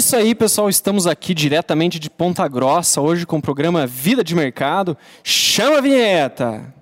isso 0.00 0.16
aí, 0.16 0.34
pessoal. 0.34 0.70
Estamos 0.70 1.06
aqui 1.06 1.34
diretamente 1.34 1.98
de 1.98 2.08
Ponta 2.08 2.48
Grossa, 2.48 3.02
hoje 3.02 3.26
com 3.26 3.36
o 3.36 3.42
programa 3.42 3.86
Vida 3.86 4.24
de 4.24 4.34
Mercado. 4.34 4.96
Chama 5.22 5.76
a 5.76 5.80
vinheta! 5.82 6.74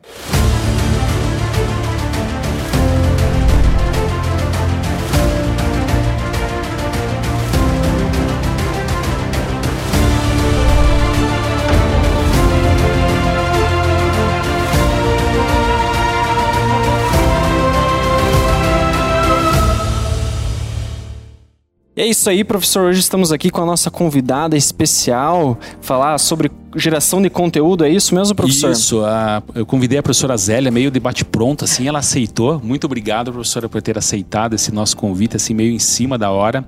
E 21.99 22.01
é 22.01 22.07
isso 22.07 22.31
aí, 22.31 22.45
professor. 22.45 22.85
Hoje 22.85 23.01
estamos 23.01 23.33
aqui 23.33 23.51
com 23.51 23.61
a 23.61 23.67
nossa 23.67 23.91
convidada 23.91 24.57
especial, 24.57 25.59
falar 25.81 26.17
sobre 26.19 26.49
geração 26.77 27.21
de 27.21 27.29
conteúdo, 27.29 27.85
é 27.85 27.91
isso 27.91 28.15
mesmo, 28.15 28.37
professor? 28.37 28.71
Isso, 28.71 29.05
a, 29.05 29.43
eu 29.53 29.67
convidei 29.67 29.99
a 29.99 30.03
professora 30.03 30.37
Zélia, 30.37 30.71
meio 30.71 30.93
debate 30.93 31.25
pronto, 31.25 31.65
assim, 31.65 31.89
ela 31.89 31.99
aceitou. 31.99 32.61
Muito 32.63 32.85
obrigado, 32.85 33.33
professora, 33.33 33.69
por 33.69 33.83
ter 33.83 33.99
aceitado 33.99 34.55
esse 34.55 34.73
nosso 34.73 34.97
convite, 34.97 35.35
assim, 35.35 35.55
meio 35.55 35.73
em 35.73 35.79
cima 35.81 36.17
da 36.17 36.31
hora. 36.31 36.65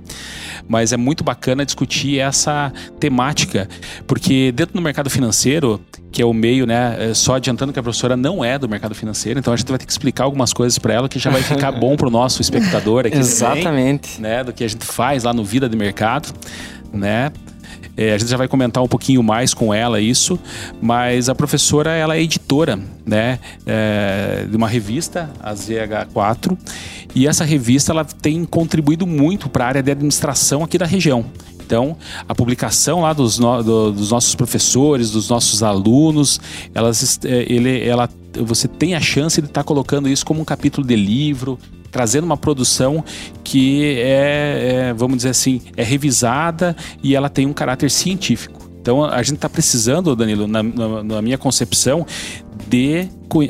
Mas 0.67 0.91
é 0.91 0.97
muito 0.97 1.23
bacana 1.23 1.65
discutir 1.65 2.19
essa 2.19 2.73
temática, 2.99 3.69
porque 4.05 4.51
dentro 4.51 4.73
do 4.73 4.81
mercado 4.81 5.09
financeiro, 5.09 5.79
que 6.11 6.21
é 6.21 6.25
o 6.25 6.33
meio, 6.33 6.67
né? 6.67 7.11
É, 7.11 7.13
só 7.13 7.35
adiantando 7.35 7.71
que 7.71 7.79
a 7.79 7.83
professora 7.83 8.17
não 8.17 8.43
é 8.43 8.59
do 8.59 8.67
mercado 8.67 8.93
financeiro, 8.93 9.39
então 9.39 9.53
a 9.53 9.57
gente 9.57 9.69
vai 9.69 9.77
ter 9.77 9.85
que 9.85 9.91
explicar 9.91 10.25
algumas 10.25 10.53
coisas 10.53 10.77
para 10.77 10.93
ela 10.93 11.07
que 11.07 11.17
já 11.17 11.29
vai 11.29 11.41
ficar 11.41 11.71
bom 11.71 11.95
para 11.95 12.07
o 12.07 12.11
nosso 12.11 12.41
espectador 12.43 13.05
aqui. 13.05 13.17
Exatamente. 13.17 14.17
Também, 14.17 14.31
né? 14.31 14.43
Do 14.43 14.53
que 14.53 14.63
a 14.63 14.67
gente 14.67 14.85
faz 14.85 15.23
lá 15.23 15.33
no 15.33 15.43
Vida 15.43 15.69
de 15.69 15.77
Mercado, 15.77 16.33
né? 16.91 17.31
É, 17.95 18.13
a 18.13 18.17
gente 18.17 18.29
já 18.29 18.37
vai 18.37 18.47
comentar 18.47 18.81
um 18.81 18.87
pouquinho 18.87 19.21
mais 19.21 19.53
com 19.53 19.73
ela 19.73 19.99
isso, 19.99 20.39
mas 20.81 21.29
a 21.29 21.35
professora 21.35 21.91
ela 21.91 22.15
é 22.15 22.21
editora, 22.21 22.79
né, 23.05 23.37
é, 23.65 24.45
de 24.49 24.55
uma 24.55 24.67
revista, 24.67 25.29
a 25.41 25.53
ZH4, 25.53 26.57
e 27.13 27.27
essa 27.27 27.43
revista 27.43 27.91
ela 27.91 28.05
tem 28.05 28.45
contribuído 28.45 29.05
muito 29.05 29.49
para 29.49 29.65
a 29.65 29.67
área 29.67 29.83
de 29.83 29.91
administração 29.91 30.63
aqui 30.63 30.77
da 30.77 30.85
região. 30.85 31.25
Então, 31.71 31.95
a 32.27 32.35
publicação 32.35 32.99
lá 32.99 33.13
dos, 33.13 33.39
no, 33.39 33.63
do, 33.63 33.91
dos 33.93 34.11
nossos 34.11 34.35
professores, 34.35 35.09
dos 35.09 35.29
nossos 35.29 35.63
alunos, 35.63 36.37
elas, 36.75 37.17
é, 37.23 37.45
ele, 37.47 37.87
ela, 37.87 38.09
você 38.43 38.67
tem 38.67 38.93
a 38.93 38.99
chance 38.99 39.41
de 39.41 39.47
estar 39.47 39.61
tá 39.61 39.63
colocando 39.63 40.09
isso 40.09 40.25
como 40.25 40.41
um 40.41 40.43
capítulo 40.43 40.85
de 40.85 40.97
livro, 40.97 41.57
trazendo 41.89 42.25
uma 42.25 42.35
produção 42.35 43.01
que 43.41 43.85
é, 43.99 44.89
é, 44.89 44.93
vamos 44.93 45.15
dizer 45.15 45.29
assim, 45.29 45.61
é 45.77 45.83
revisada 45.83 46.75
e 47.01 47.15
ela 47.15 47.29
tem 47.29 47.45
um 47.45 47.53
caráter 47.53 47.89
científico. 47.89 48.69
Então 48.81 49.05
a 49.05 49.23
gente 49.23 49.35
está 49.35 49.47
precisando, 49.47 50.13
Danilo, 50.13 50.47
na, 50.47 50.61
na, 50.61 51.03
na 51.03 51.21
minha 51.21 51.37
concepção, 51.37 52.05
de, 52.67 53.07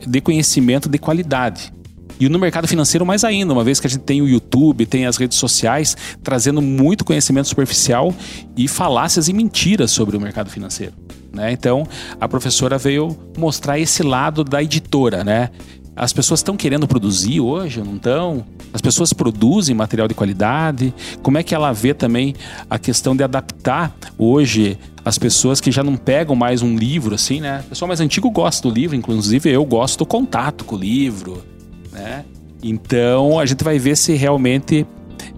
de 0.08 0.22
conhecimento 0.22 0.88
de 0.88 0.99
qualidade. 0.99 1.73
E 2.22 2.30
no 2.30 2.38
mercado 2.38 2.67
financeiro 2.67 3.03
mais 3.03 3.23
ainda, 3.23 3.52
uma 3.52 3.64
vez 3.64 3.80
que 3.80 3.88
a 3.88 3.89
gente 3.89 4.03
tem 4.03 4.22
o 4.22 4.27
YouTube, 4.27 4.86
tem 4.86 5.08
as 5.08 5.17
redes 5.17 5.39
sociais, 5.39 5.97
trazendo 6.22 6.61
muito 6.61 7.03
conhecimento 7.03 7.47
superficial 7.47 8.14
e 8.55 8.67
falácias 8.67 9.27
e 9.27 9.33
mentiras 9.33 9.89
sobre 9.89 10.16
o 10.16 10.22
mercado 10.22 10.47
financeiro. 10.47 10.94
Né? 11.33 11.52
Então, 11.52 11.83
a 12.19 12.27
professora 12.27 12.77
veio 12.77 13.17
mostrar 13.36 13.80
esse 13.80 14.03
lado 14.03 14.44
da 14.44 14.61
editora, 14.61 15.23
né? 15.23 15.49
As 15.95 16.14
pessoas 16.14 16.42
estão 16.42 16.55
querendo 16.55 16.88
produzir 16.88 17.39
hoje, 17.39 17.81
não 17.81 17.95
estão? 17.95 18.45
As 18.72 18.81
pessoas 18.81 19.11
produzem 19.14 19.75
material 19.75 20.08
de 20.08 20.14
qualidade? 20.14 20.94
Como 21.23 21.39
é 21.39 21.44
que 21.44 21.55
ela 21.55 21.72
vê 21.72 21.92
também 21.92 22.36
a 22.69 22.77
questão 22.77 23.16
de 23.16 23.23
adaptar 23.23 23.95
hoje 24.16 24.77
as 25.03 25.17
pessoas 25.17 25.59
que 25.59 25.72
já 25.72 25.83
não 25.83 25.97
pegam 25.97 26.36
mais 26.36 26.61
um 26.61 26.75
livro 26.75 27.16
assim, 27.16 27.42
né? 27.42 27.64
O 27.66 27.69
pessoal 27.69 27.88
mais 27.88 27.99
antigo 27.99 28.30
gosta 28.30 28.69
do 28.69 28.72
livro, 28.72 28.95
inclusive 28.95 29.49
eu 29.49 29.66
gosto 29.66 29.97
do 29.97 30.05
contato 30.05 30.64
com 30.64 30.76
o 30.76 30.80
livro, 30.80 31.43
né? 31.92 32.26
Então 32.64 33.40
a 33.40 33.46
gente 33.46 33.64
vai 33.64 33.80
ver 33.80 33.98
se 33.98 34.14
realmente 34.14 34.86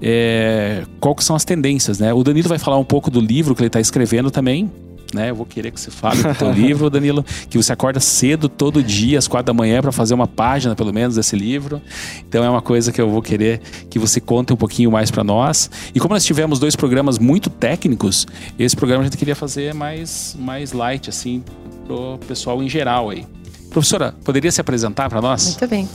é, 0.02 0.84
qual 1.00 1.16
que 1.16 1.24
são 1.24 1.36
as 1.36 1.46
tendências, 1.46 2.00
né? 2.00 2.14
O 2.14 2.24
Danilo 2.24 2.50
vai 2.50 2.59
falar 2.59 2.78
um 2.78 2.84
pouco 2.84 3.09
do 3.09 3.19
livro 3.19 3.56
que 3.56 3.62
ele 3.62 3.68
está 3.68 3.80
escrevendo 3.80 4.30
também, 4.30 4.69
né? 5.14 5.30
Eu 5.30 5.36
vou 5.36 5.46
querer 5.46 5.72
que 5.72 5.80
você 5.80 5.91
fale 5.91 6.22
do 6.24 6.36
teu 6.36 6.52
livro, 6.53 6.90
Danilo, 6.90 7.24
que 7.50 7.58
você 7.58 7.72
acorda 7.72 8.00
cedo 8.00 8.50
todo 8.50 8.84
dia, 8.84 9.19
às 9.19 9.28
quatro 9.28 9.47
da 9.47 9.53
manhã, 9.53 9.81
para 9.81 9.91
fazer 9.91 10.14
uma 10.14 10.28
página, 10.28 10.75
pelo 10.75 10.94
menos, 10.94 11.16
desse 11.16 11.36
livro. 11.36 11.81
Então 12.28 12.44
é 12.44 12.50
uma 12.50 12.62
coisa 12.62 12.91
que 12.91 13.00
eu 13.00 13.09
vou 13.09 13.22
querer 13.22 13.62
que 13.90 14.00
você 14.00 14.20
conte 14.20 14.52
um 14.52 14.58
pouquinho 14.58 14.91
mais 14.91 15.12
para 15.12 15.24
nós. 15.24 15.70
E 15.94 16.00
como 16.00 16.14
nós 16.14 16.25
tivemos 16.25 16.59
dois 16.59 16.75
programas 16.75 17.20
muito 17.20 17.50
técnicos, 17.50 18.25
esse 18.58 18.75
programa 18.75 19.03
a 19.03 19.06
gente 19.06 19.18
queria 19.18 19.35
fazer 19.35 19.74
mais, 19.74 20.35
mais 20.40 20.74
light, 20.74 21.09
assim, 21.09 21.44
pro 21.85 22.18
pessoal 22.28 22.62
em 22.62 22.70
geral 22.70 23.09
aí. 23.09 23.25
Professora, 23.70 24.14
poderia 24.24 24.52
se 24.52 24.62
apresentar 24.62 25.09
para 25.09 25.22
nós? 25.22 25.46
Muito 25.47 25.68
bem. 25.68 25.88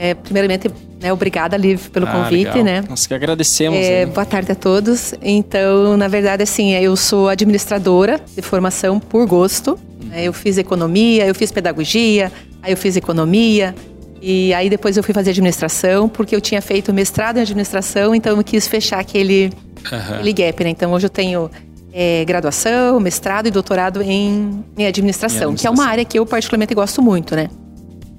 É, 0.00 0.14
primeiramente, 0.14 0.70
né, 1.02 1.12
obrigada, 1.12 1.56
Liv, 1.56 1.88
pelo 1.88 2.06
ah, 2.06 2.12
convite, 2.12 2.44
legal. 2.44 2.62
né? 2.62 2.84
Nós 2.88 3.04
que 3.04 3.12
agradecemos. 3.12 3.76
É, 3.76 4.06
boa 4.06 4.24
tarde 4.24 4.52
a 4.52 4.54
todos. 4.54 5.12
Então, 5.20 5.96
na 5.96 6.06
verdade, 6.06 6.44
assim, 6.44 6.72
eu 6.72 6.96
sou 6.96 7.28
administradora 7.28 8.20
de 8.36 8.40
formação 8.40 9.00
por 9.00 9.26
gosto. 9.26 9.76
Né? 10.04 10.22
Eu 10.22 10.32
fiz 10.32 10.56
economia, 10.56 11.26
eu 11.26 11.34
fiz 11.34 11.50
pedagogia, 11.50 12.30
aí 12.62 12.72
eu 12.72 12.76
fiz 12.76 12.96
economia, 12.96 13.74
e 14.22 14.54
aí 14.54 14.70
depois 14.70 14.96
eu 14.96 15.02
fui 15.02 15.12
fazer 15.12 15.30
administração, 15.30 16.08
porque 16.08 16.34
eu 16.34 16.40
tinha 16.40 16.62
feito 16.62 16.92
mestrado 16.94 17.38
em 17.38 17.42
administração, 17.42 18.14
então 18.14 18.36
eu 18.36 18.44
quis 18.44 18.68
fechar 18.68 19.00
aquele, 19.00 19.50
uhum. 19.90 20.14
aquele 20.14 20.32
gap, 20.32 20.62
né? 20.62 20.70
Então 20.70 20.92
hoje 20.92 21.06
eu 21.06 21.10
tenho 21.10 21.50
é, 21.92 22.24
graduação, 22.24 23.00
mestrado 23.00 23.48
e 23.48 23.50
doutorado 23.50 24.00
em, 24.00 24.64
em 24.76 24.86
administração, 24.86 24.86
em 24.86 24.86
administração, 24.86 25.54
que 25.54 25.66
é 25.66 25.70
uma 25.70 25.86
área 25.86 26.04
que 26.04 26.20
eu 26.20 26.24
particularmente 26.24 26.72
gosto 26.72 27.02
muito, 27.02 27.34
né? 27.34 27.48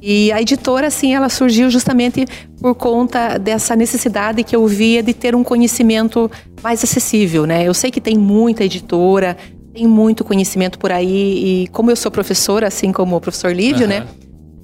E 0.01 0.31
a 0.31 0.41
editora, 0.41 0.87
assim, 0.87 1.13
ela 1.13 1.27
surgiu 1.27 1.69
justamente 1.69 2.25
por 2.61 2.73
conta 2.73 3.37
dessa 3.37 3.75
necessidade 3.75 4.43
que 4.43 4.55
eu 4.55 4.65
via 4.65 5.03
de 5.03 5.13
ter 5.13 5.35
um 5.35 5.43
conhecimento 5.43 6.31
mais 6.63 6.83
acessível, 6.83 7.45
né? 7.45 7.67
Eu 7.67 7.73
sei 7.73 7.91
que 7.91 7.99
tem 7.99 8.17
muita 8.17 8.63
editora, 8.63 9.35
tem 9.73 9.85
muito 9.85 10.23
conhecimento 10.23 10.79
por 10.79 10.91
aí, 10.91 11.63
e 11.63 11.67
como 11.69 11.91
eu 11.91 11.95
sou 11.95 12.09
professora, 12.09 12.67
assim 12.67 12.91
como 12.91 13.15
o 13.15 13.21
professor 13.21 13.53
Lívio, 13.53 13.83
uhum. 13.83 13.87
né? 13.87 14.07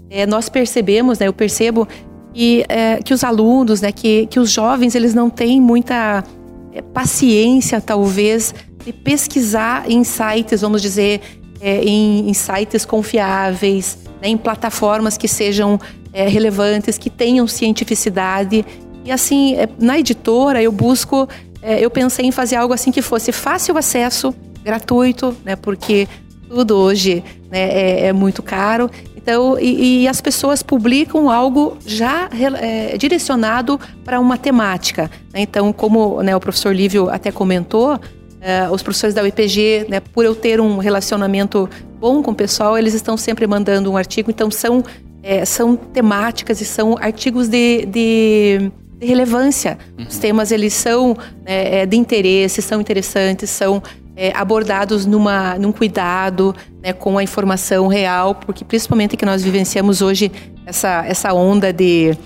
É, 0.10 0.26
nós 0.26 0.48
percebemos, 0.48 1.20
né? 1.20 1.28
Eu 1.28 1.34
percebo 1.34 1.86
que, 2.34 2.64
é, 2.70 2.98
que 3.04 3.14
os 3.14 3.24
alunos, 3.24 3.82
né? 3.82 3.92
Que, 3.92 4.28
que 4.28 4.40
os 4.40 4.50
jovens, 4.50 4.96
eles 4.96 5.14
não 5.14 5.30
têm 5.30 5.60
muita 5.60 6.24
é, 6.72 6.82
paciência, 6.82 7.82
talvez, 7.82 8.56
de 8.86 8.94
pesquisar 8.94 9.90
em 9.92 10.04
sites, 10.06 10.62
vamos 10.62 10.82
dizer, 10.82 11.20
é, 11.60 11.84
em, 11.84 12.30
em 12.30 12.34
sites 12.34 12.86
confiáveis, 12.86 13.98
né, 14.26 14.30
em 14.30 14.38
plataformas 14.38 15.18
que 15.18 15.28
sejam 15.28 15.80
é, 16.12 16.28
relevantes, 16.28 16.98
que 16.98 17.12
tenham 17.12 17.48
cientificidade. 17.48 18.66
E 19.06 19.12
assim, 19.12 19.56
é, 19.56 19.70
na 19.80 20.00
editora 20.00 20.62
eu 20.62 20.72
busco, 20.72 21.30
é, 21.62 21.80
eu 21.80 21.92
pensei 21.92 22.26
em 22.26 22.32
fazer 22.32 22.56
algo 22.56 22.74
assim 22.74 22.92
que 22.92 23.04
fosse 23.04 23.32
fácil 23.32 23.78
acesso, 23.78 24.34
gratuito, 24.64 25.38
né, 25.46 25.56
porque 25.56 26.08
tudo 26.50 26.76
hoje 26.76 27.24
né, 27.52 27.70
é, 27.70 28.08
é, 28.08 28.14
muito 28.14 28.42
caro. 28.42 28.90
Então, 29.16 29.60
e, 29.60 30.04
e, 30.04 30.08
as 30.08 30.22
pessoas 30.22 30.62
publicam 30.62 31.32
algo 31.32 31.78
já 31.86 32.30
é, 32.62 32.96
direcionado 32.96 33.80
para 34.04 34.20
uma 34.20 34.38
temática. 34.38 35.10
Né? 35.34 35.42
Então, 35.42 35.74
como 35.74 36.22
né, 36.22 36.36
o 36.36 36.40
professor 36.40 36.76
Lívio 36.76 37.10
até 37.10 37.32
comentou, 37.32 38.00
Uh, 38.36 38.72
os 38.72 38.84
professores 38.84 39.16
da 39.16 39.24
UEPG, 39.24 39.88
né, 39.90 40.00
por 40.00 40.24
eu 40.24 40.36
ter 40.36 40.62
um 40.62 40.78
relacionamento 40.78 41.68
bom 42.00 42.22
com 42.22 42.32
o 42.32 42.36
pessoal, 42.36 42.78
eles 42.78 42.94
estão 42.94 43.18
sempre 43.18 43.48
mandando 43.48 43.92
um 43.92 43.98
artigo. 43.98 44.30
Então, 44.30 44.52
são, 44.52 44.84
é, 45.24 45.44
são 45.46 45.76
temáticas 45.76 46.62
e 46.62 46.66
são 46.66 46.96
artigos 47.00 47.48
de, 47.48 47.86
de, 47.86 48.72
de 49.00 49.06
relevância. 49.06 49.80
Uhum. 49.98 50.06
Os 50.08 50.18
temas, 50.20 50.52
eles 50.52 50.74
são 50.74 51.18
né, 51.44 51.86
de 51.88 51.98
interesse, 51.98 52.62
são 52.62 52.80
interessantes, 52.80 53.50
são 53.50 53.82
é, 54.16 54.32
abordados 54.36 55.06
numa, 55.06 55.58
num 55.58 55.72
cuidado 55.72 56.56
né, 56.82 56.94
com 56.94 57.18
a 57.18 57.24
informação 57.24 57.88
real, 57.88 58.36
porque 58.36 58.64
principalmente 58.64 59.18
que 59.18 59.26
nós 59.26 59.44
vivenciamos 59.44 60.02
hoje 60.02 60.32
essa, 60.66 61.06
essa 61.06 61.34
onda 61.34 61.74
de 61.74 62.18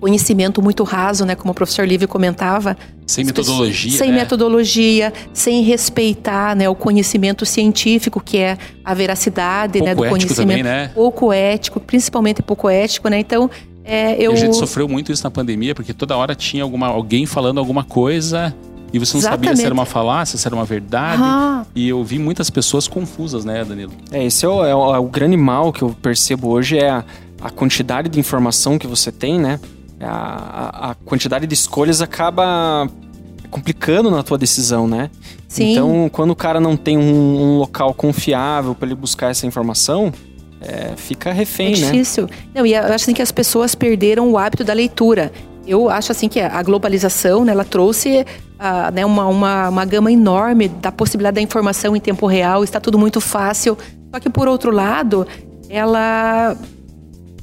conhecimento 0.00 0.62
muito 0.62 0.84
raso, 0.84 1.24
né, 1.24 1.34
como 1.34 1.52
o 1.52 1.54
professor 1.54 1.86
Lívio 1.86 2.08
comentava. 2.08 2.76
Sem 3.06 3.24
metodologia. 3.24 3.92
Sem 3.92 4.10
né? 4.10 4.18
metodologia, 4.18 5.12
sem 5.32 5.62
respeitar 5.62 6.54
né, 6.54 6.68
o 6.68 6.74
conhecimento 6.74 7.44
científico, 7.46 8.20
que 8.20 8.38
é 8.38 8.58
a 8.84 8.94
veracidade 8.94 9.80
né, 9.80 9.94
pouco 9.94 10.02
né, 10.02 10.08
do 10.08 10.10
conhecimento. 10.10 10.36
Também, 10.36 10.62
né? 10.62 10.90
Pouco 10.94 11.32
ético, 11.32 11.80
principalmente 11.80 12.42
pouco 12.42 12.68
ético, 12.68 13.08
né? 13.08 13.18
Então, 13.18 13.50
é, 13.84 14.14
eu... 14.14 14.32
E 14.32 14.34
a 14.34 14.36
gente 14.36 14.56
sofreu 14.56 14.88
muito 14.88 15.10
isso 15.10 15.24
na 15.24 15.30
pandemia, 15.30 15.74
porque 15.74 15.94
toda 15.94 16.16
hora 16.16 16.34
tinha 16.34 16.62
alguma, 16.62 16.88
alguém 16.88 17.24
falando 17.26 17.58
alguma 17.58 17.82
coisa 17.82 18.54
e 18.92 18.98
você 18.98 19.14
não 19.14 19.20
Exatamente. 19.20 19.46
sabia 19.46 19.56
se 19.56 19.64
era 19.64 19.74
uma 19.74 19.84
falácia, 19.84 20.38
se 20.38 20.46
era 20.46 20.54
uma 20.54 20.64
verdade. 20.64 21.22
Ah. 21.22 21.64
E 21.74 21.88
eu 21.88 22.02
vi 22.02 22.18
muitas 22.18 22.48
pessoas 22.48 22.88
confusas, 22.88 23.44
né, 23.44 23.64
Danilo? 23.64 23.92
É, 24.10 24.24
esse 24.24 24.44
é 24.44 24.48
o, 24.48 24.64
é 24.64 24.74
o, 24.74 24.94
é 24.94 24.98
o 24.98 25.04
grande 25.04 25.36
mal 25.36 25.72
que 25.72 25.82
eu 25.82 25.90
percebo 25.90 26.48
hoje, 26.48 26.78
é 26.78 26.88
a, 26.88 27.04
a 27.40 27.50
quantidade 27.50 28.08
de 28.08 28.18
informação 28.18 28.78
que 28.78 28.86
você 28.86 29.12
tem, 29.12 29.38
né? 29.38 29.60
A, 30.00 30.90
a 30.90 30.94
quantidade 30.94 31.46
de 31.46 31.54
escolhas 31.54 32.00
acaba 32.00 32.88
complicando 33.50 34.10
na 34.10 34.22
tua 34.22 34.38
decisão, 34.38 34.86
né? 34.86 35.10
Sim. 35.48 35.72
Então, 35.72 36.10
quando 36.12 36.30
o 36.30 36.36
cara 36.36 36.60
não 36.60 36.76
tem 36.76 36.98
um, 36.98 37.02
um 37.02 37.58
local 37.58 37.94
confiável 37.94 38.74
para 38.74 38.86
ele 38.86 38.94
buscar 38.94 39.30
essa 39.30 39.46
informação, 39.46 40.12
é, 40.60 40.92
fica 40.96 41.32
refém, 41.32 41.68
é 41.68 41.70
né? 41.70 41.76
difícil. 41.76 42.28
Não, 42.54 42.66
e 42.66 42.74
eu 42.74 42.82
acho 42.82 42.94
assim 42.94 43.14
que 43.14 43.22
as 43.22 43.32
pessoas 43.32 43.74
perderam 43.74 44.30
o 44.30 44.38
hábito 44.38 44.64
da 44.64 44.72
leitura. 44.72 45.32
Eu 45.66 45.88
acho 45.90 46.12
assim 46.12 46.28
que 46.28 46.40
a 46.40 46.62
globalização, 46.62 47.44
né, 47.44 47.52
ela 47.52 47.64
trouxe 47.64 48.24
uh, 48.58 48.92
né, 48.92 49.04
uma, 49.04 49.26
uma, 49.26 49.68
uma 49.68 49.84
gama 49.84 50.10
enorme 50.10 50.68
da 50.68 50.90
possibilidade 50.90 51.34
da 51.34 51.42
informação 51.42 51.94
em 51.94 52.00
tempo 52.00 52.26
real, 52.26 52.64
está 52.64 52.80
tudo 52.80 52.98
muito 52.98 53.20
fácil. 53.20 53.76
Só 54.12 54.18
que, 54.18 54.30
por 54.30 54.48
outro 54.48 54.70
lado, 54.70 55.26
ela 55.68 56.56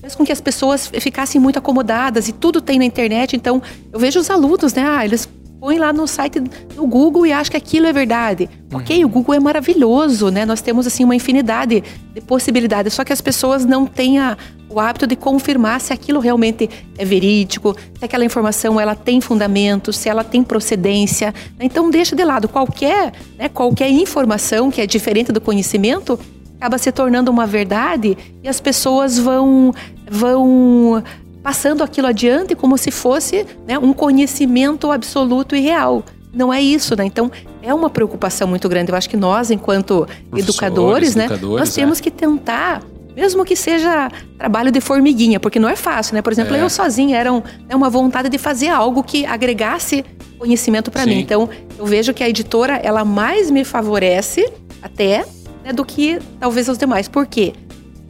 fez 0.06 0.14
com 0.14 0.24
que 0.24 0.32
as 0.32 0.40
pessoas 0.40 0.88
ficassem 0.88 1.42
muito 1.42 1.58
acomodadas 1.58 2.28
e 2.28 2.32
tudo 2.32 2.62
tem 2.62 2.78
na 2.78 2.86
internet. 2.86 3.36
Então, 3.36 3.62
eu 3.92 4.00
vejo 4.00 4.20
os 4.20 4.30
alunos, 4.30 4.72
né? 4.72 4.86
Ah, 4.88 5.04
eles 5.04 5.28
põem 5.60 5.80
lá 5.80 5.92
no 5.92 6.06
site 6.06 6.40
do 6.40 6.86
Google 6.86 7.26
e 7.26 7.34
acham 7.34 7.50
que 7.50 7.58
aquilo 7.58 7.88
é 7.88 7.94
verdade. 7.94 8.48
Uhum. 8.72 8.80
Ok, 8.80 9.04
o 9.04 9.10
Google 9.10 9.34
é 9.34 9.40
maravilhoso, 9.40 10.30
né? 10.30 10.46
Nós 10.46 10.62
temos 10.62 10.86
assim 10.86 11.04
uma 11.04 11.16
infinidade 11.16 11.84
de 12.14 12.22
possibilidades, 12.22 12.94
só 12.94 13.04
que 13.04 13.12
as 13.12 13.20
pessoas 13.20 13.66
não 13.66 13.88
têm 13.88 14.20
a, 14.20 14.38
o 14.70 14.80
hábito 14.80 15.08
de 15.08 15.16
confirmar 15.16 15.82
se 15.82 15.92
aquilo 15.92 16.20
realmente 16.20 16.70
é 17.00 17.04
verídico, 17.04 17.76
se 17.98 18.06
aquela 18.06 18.24
informação 18.24 18.80
ela 18.80 18.94
tem 18.94 19.20
fundamento, 19.20 19.92
se 19.92 20.08
ela 20.08 20.24
tem 20.24 20.44
procedência. 20.44 21.34
Então 21.60 21.90
deixa 21.90 22.16
de 22.16 22.24
lado 22.24 22.48
qualquer, 22.48 23.12
né, 23.36 23.50
qualquer 23.50 23.90
informação 23.90 24.70
que 24.70 24.80
é 24.82 24.86
diferente 24.86 25.32
do 25.32 25.42
conhecimento 25.42 26.20
acaba 26.58 26.78
se 26.78 26.92
tornando 26.92 27.32
uma 27.32 27.46
verdade 27.46 28.18
e 28.44 28.48
as 28.48 28.60
pessoas 28.60 29.18
vão 29.18 29.74
vão 30.10 31.04
passando 31.44 31.84
aquilo 31.84 32.08
adiante 32.08 32.56
como 32.56 32.78
se 32.78 32.90
fosse 32.90 33.46
né, 33.68 33.78
um 33.78 33.94
conhecimento 33.94 34.92
absoluto 34.92 35.56
e 35.56 35.60
real. 35.60 36.04
Não 36.34 36.52
é 36.52 36.62
isso, 36.62 36.96
né? 36.98 37.06
Então 37.06 37.32
é 37.62 37.74
uma 37.74 37.90
preocupação 37.90 38.48
muito 38.48 38.68
grande. 38.68 38.92
Eu 38.92 38.98
acho 38.98 39.10
que 39.10 39.16
nós, 39.16 39.52
enquanto 39.52 40.08
educadores, 40.36 41.16
né, 41.16 41.28
nós 41.42 41.74
temos 41.74 42.00
é. 42.00 42.02
que 42.02 42.12
tentar 42.12 42.82
mesmo 43.16 43.46
que 43.46 43.56
seja 43.56 44.12
trabalho 44.38 44.72
de 44.72 44.82
formiguinha, 44.82 45.40
porque 45.40 45.58
não 45.58 45.70
é 45.70 45.76
fácil, 45.76 46.16
né? 46.16 46.22
Por 46.22 46.34
exemplo, 46.34 46.54
é. 46.54 46.62
eu 46.62 46.70
sozinha 46.70 47.18
era 47.18 47.32
um, 47.32 47.42
né, 47.68 47.74
uma 47.74 47.90
vontade 47.90 48.28
de 48.28 48.38
fazer 48.38 48.68
algo 48.68 49.02
que 49.02 49.26
agregasse 49.26 50.04
conhecimento 50.38 50.92
para 50.92 51.06
mim. 51.06 51.20
Então, 51.20 51.48
eu 51.78 51.86
vejo 51.86 52.14
que 52.14 52.22
a 52.22 52.28
editora 52.28 52.76
ela 52.76 53.06
mais 53.06 53.50
me 53.50 53.64
favorece 53.64 54.52
até 54.82 55.26
né, 55.66 55.74
do 55.74 55.84
que 55.84 56.20
talvez 56.40 56.70
os 56.70 56.78
demais. 56.78 57.08
Por 57.08 57.26
quê? 57.26 57.54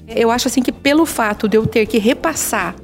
Eu 0.05 0.29
acho 0.29 0.49
assim 0.49 0.61
que 0.61 0.73
pelo 0.73 1.05
fato 1.05 1.47
de 1.47 1.57
eu 1.57 1.65
ter 1.65 1.85
que 1.85 1.97
repassar 1.97 2.75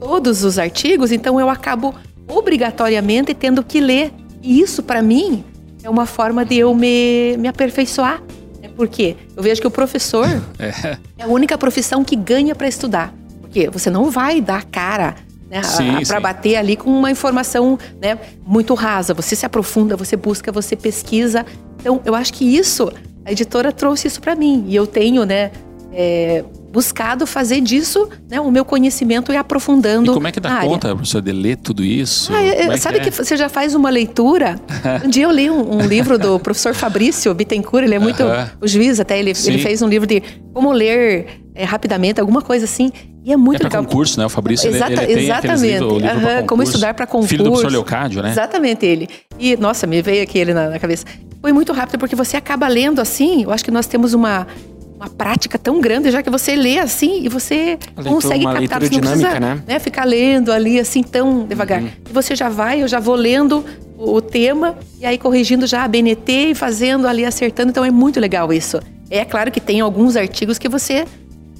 todos 0.00 0.42
os 0.42 0.58
artigos, 0.58 1.12
então 1.12 1.38
eu 1.38 1.50
acabo 1.50 1.94
obrigatoriamente 2.26 3.34
tendo 3.34 3.62
que 3.62 3.78
ler. 3.78 4.10
E 4.42 4.60
isso 4.60 4.82
para 4.82 5.02
mim 5.02 5.44
é 5.82 5.90
uma 5.90 6.06
forma 6.06 6.44
de 6.44 6.56
eu 6.56 6.74
me, 6.74 7.36
me 7.38 7.46
aperfeiçoar. 7.46 8.22
Né? 8.60 8.68
Por 8.74 8.88
quê? 8.88 9.14
Eu 9.36 9.42
vejo 9.42 9.60
que 9.60 9.66
o 9.66 9.70
professor 9.70 10.26
é, 10.58 10.98
é 11.18 11.24
a 11.24 11.26
única 11.26 11.58
profissão 11.58 12.02
que 12.02 12.16
ganha 12.16 12.54
para 12.54 12.66
estudar. 12.66 13.14
Porque 13.42 13.68
você 13.68 13.90
não 13.90 14.10
vai 14.10 14.40
dar 14.40 14.64
cara 14.64 15.14
né, 15.48 15.60
para 16.08 16.18
bater 16.18 16.56
ali 16.56 16.76
com 16.76 16.90
uma 16.90 17.10
informação 17.10 17.78
né, 18.00 18.18
muito 18.44 18.74
rasa. 18.74 19.14
Você 19.14 19.36
se 19.36 19.46
aprofunda, 19.46 19.96
você 19.96 20.16
busca, 20.16 20.50
você 20.50 20.74
pesquisa. 20.74 21.46
Então, 21.78 22.00
eu 22.04 22.14
acho 22.14 22.32
que 22.32 22.44
isso 22.44 22.90
a 23.24 23.32
editora 23.32 23.72
trouxe 23.72 24.08
isso 24.08 24.20
para 24.20 24.34
mim 24.34 24.64
e 24.68 24.76
eu 24.76 24.86
tenho, 24.86 25.24
né, 25.24 25.50
é, 25.92 26.44
buscado 26.74 27.24
fazer 27.24 27.60
disso 27.60 28.08
né, 28.28 28.40
o 28.40 28.50
meu 28.50 28.64
conhecimento 28.64 29.32
e 29.32 29.36
aprofundando. 29.36 30.10
E 30.10 30.14
como 30.14 30.26
é 30.26 30.32
que 30.32 30.40
dá 30.40 30.60
conta, 30.60 30.88
professor, 30.88 31.22
de 31.22 31.30
ler 31.30 31.56
tudo 31.58 31.84
isso? 31.84 32.34
Ah, 32.34 32.42
é, 32.42 32.62
é 32.62 32.76
sabe 32.76 32.98
que, 32.98 33.08
é? 33.08 33.10
que, 33.12 33.16
você 33.16 33.36
já 33.36 33.48
faz 33.48 33.76
uma 33.76 33.88
leitura? 33.90 34.60
um 35.04 35.08
dia 35.08 35.22
eu 35.22 35.30
li 35.30 35.48
um, 35.48 35.76
um, 35.76 35.86
livro 35.86 36.18
do 36.18 36.40
professor 36.40 36.74
Fabrício 36.74 37.32
Bittencourt, 37.32 37.84
ele 37.84 37.94
é 37.94 37.98
muito. 38.00 38.24
Uh 38.24 38.26
-huh. 38.26 38.50
O 38.60 38.66
juiz 38.66 38.98
até, 38.98 39.16
ele, 39.20 39.32
ele 39.44 39.58
fez 39.58 39.82
um 39.82 39.88
livro 39.88 40.04
de 40.04 40.20
como 40.52 40.72
ler 40.72 41.44
é, 41.54 41.62
rapidamente, 41.62 42.20
alguma 42.20 42.42
coisa 42.42 42.64
assim. 42.64 42.90
E 43.24 43.32
é 43.32 43.36
muito 43.36 43.62
é 43.62 43.64
legal. 43.64 43.84
concurso, 43.84 44.18
né? 44.18 44.26
O 44.26 44.28
Fabrício, 44.28 44.68
Exata, 44.68 45.04
ele, 45.04 45.12
ele 45.12 45.24
exatamente. 45.24 45.78
livro, 45.78 45.98
livro 45.98 46.46
como 46.46 46.62
estudar 46.62 46.92
para 46.92 47.06
concurso. 47.06 47.28
Filho 47.28 47.44
do 47.44 47.50
professor 47.50 47.70
Leocádio, 47.70 48.20
né? 48.20 48.30
Exatamente, 48.30 48.84
ele. 48.84 49.08
E, 49.38 49.56
nossa, 49.56 49.86
me 49.86 50.02
veio 50.02 50.24
aqui 50.24 50.38
ele 50.38 50.52
na, 50.52 50.70
na 50.70 50.78
cabeça. 50.78 51.06
Foi 51.40 51.52
muito 51.52 51.72
rápido, 51.72 51.98
porque 51.98 52.16
você 52.16 52.36
acaba 52.36 52.66
lendo 52.66 53.00
assim, 53.00 53.44
eu 53.44 53.52
acho 53.52 53.64
que 53.64 53.70
nós 53.70 53.86
temos 53.86 54.12
uma 54.12 54.46
uma 54.96 55.08
prática 55.08 55.58
tão 55.58 55.80
grande, 55.80 56.10
já 56.10 56.22
que 56.22 56.30
você 56.30 56.54
lê 56.54 56.78
assim 56.78 57.24
e 57.24 57.28
você 57.28 57.78
consegue 57.96 58.44
captar. 58.44 58.80
Você 58.80 58.90
não 58.90 59.00
dinâmica, 59.00 59.28
precisa 59.28 59.40
né? 59.40 59.62
né? 59.66 59.78
ficar 59.78 60.04
lendo 60.04 60.52
ali 60.52 60.78
assim 60.78 61.02
tão 61.02 61.44
devagar. 61.46 61.82
Uhum. 61.82 61.90
Você 62.12 62.36
já 62.36 62.48
vai, 62.48 62.82
eu 62.82 62.88
já 62.88 63.00
vou 63.00 63.14
lendo 63.14 63.64
o, 63.98 64.14
o 64.14 64.22
tema 64.22 64.76
e 65.00 65.06
aí 65.06 65.18
corrigindo 65.18 65.66
já 65.66 65.84
a 65.84 65.88
BNT 65.88 66.50
e 66.50 66.54
fazendo 66.54 67.08
ali, 67.08 67.24
acertando. 67.24 67.70
Então 67.70 67.84
é 67.84 67.90
muito 67.90 68.20
legal 68.20 68.52
isso. 68.52 68.80
É 69.10 69.24
claro 69.24 69.50
que 69.50 69.60
tem 69.60 69.80
alguns 69.80 70.16
artigos 70.16 70.58
que 70.58 70.68
você 70.68 71.04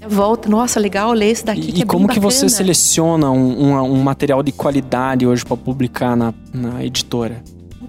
volta, 0.08 0.48
nossa, 0.48 0.78
legal 0.78 1.12
ler 1.12 1.30
esse 1.30 1.44
daqui. 1.44 1.68
E, 1.68 1.72
que 1.72 1.82
é 1.82 1.86
como 1.86 2.08
que 2.08 2.20
você 2.20 2.48
seleciona 2.48 3.30
um, 3.30 3.70
um, 3.70 3.82
um 3.82 4.02
material 4.02 4.42
de 4.42 4.52
qualidade 4.52 5.26
hoje 5.26 5.44
para 5.44 5.56
publicar 5.56 6.16
na, 6.16 6.32
na 6.52 6.84
editora? 6.84 7.42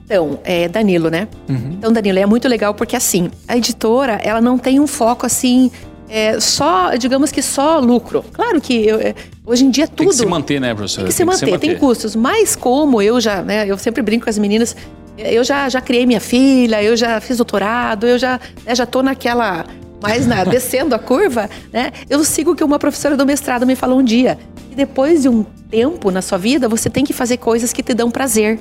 Então, 0.06 0.40
é 0.44 0.68
Danilo, 0.68 1.10
né? 1.10 1.28
Uhum. 1.48 1.72
Então, 1.72 1.92
Danilo, 1.92 2.20
é 2.20 2.26
muito 2.26 2.48
legal 2.48 2.74
porque 2.74 2.96
assim, 2.96 3.30
a 3.48 3.56
editora, 3.58 4.20
ela 4.24 4.42
não 4.42 4.58
tem 4.58 4.80
um 4.80 4.88
foco 4.88 5.26
assim, 5.26 5.72
é, 6.08 6.40
só, 6.40 6.96
digamos 6.96 7.32
que 7.32 7.42
só 7.42 7.80
lucro. 7.80 8.24
Claro 8.32 8.62
que 8.62 8.74
eu, 8.86 9.00
é, 9.00 9.16
hoje 9.46 9.66
em 9.66 9.70
dia 9.70 9.88
tudo. 9.88 9.98
Tem 9.98 10.08
que 10.08 10.16
se 10.16 10.26
manter, 10.26 10.62
né, 10.62 10.74
professor? 10.74 11.02
Tem 11.02 11.08
que, 11.08 11.14
se, 11.14 11.26
manter, 11.26 11.40
se 11.40 11.52
manter, 11.52 11.60
tem 11.60 11.78
custos. 11.78 12.16
Mas 12.16 12.56
como 12.56 13.02
eu 13.02 13.20
já, 13.20 13.42
né, 13.42 13.66
eu 13.68 13.78
sempre 13.78 14.02
brinco 14.02 14.26
com 14.26 14.30
as 14.30 14.38
meninas, 14.38 14.76
eu 15.18 15.44
já, 15.44 15.68
já 15.70 15.82
criei 15.82 16.06
minha 16.06 16.20
filha, 16.20 16.84
eu 16.84 16.96
já 16.96 17.20
fiz 17.20 17.38
doutorado, 17.38 18.08
eu 18.08 18.18
já, 18.18 18.40
né, 18.66 18.76
já 18.76 18.86
tô 18.86 19.02
naquela. 19.02 19.66
Mais 20.02 20.28
na, 20.28 20.44
descendo 20.46 20.94
a 20.94 21.00
curva, 21.00 21.50
né? 21.72 21.92
Eu 22.08 22.24
sigo 22.24 22.52
o 22.52 22.56
que 22.56 22.64
uma 22.64 22.78
professora 22.78 23.18
do 23.18 23.26
mestrado 23.26 23.66
me 23.66 23.76
falou 23.76 24.00
um 24.00 24.04
dia. 24.04 24.38
E 24.72 24.76
depois 24.76 25.24
de 25.24 25.30
um 25.30 25.44
tempo 25.72 26.12
na 26.12 26.22
sua 26.22 26.38
vida, 26.38 26.68
você 26.68 26.90
tem 26.90 27.04
que 27.04 27.14
fazer 27.14 27.38
coisas 27.38 27.74
que 27.74 27.82
te 27.82 27.94
dão 27.94 28.12
prazer 28.12 28.60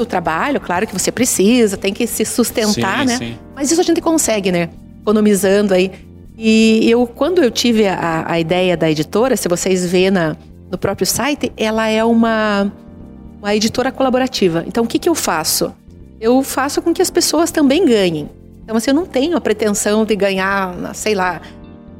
o 0.00 0.06
trabalho, 0.06 0.60
claro 0.60 0.86
que 0.86 0.92
você 0.92 1.10
precisa, 1.10 1.76
tem 1.76 1.92
que 1.92 2.06
se 2.06 2.24
sustentar, 2.24 3.00
sim, 3.00 3.06
né? 3.06 3.16
Sim. 3.18 3.38
Mas 3.54 3.70
isso 3.70 3.80
a 3.80 3.84
gente 3.84 4.00
consegue, 4.00 4.52
né? 4.52 4.70
Economizando 5.00 5.74
aí. 5.74 5.90
E 6.36 6.88
eu, 6.88 7.06
quando 7.06 7.42
eu 7.42 7.50
tive 7.50 7.86
a, 7.88 8.24
a 8.26 8.38
ideia 8.38 8.76
da 8.76 8.90
editora, 8.90 9.36
se 9.36 9.48
vocês 9.48 9.84
vê 9.84 10.10
na, 10.10 10.36
no 10.70 10.78
próprio 10.78 11.06
site, 11.06 11.52
ela 11.56 11.88
é 11.88 12.04
uma, 12.04 12.72
uma 13.38 13.54
editora 13.54 13.90
colaborativa. 13.90 14.64
Então, 14.66 14.84
o 14.84 14.86
que, 14.86 14.98
que 14.98 15.08
eu 15.08 15.14
faço? 15.14 15.74
Eu 16.20 16.42
faço 16.42 16.80
com 16.80 16.92
que 16.92 17.02
as 17.02 17.10
pessoas 17.10 17.50
também 17.50 17.84
ganhem. 17.84 18.30
Então, 18.62 18.76
assim, 18.76 18.90
eu 18.90 18.94
não 18.94 19.06
tenho 19.06 19.36
a 19.36 19.40
pretensão 19.40 20.04
de 20.04 20.14
ganhar, 20.14 20.94
sei 20.94 21.14
lá, 21.14 21.40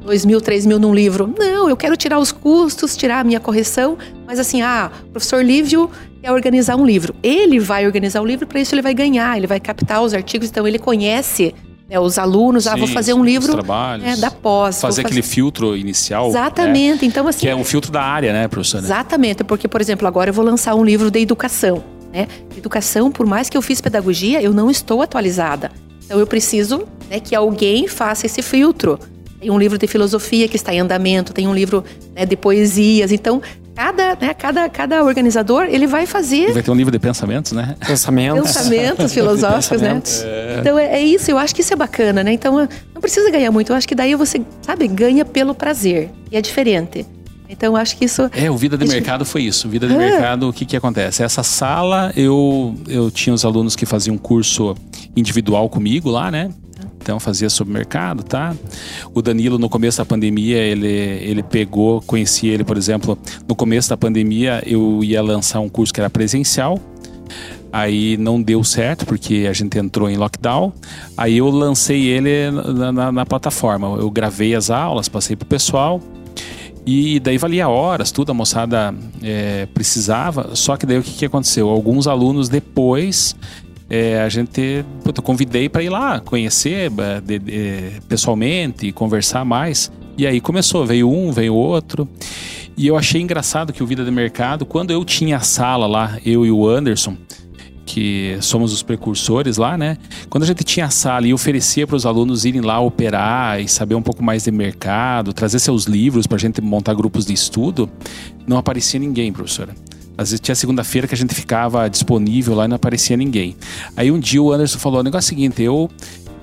dois 0.01 0.25
mil, 0.25 0.41
três 0.41 0.65
mil 0.65 0.79
num 0.79 0.93
livro. 0.93 1.33
Não, 1.37 1.69
eu 1.69 1.77
quero 1.77 1.95
tirar 1.95 2.19
os 2.19 2.31
custos, 2.31 2.95
tirar 2.95 3.19
a 3.19 3.23
minha 3.23 3.39
correção. 3.39 3.97
Mas 4.25 4.39
assim, 4.39 4.61
ah, 4.61 4.91
o 5.07 5.11
professor 5.11 5.43
Lívio 5.43 5.89
quer 6.21 6.31
organizar 6.31 6.75
um 6.75 6.85
livro. 6.85 7.15
Ele 7.21 7.59
vai 7.59 7.85
organizar 7.85 8.21
o 8.21 8.25
livro, 8.25 8.47
para 8.47 8.59
isso 8.59 8.73
ele 8.73 8.81
vai 8.81 8.93
ganhar, 8.93 9.37
ele 9.37 9.47
vai 9.47 9.59
captar 9.59 10.01
os 10.01 10.13
artigos, 10.13 10.49
então 10.49 10.67
ele 10.67 10.79
conhece 10.79 11.53
né, 11.89 11.99
os 11.99 12.19
alunos, 12.19 12.65
Sim, 12.65 12.69
ah, 12.69 12.75
vou 12.75 12.87
fazer 12.87 13.13
um 13.13 13.23
livro 13.23 13.57
né, 13.99 14.15
da 14.17 14.29
pós. 14.29 14.79
Fazer 14.79 15.01
aquele 15.01 15.23
filtro 15.23 15.75
inicial. 15.75 16.29
Exatamente. 16.29 17.01
Né, 17.01 17.07
então, 17.07 17.27
assim, 17.27 17.39
que 17.39 17.49
é 17.49 17.55
um 17.55 17.63
filtro 17.63 17.91
da 17.91 18.01
área, 18.01 18.31
né, 18.31 18.47
professora? 18.47 18.83
Exatamente, 18.83 19.43
porque, 19.43 19.67
por 19.67 19.81
exemplo, 19.81 20.07
agora 20.07 20.29
eu 20.29 20.33
vou 20.33 20.45
lançar 20.45 20.75
um 20.75 20.83
livro 20.83 21.09
de 21.09 21.19
educação. 21.19 21.83
Né? 22.13 22.27
Educação, 22.55 23.11
por 23.11 23.25
mais 23.25 23.49
que 23.49 23.57
eu 23.57 23.61
fiz 23.61 23.81
pedagogia, 23.81 24.41
eu 24.41 24.53
não 24.53 24.69
estou 24.69 25.01
atualizada. 25.01 25.71
Então 26.05 26.19
eu 26.19 26.27
preciso 26.27 26.87
né, 27.09 27.19
que 27.19 27.35
alguém 27.35 27.87
faça 27.87 28.25
esse 28.25 28.41
filtro. 28.41 28.99
Tem 29.39 29.49
um 29.49 29.57
livro 29.57 29.77
de 29.77 29.87
filosofia 29.87 30.47
que 30.47 30.55
está 30.55 30.73
em 30.73 30.79
andamento, 30.79 31.33
tem 31.33 31.47
um 31.47 31.53
livro 31.53 31.83
né, 32.13 32.25
de 32.25 32.35
poesias. 32.35 33.11
Então, 33.11 33.41
cada, 33.73 34.17
né, 34.19 34.33
cada, 34.33 34.67
cada 34.67 35.03
organizador, 35.03 35.63
ele 35.69 35.87
vai 35.87 36.05
fazer... 36.05 36.51
Vai 36.51 36.61
ter 36.61 36.71
um 36.71 36.75
livro 36.75 36.91
de 36.91 36.99
pensamentos, 36.99 37.53
né? 37.53 37.75
Pensamentos. 37.87 38.51
Pensamentos 38.51 39.13
filosóficos, 39.13 39.81
né? 39.81 40.01
É. 40.23 40.57
Então, 40.59 40.77
é, 40.77 40.99
é, 40.99 41.01
isso. 41.01 41.31
Eu 41.31 41.37
acho 41.37 41.55
que 41.55 41.61
isso 41.61 41.71
é 41.71 41.77
bacana, 41.77 42.21
né? 42.21 42.33
Então, 42.33 42.67
não 42.93 43.01
precisa 43.01 43.31
ganhar 43.31 43.49
muito. 43.51 43.71
Eu 43.71 43.77
acho 43.77 43.87
que 43.87 43.95
daí 43.95 44.13
você, 44.15 44.41
sabe, 44.61 44.85
ganha 44.89 45.23
pelo 45.23 45.55
prazer. 45.55 46.09
E 46.29 46.35
é 46.35 46.41
diferente. 46.41 47.05
Então, 47.47 47.77
acho 47.77 47.95
que 47.95 48.03
isso... 48.03 48.29
É, 48.33 48.51
o 48.51 48.57
Vida 48.57 48.77
de 48.77 48.83
é 48.83 48.87
Mercado 48.87 49.23
foi 49.23 49.43
isso. 49.43 49.69
Vida 49.69 49.87
de 49.87 49.95
ah. 49.95 49.97
Mercado, 49.97 50.49
o 50.49 50.53
que 50.53 50.65
que 50.65 50.75
acontece? 50.75 51.23
Essa 51.23 51.43
sala, 51.43 52.11
eu, 52.17 52.75
eu 52.89 53.09
tinha 53.09 53.33
os 53.33 53.45
alunos 53.45 53.77
que 53.77 53.85
faziam 53.85 54.17
curso 54.17 54.75
individual 55.15 55.69
comigo 55.69 56.09
lá, 56.09 56.29
né? 56.29 56.49
Então 57.09 57.19
fazia 57.19 57.49
sobre 57.49 57.73
mercado, 57.73 58.21
tá? 58.21 58.55
O 59.15 59.19
Danilo 59.19 59.57
no 59.57 59.67
começo 59.67 59.97
da 59.97 60.05
pandemia, 60.05 60.57
ele, 60.57 60.87
ele 60.87 61.41
pegou, 61.41 62.01
conheci 62.01 62.47
ele, 62.47 62.63
por 62.63 62.77
exemplo, 62.77 63.17
no 63.47 63.55
começo 63.55 63.89
da 63.89 63.97
pandemia 63.97 64.61
eu 64.63 65.03
ia 65.03 65.19
lançar 65.19 65.59
um 65.59 65.67
curso 65.67 65.91
que 65.91 65.99
era 65.99 66.07
presencial. 66.07 66.79
Aí 67.73 68.15
não 68.17 68.39
deu 68.39 68.63
certo 68.63 69.07
porque 69.07 69.47
a 69.49 69.53
gente 69.53 69.75
entrou 69.79 70.07
em 70.07 70.17
lockdown. 70.17 70.71
Aí 71.17 71.39
eu 71.39 71.49
lancei 71.49 72.05
ele 72.05 72.51
na, 72.51 72.91
na, 72.91 73.11
na 73.11 73.25
plataforma. 73.25 73.87
Eu 73.97 74.11
gravei 74.11 74.53
as 74.53 74.69
aulas, 74.69 75.09
passei 75.09 75.35
pro 75.35 75.47
pessoal 75.47 75.99
E 76.85 77.19
daí 77.19 77.39
valia 77.39 77.67
horas, 77.67 78.11
tudo, 78.11 78.31
a 78.31 78.35
moçada 78.35 78.93
é, 79.23 79.65
precisava. 79.73 80.51
Só 80.55 80.77
que 80.77 80.85
daí 80.85 80.99
o 80.99 81.03
que, 81.03 81.11
que 81.11 81.25
aconteceu? 81.25 81.69
Alguns 81.69 82.05
alunos 82.05 82.49
depois 82.49 83.35
é, 83.89 84.21
a 84.21 84.29
gente 84.29 84.85
puta, 85.03 85.21
convidei 85.21 85.67
para 85.67 85.81
ir 85.81 85.89
lá 85.89 86.19
conhecer 86.19 86.91
de, 87.23 87.39
de, 87.39 88.01
pessoalmente, 88.07 88.91
conversar 88.91 89.43
mais. 89.43 89.91
E 90.17 90.27
aí 90.27 90.39
começou, 90.39 90.85
veio 90.85 91.09
um, 91.09 91.31
veio 91.31 91.55
outro. 91.55 92.07
E 92.77 92.87
eu 92.87 92.95
achei 92.95 93.21
engraçado 93.21 93.73
que 93.73 93.81
o 93.81 93.87
Vida 93.87 94.05
de 94.05 94.11
Mercado, 94.11 94.65
quando 94.65 94.91
eu 94.91 95.03
tinha 95.03 95.37
a 95.37 95.41
sala 95.41 95.87
lá, 95.87 96.17
eu 96.25 96.45
e 96.45 96.51
o 96.51 96.67
Anderson, 96.67 97.17
que 97.85 98.37
somos 98.41 98.71
os 98.71 98.83
precursores 98.83 99.57
lá, 99.57 99.75
né? 99.75 99.97
Quando 100.29 100.43
a 100.43 100.47
gente 100.47 100.63
tinha 100.63 100.85
a 100.85 100.89
sala 100.91 101.27
e 101.27 101.33
oferecia 101.33 101.87
para 101.87 101.95
os 101.95 102.05
alunos 102.05 102.45
irem 102.45 102.61
lá 102.61 102.79
operar 102.79 103.59
e 103.59 103.67
saber 103.67 103.95
um 103.95 104.01
pouco 104.01 104.23
mais 104.23 104.43
de 104.43 104.51
mercado, 104.51 105.33
trazer 105.33 105.57
seus 105.57 105.85
livros 105.85 106.27
para 106.27 106.35
a 106.35 106.39
gente 106.39 106.61
montar 106.61 106.93
grupos 106.93 107.25
de 107.25 107.33
estudo, 107.33 107.89
não 108.47 108.57
aparecia 108.57 108.99
ninguém, 108.99 109.33
professora. 109.33 109.73
Às 110.19 110.31
vezes 110.31 110.41
tinha 110.41 110.53
segunda-feira 110.53 111.07
que 111.07 111.15
a 111.15 111.17
gente 111.17 111.33
ficava 111.33 111.89
disponível 111.89 112.53
lá 112.53 112.65
e 112.65 112.67
não 112.67 112.75
aparecia 112.75 113.15
ninguém. 113.15 113.55
Aí 113.95 114.11
um 114.11 114.19
dia 114.19 114.43
o 114.43 114.51
Anderson 114.51 114.77
falou: 114.77 114.99
o 114.99 115.03
negócio 115.03 115.31
é 115.31 115.33
o 115.33 115.37
seguinte, 115.37 115.63
eu. 115.63 115.89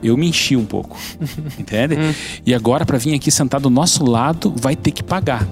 Eu 0.02 0.14
me 0.16 0.28
enchi 0.28 0.54
um 0.54 0.64
pouco, 0.64 0.96
entende? 1.58 1.96
Hum. 1.96 2.12
E 2.44 2.54
agora, 2.54 2.84
para 2.84 2.98
vir 2.98 3.14
aqui 3.14 3.30
sentar 3.30 3.58
do 3.58 3.70
nosso 3.70 4.04
lado, 4.04 4.52
vai 4.54 4.76
ter 4.76 4.90
que 4.90 5.02
pagar. 5.02 5.48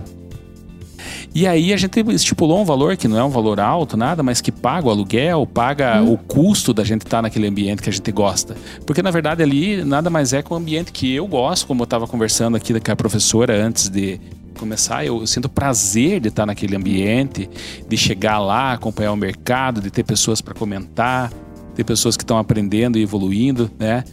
E 1.34 1.46
aí 1.46 1.72
a 1.72 1.76
gente 1.78 1.98
estipulou 2.10 2.60
um 2.60 2.64
valor 2.64 2.96
que 2.96 3.08
não 3.08 3.18
é 3.18 3.24
um 3.24 3.30
valor 3.30 3.58
alto, 3.58 3.96
nada, 3.96 4.22
mas 4.22 4.42
que 4.42 4.52
paga 4.52 4.86
o 4.86 4.90
aluguel, 4.90 5.46
paga 5.46 6.00
hum. 6.00 6.12
o 6.12 6.18
custo 6.18 6.74
da 6.74 6.84
gente 6.84 7.02
estar 7.02 7.18
tá 7.18 7.22
naquele 7.22 7.46
ambiente 7.46 7.82
que 7.82 7.88
a 7.88 7.92
gente 7.92 8.12
gosta. 8.12 8.54
Porque 8.86 9.02
na 9.02 9.10
verdade 9.10 9.42
ali 9.42 9.82
nada 9.82 10.10
mais 10.10 10.32
é 10.34 10.42
que 10.42 10.52
um 10.52 10.56
ambiente 10.56 10.92
que 10.92 11.12
eu 11.14 11.26
gosto, 11.26 11.66
como 11.66 11.82
eu 11.82 11.84
estava 11.84 12.06
conversando 12.06 12.56
aqui 12.56 12.78
com 12.78 12.92
a 12.92 12.96
professora 12.96 13.54
antes 13.56 13.88
de, 13.88 14.20
começar, 14.54 15.04
eu, 15.04 15.26
sinto 15.26 15.48
prazer 15.48 16.20
de 16.20 16.28
estar 16.28 16.46
naquele 16.46 16.76
ambiente, 16.76 17.48
de 17.88 17.96
chegar 17.96 18.38
lá, 18.38 18.72
acompanhar 18.72 19.12
o 19.12 19.16
mercado, 19.16 19.80
de 19.80 19.90
ter 19.90 20.04
pessoas 20.04 20.40
para 20.40 20.54
comentar, 20.54 21.32
ter 21.74 21.84
pessoas 21.84 22.16
que 22.16 22.22
estão 22.22 22.38
aprendendo 22.38 22.98
e 22.98 23.02
evoluindo, 23.02 23.70
né? 23.78 24.04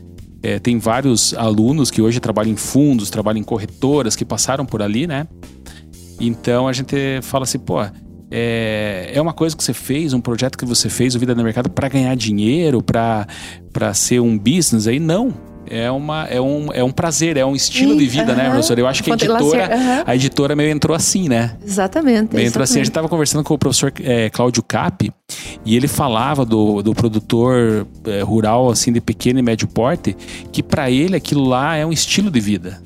É, 0.43 0.57
tem 0.57 0.79
vários 0.79 1.35
alunos 1.35 1.91
que 1.91 2.01
hoje 2.01 2.19
trabalham 2.19 2.51
em 2.51 2.55
fundos, 2.55 3.11
trabalham 3.11 3.39
em 3.39 3.43
corretoras, 3.43 4.15
que 4.15 4.25
passaram 4.25 4.65
por 4.65 4.81
ali, 4.81 5.05
né? 5.05 5.27
Então 6.19 6.67
a 6.67 6.73
gente 6.73 6.95
fala 7.21 7.43
assim, 7.43 7.59
pô, 7.59 7.79
é, 8.31 9.11
é 9.13 9.21
uma 9.21 9.33
coisa 9.33 9.55
que 9.55 9.63
você 9.63 9.73
fez, 9.73 10.13
um 10.13 10.21
projeto 10.21 10.57
que 10.57 10.65
você 10.65 10.89
fez, 10.89 11.13
o 11.15 11.19
Vida 11.19 11.35
no 11.35 11.43
Mercado, 11.43 11.69
para 11.69 11.87
ganhar 11.87 12.15
dinheiro, 12.15 12.81
para 12.81 13.27
ser 13.93 14.19
um 14.19 14.37
business 14.37 14.87
aí? 14.87 14.99
Não 14.99 15.50
é, 15.71 15.89
uma, 15.89 16.25
é, 16.25 16.41
um, 16.41 16.67
é 16.73 16.83
um 16.83 16.91
prazer, 16.91 17.37
é 17.37 17.45
um 17.45 17.55
estilo 17.55 17.97
de 17.97 18.05
vida, 18.05 18.33
uh 18.33 18.35
-huh. 18.35 18.37
né, 18.37 18.49
professor? 18.49 18.77
Eu 18.77 18.87
acho 18.87 19.01
que 19.01 19.09
a 19.09 19.13
editora, 19.13 19.39
uh 19.39 19.47
-huh. 19.47 20.03
a 20.05 20.15
editora 20.15 20.53
meio 20.53 20.69
entrou 20.69 20.93
assim, 20.93 21.29
né? 21.29 21.55
Exatamente. 21.65 22.35
Meio 22.35 22.47
entrou 22.47 22.61
assim. 22.61 22.75
A 22.75 22.83
gente 22.83 22.89
estava 22.89 23.07
conversando 23.07 23.41
com 23.45 23.53
o 23.53 23.57
professor 23.57 23.93
é, 24.03 24.29
Cláudio 24.29 24.61
Cap 24.63 25.09
e 25.65 25.75
ele 25.75 25.87
falava 25.87 26.45
do, 26.45 26.81
do 26.81 26.93
produtor 26.93 27.87
é, 28.05 28.21
rural, 28.21 28.69
assim, 28.69 28.91
de 28.91 28.99
pequeno 28.99 29.39
e 29.39 29.41
médio 29.41 29.65
porte, 29.65 30.15
que 30.51 30.61
para 30.61 30.91
ele 30.91 31.15
aquilo 31.15 31.47
lá 31.47 31.77
é 31.77 31.85
um 31.85 31.91
estilo 31.93 32.29
de 32.29 32.41
vida 32.41 32.81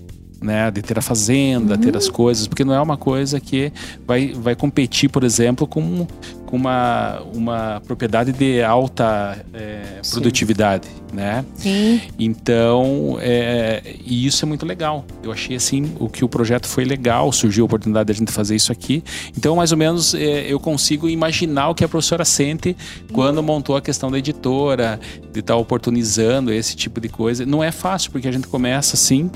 né? 0.45 0.69
De 0.69 0.81
ter 0.81 0.97
a 0.97 1.01
fazenda, 1.01 1.73
uhum. 1.73 1.81
ter 1.81 1.97
as 1.97 2.07
coisas, 2.07 2.47
porque 2.47 2.63
não 2.63 2.73
é 2.73 2.79
uma 2.79 2.95
coisa 2.95 3.39
que 3.39 3.73
vai, 4.05 4.31
vai 4.33 4.55
competir, 4.55 5.09
por 5.09 5.23
exemplo, 5.23 5.67
com, 5.67 6.07
com 6.45 6.55
uma, 6.55 7.21
uma 7.33 7.81
propriedade 7.85 8.31
de 8.31 8.61
alta 8.61 9.43
é, 9.53 10.01
produtividade, 10.09 10.87
né? 11.11 11.43
Sim. 11.55 12.01
Então, 12.17 13.17
é, 13.19 13.81
e 14.05 14.25
isso 14.25 14.45
é 14.45 14.47
muito 14.47 14.65
legal. 14.65 15.05
Eu 15.23 15.31
achei 15.31 15.55
assim, 15.55 15.95
o 15.99 16.07
que 16.07 16.23
o 16.23 16.29
projeto 16.29 16.67
foi 16.67 16.85
legal, 16.85 17.31
surgiu 17.31 17.63
a 17.63 17.65
oportunidade 17.65 18.07
de 18.07 18.11
a 18.11 18.15
gente 18.15 18.31
fazer 18.31 18.55
isso 18.55 18.71
aqui. 18.71 19.03
Então, 19.37 19.55
mais 19.55 19.71
ou 19.71 19.77
menos, 19.77 20.13
é, 20.13 20.51
eu 20.51 20.59
consigo 20.59 21.09
imaginar 21.09 21.69
o 21.69 21.75
que 21.75 21.83
a 21.83 21.87
professora 21.87 22.23
sente 22.23 22.75
quando 23.11 23.41
montou 23.41 23.75
a 23.75 23.81
questão 23.81 24.11
da 24.11 24.19
editora, 24.19 24.99
de 25.31 25.39
estar 25.39 25.53
tá 25.53 25.59
oportunizando 25.59 26.51
esse 26.51 26.75
tipo 26.75 27.01
de 27.01 27.09
coisa. 27.09 27.45
Não 27.45 27.63
é 27.63 27.71
fácil, 27.71 28.11
porque 28.11 28.27
a 28.27 28.31
gente 28.31 28.47
começa 28.47 28.95
assim 28.95 29.29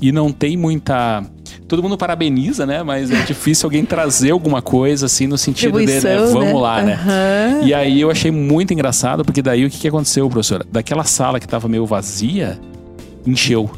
e 0.00 0.12
não 0.12 0.30
tem 0.32 0.56
muita 0.56 1.24
todo 1.66 1.82
mundo 1.82 1.96
parabeniza, 1.96 2.66
né? 2.66 2.82
Mas 2.82 3.10
é 3.10 3.22
difícil 3.22 3.66
alguém 3.66 3.84
trazer 3.84 4.30
alguma 4.30 4.60
coisa 4.62 5.06
assim 5.06 5.26
no 5.26 5.38
sentido 5.38 5.78
de, 5.78 5.86
né? 5.86 6.16
vamos 6.16 6.44
né? 6.44 6.52
lá, 6.52 6.82
né? 6.82 6.98
Uhum. 7.60 7.66
E 7.66 7.74
aí 7.74 8.00
eu 8.00 8.10
achei 8.10 8.30
muito 8.30 8.72
engraçado, 8.72 9.24
porque 9.24 9.42
daí 9.42 9.64
o 9.64 9.70
que, 9.70 9.78
que 9.78 9.88
aconteceu, 9.88 10.28
professora? 10.28 10.64
Daquela 10.70 11.04
sala 11.04 11.38
que 11.38 11.46
estava 11.46 11.68
meio 11.68 11.86
vazia, 11.86 12.58
encheu. 13.26 13.70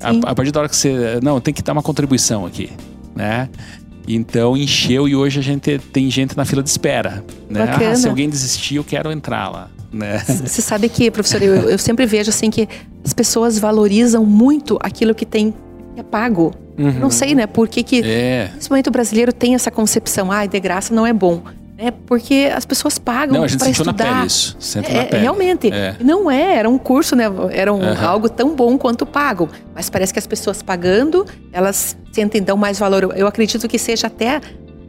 A, 0.00 0.30
a, 0.30 0.34
partir 0.34 0.50
da 0.50 0.60
hora 0.60 0.68
que 0.68 0.76
você. 0.76 1.20
Não, 1.22 1.40
tem 1.40 1.52
que 1.52 1.62
dar 1.62 1.72
uma 1.72 1.82
contribuição 1.82 2.46
aqui, 2.46 2.70
né? 3.14 3.48
Então 4.08 4.56
encheu 4.56 5.08
e 5.08 5.14
hoje 5.14 5.38
a 5.38 5.42
gente 5.42 5.78
tem 5.78 6.10
gente 6.10 6.36
na 6.36 6.44
fila 6.44 6.62
de 6.62 6.70
espera. 6.70 7.24
Né? 7.48 7.62
Ah, 7.62 7.94
se 7.94 8.08
alguém 8.08 8.28
desistir, 8.28 8.76
eu 8.76 8.84
quero 8.84 9.12
entrar 9.12 9.48
lá. 9.50 9.68
Né? 9.92 10.18
Você 10.18 10.62
sabe 10.62 10.88
que, 10.88 11.10
professor, 11.10 11.42
eu, 11.42 11.68
eu 11.68 11.78
sempre 11.78 12.06
vejo 12.06 12.30
assim 12.30 12.50
que 12.50 12.68
as 13.04 13.12
pessoas 13.12 13.58
valorizam 13.58 14.24
muito 14.24 14.78
aquilo 14.80 15.14
que 15.14 15.26
tem 15.26 15.52
é 15.96 16.02
pago. 16.02 16.52
Uhum. 16.80 16.92
Não 16.92 17.10
sei, 17.10 17.34
né? 17.34 17.46
Por 17.46 17.68
que, 17.68 17.82
que 17.82 18.02
é. 18.02 18.48
principalmente 18.52 18.88
o 18.88 18.92
brasileiro 18.92 19.32
tem 19.32 19.54
essa 19.54 19.70
concepção, 19.70 20.32
ah, 20.32 20.46
de 20.46 20.58
graça 20.58 20.94
não 20.94 21.06
é 21.06 21.12
bom. 21.12 21.42
É 21.76 21.90
porque 21.90 22.50
as 22.54 22.66
pessoas 22.66 22.98
pagam 22.98 23.46
para 23.58 23.70
estudar. 23.70 24.04
Na 24.04 24.14
pele 24.14 24.26
isso. 24.26 24.56
Senta 24.58 24.88
é, 24.88 24.96
na 24.96 25.04
pele. 25.04 25.22
Realmente. 25.22 25.72
É. 25.72 25.96
Não 26.00 26.30
é, 26.30 26.56
era 26.56 26.68
um 26.68 26.76
curso, 26.76 27.16
né? 27.16 27.24
Era 27.52 27.72
um, 27.72 27.80
uhum. 27.80 28.06
algo 28.06 28.28
tão 28.28 28.54
bom 28.54 28.76
quanto 28.76 29.06
pago. 29.06 29.48
Mas 29.74 29.88
parece 29.88 30.12
que 30.12 30.18
as 30.18 30.26
pessoas 30.26 30.62
pagando, 30.62 31.24
elas 31.52 31.96
sentem 32.12 32.42
dão 32.42 32.56
mais 32.56 32.78
valor. 32.78 33.14
Eu 33.16 33.26
acredito 33.26 33.66
que 33.66 33.78
seja 33.78 34.08
até 34.08 34.42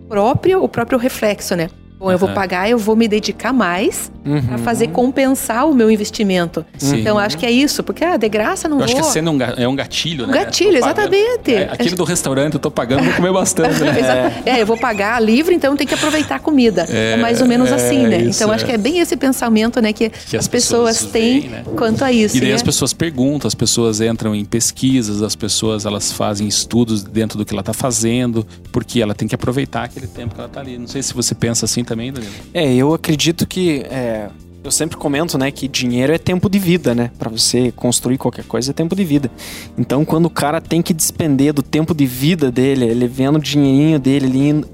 próprio, 0.09 0.61
o 0.61 0.67
próprio 0.67 0.99
reflexo, 0.99 1.55
né? 1.55 1.69
Bom, 2.01 2.11
eu 2.11 2.17
vou 2.17 2.29
pagar, 2.29 2.67
eu 2.67 2.79
vou 2.79 2.95
me 2.95 3.07
dedicar 3.07 3.53
mais 3.53 4.11
uhum. 4.25 4.41
para 4.41 4.57
fazer 4.57 4.87
compensar 4.87 5.69
o 5.69 5.75
meu 5.75 5.91
investimento. 5.91 6.65
Sim. 6.75 6.99
Então, 6.99 7.19
acho 7.19 7.37
que 7.37 7.45
é 7.45 7.51
isso, 7.51 7.83
porque 7.83 8.03
ah, 8.03 8.17
de 8.17 8.27
graça 8.27 8.67
não 8.67 8.77
eu 8.77 8.79
vou. 8.79 8.85
acho 8.85 8.95
que 8.95 9.01
a 9.01 9.03
cena 9.03 9.29
é 9.55 9.67
um 9.67 9.75
gatilho, 9.75 10.25
né? 10.25 10.33
Um 10.33 10.43
gatilho, 10.43 10.77
exatamente. 10.77 11.53
É, 11.53 11.69
aquele 11.71 11.95
do 11.95 12.03
restaurante, 12.03 12.55
eu 12.55 12.59
tô 12.59 12.71
pagando, 12.71 13.03
vou 13.03 13.13
comer 13.13 13.31
bastante, 13.31 13.79
né? 13.85 14.41
é. 14.43 14.49
é, 14.49 14.61
eu 14.63 14.65
vou 14.65 14.79
pagar 14.79 15.21
livre, 15.21 15.53
então 15.53 15.77
tem 15.77 15.85
que 15.85 15.93
aproveitar 15.93 16.37
a 16.37 16.39
comida. 16.39 16.87
É, 16.89 17.11
é 17.11 17.17
mais 17.17 17.39
ou 17.39 17.45
menos 17.47 17.71
assim, 17.71 18.07
né? 18.07 18.17
Isso, 18.17 18.41
então, 18.41 18.51
acho 18.51 18.65
que 18.65 18.71
é 18.71 18.79
bem 18.79 18.97
esse 18.97 19.15
pensamento, 19.15 19.79
né, 19.79 19.93
que, 19.93 20.09
que 20.09 20.35
as, 20.35 20.45
as, 20.45 20.47
pessoas, 20.47 20.97
pessoas 20.97 21.11
têm 21.11 21.49
né? 21.49 21.63
quanto 21.75 22.03
a 22.03 22.11
isso. 22.11 22.35
E 22.35 22.39
daí 22.39 22.49
né? 22.49 22.55
as 22.55 22.63
pessoas 22.63 22.93
perguntam, 22.93 23.47
as 23.47 23.53
pessoas 23.53 24.01
entram 24.01 24.33
em 24.33 24.43
pesquisas, 24.43 25.21
as 25.21 25.35
pessoas 25.35 25.85
elas 25.85 26.11
fazem 26.11 26.47
estudos 26.47 27.03
dentro 27.03 27.37
do 27.37 27.45
que 27.45 27.53
ela 27.53 27.61
está 27.61 27.73
fazendo, 27.73 28.43
porque 28.71 28.99
ela 28.99 29.13
tem 29.13 29.27
que 29.27 29.35
aproveitar 29.35 29.83
aquele 29.83 30.07
tempo 30.07 30.33
que 30.33 30.41
ela 30.41 30.47
está 30.47 30.61
ali. 30.61 30.79
Não 30.79 30.87
sei 30.87 31.03
se 31.03 31.13
você 31.13 31.35
pensa 31.35 31.65
assim 31.65 31.83
também, 31.91 32.11
Danilo. 32.11 32.31
É, 32.53 32.73
eu 32.73 32.93
acredito 32.93 33.45
que. 33.45 33.85
É, 33.89 34.29
eu 34.63 34.69
sempre 34.69 34.95
comento, 34.95 35.39
né, 35.39 35.49
que 35.49 35.67
dinheiro 35.67 36.13
é 36.13 36.19
tempo 36.19 36.47
de 36.47 36.59
vida, 36.59 36.93
né? 36.93 37.09
Para 37.17 37.29
você 37.29 37.71
construir 37.75 38.19
qualquer 38.19 38.45
coisa 38.45 38.69
é 38.69 38.73
tempo 38.73 38.95
de 38.95 39.03
vida. 39.03 39.29
Então, 39.75 40.05
quando 40.05 40.27
o 40.27 40.29
cara 40.29 40.61
tem 40.61 40.83
que 40.83 40.93
despender 40.93 41.51
do 41.51 41.63
tempo 41.63 41.95
de 41.95 42.05
vida 42.05 42.51
dele, 42.51 42.85
ele 42.85 43.07
vendo 43.07 43.37
o 43.37 43.39
dinheirinho 43.39 43.97
dele 43.97 44.27
ali, 44.27 44.65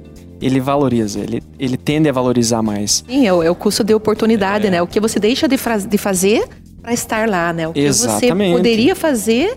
ele 0.42 0.60
valoriza, 0.60 1.20
ele, 1.22 1.42
ele 1.58 1.78
tende 1.78 2.10
a 2.10 2.12
valorizar 2.12 2.62
mais. 2.62 3.04
Sim, 3.08 3.26
é 3.26 3.34
o, 3.34 3.42
é 3.42 3.50
o 3.50 3.56
custo 3.56 3.82
de 3.82 3.94
oportunidade, 3.94 4.68
é. 4.68 4.70
né? 4.70 4.82
O 4.82 4.88
que 4.88 5.00
você 5.00 5.22
deixa 5.22 5.48
de, 5.48 5.56
de 5.56 5.98
fazer 5.98 6.46
para 6.82 6.94
estar 6.94 7.28
lá, 7.30 7.54
né? 7.54 7.68
O 7.68 7.72
que 7.72 7.80
Exatamente. 7.80 8.52
você 8.52 8.58
poderia 8.58 8.96
fazer 8.96 9.56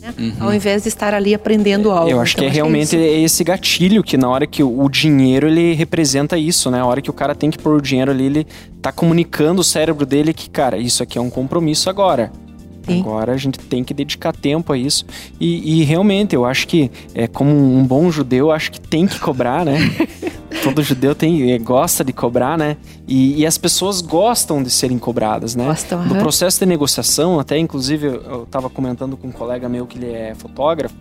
né? 0.00 0.14
Uhum. 0.18 0.32
Ao 0.40 0.54
invés 0.54 0.82
de 0.82 0.88
estar 0.88 1.14
ali 1.14 1.34
aprendendo 1.34 1.90
algo. 1.90 2.10
Eu 2.10 2.20
acho 2.20 2.32
então, 2.32 2.42
que 2.42 2.46
é 2.46 2.48
acho 2.48 2.56
realmente 2.56 2.90
que 2.90 2.96
é 2.96 3.20
esse 3.20 3.44
gatilho 3.44 4.02
que 4.02 4.16
na 4.16 4.28
hora 4.28 4.46
que 4.46 4.62
o, 4.62 4.88
dinheiro 4.88 5.46
ele 5.46 5.74
representa 5.74 6.38
isso, 6.38 6.70
né? 6.70 6.80
A 6.80 6.86
hora 6.86 7.02
que 7.02 7.10
o 7.10 7.12
cara 7.12 7.34
tem 7.34 7.50
que 7.50 7.58
pôr 7.58 7.74
o 7.74 7.80
dinheiro 7.80 8.10
ali, 8.10 8.24
ele 8.24 8.46
tá 8.80 8.90
comunicando 8.90 9.60
o 9.60 9.64
cérebro 9.64 10.06
dele 10.06 10.32
que, 10.32 10.48
cara, 10.48 10.78
isso 10.78 11.02
aqui 11.02 11.18
é 11.18 11.20
um 11.20 11.30
compromisso 11.30 11.90
agora. 11.90 12.32
Sim. 12.90 13.00
Agora 13.00 13.32
a 13.32 13.36
gente 13.36 13.58
tem 13.58 13.84
que 13.84 13.94
dedicar 13.94 14.32
tempo 14.34 14.72
a 14.72 14.78
isso. 14.78 15.04
E, 15.38 15.80
e, 15.80 15.84
realmente, 15.84 16.34
eu 16.34 16.44
acho 16.44 16.66
que, 16.66 16.90
é, 17.14 17.26
como 17.26 17.50
um 17.50 17.84
bom 17.84 18.10
judeu, 18.10 18.50
acho 18.50 18.72
que 18.72 18.80
tem 18.80 19.06
que 19.06 19.18
cobrar, 19.18 19.64
né? 19.64 19.78
Todo 20.62 20.82
judeu 20.82 21.14
tem, 21.14 21.52
é, 21.52 21.58
gosta 21.58 22.04
de 22.04 22.12
cobrar, 22.12 22.58
né? 22.58 22.76
E, 23.06 23.40
e, 23.40 23.46
as 23.46 23.56
pessoas 23.56 24.00
gostam 24.00 24.62
de 24.62 24.70
serem 24.70 24.98
cobradas, 24.98 25.54
né? 25.54 25.64
Gostam, 25.64 26.04
No 26.04 26.16
processo 26.16 26.58
de 26.58 26.66
negociação, 26.66 27.38
até 27.38 27.56
inclusive 27.56 28.06
eu 28.06 28.42
estava 28.42 28.68
comentando 28.68 29.16
com 29.16 29.28
um 29.28 29.32
colega 29.32 29.68
meu 29.68 29.86
que 29.86 29.96
ele 29.96 30.12
é 30.12 30.34
fotógrafo, 30.34 30.94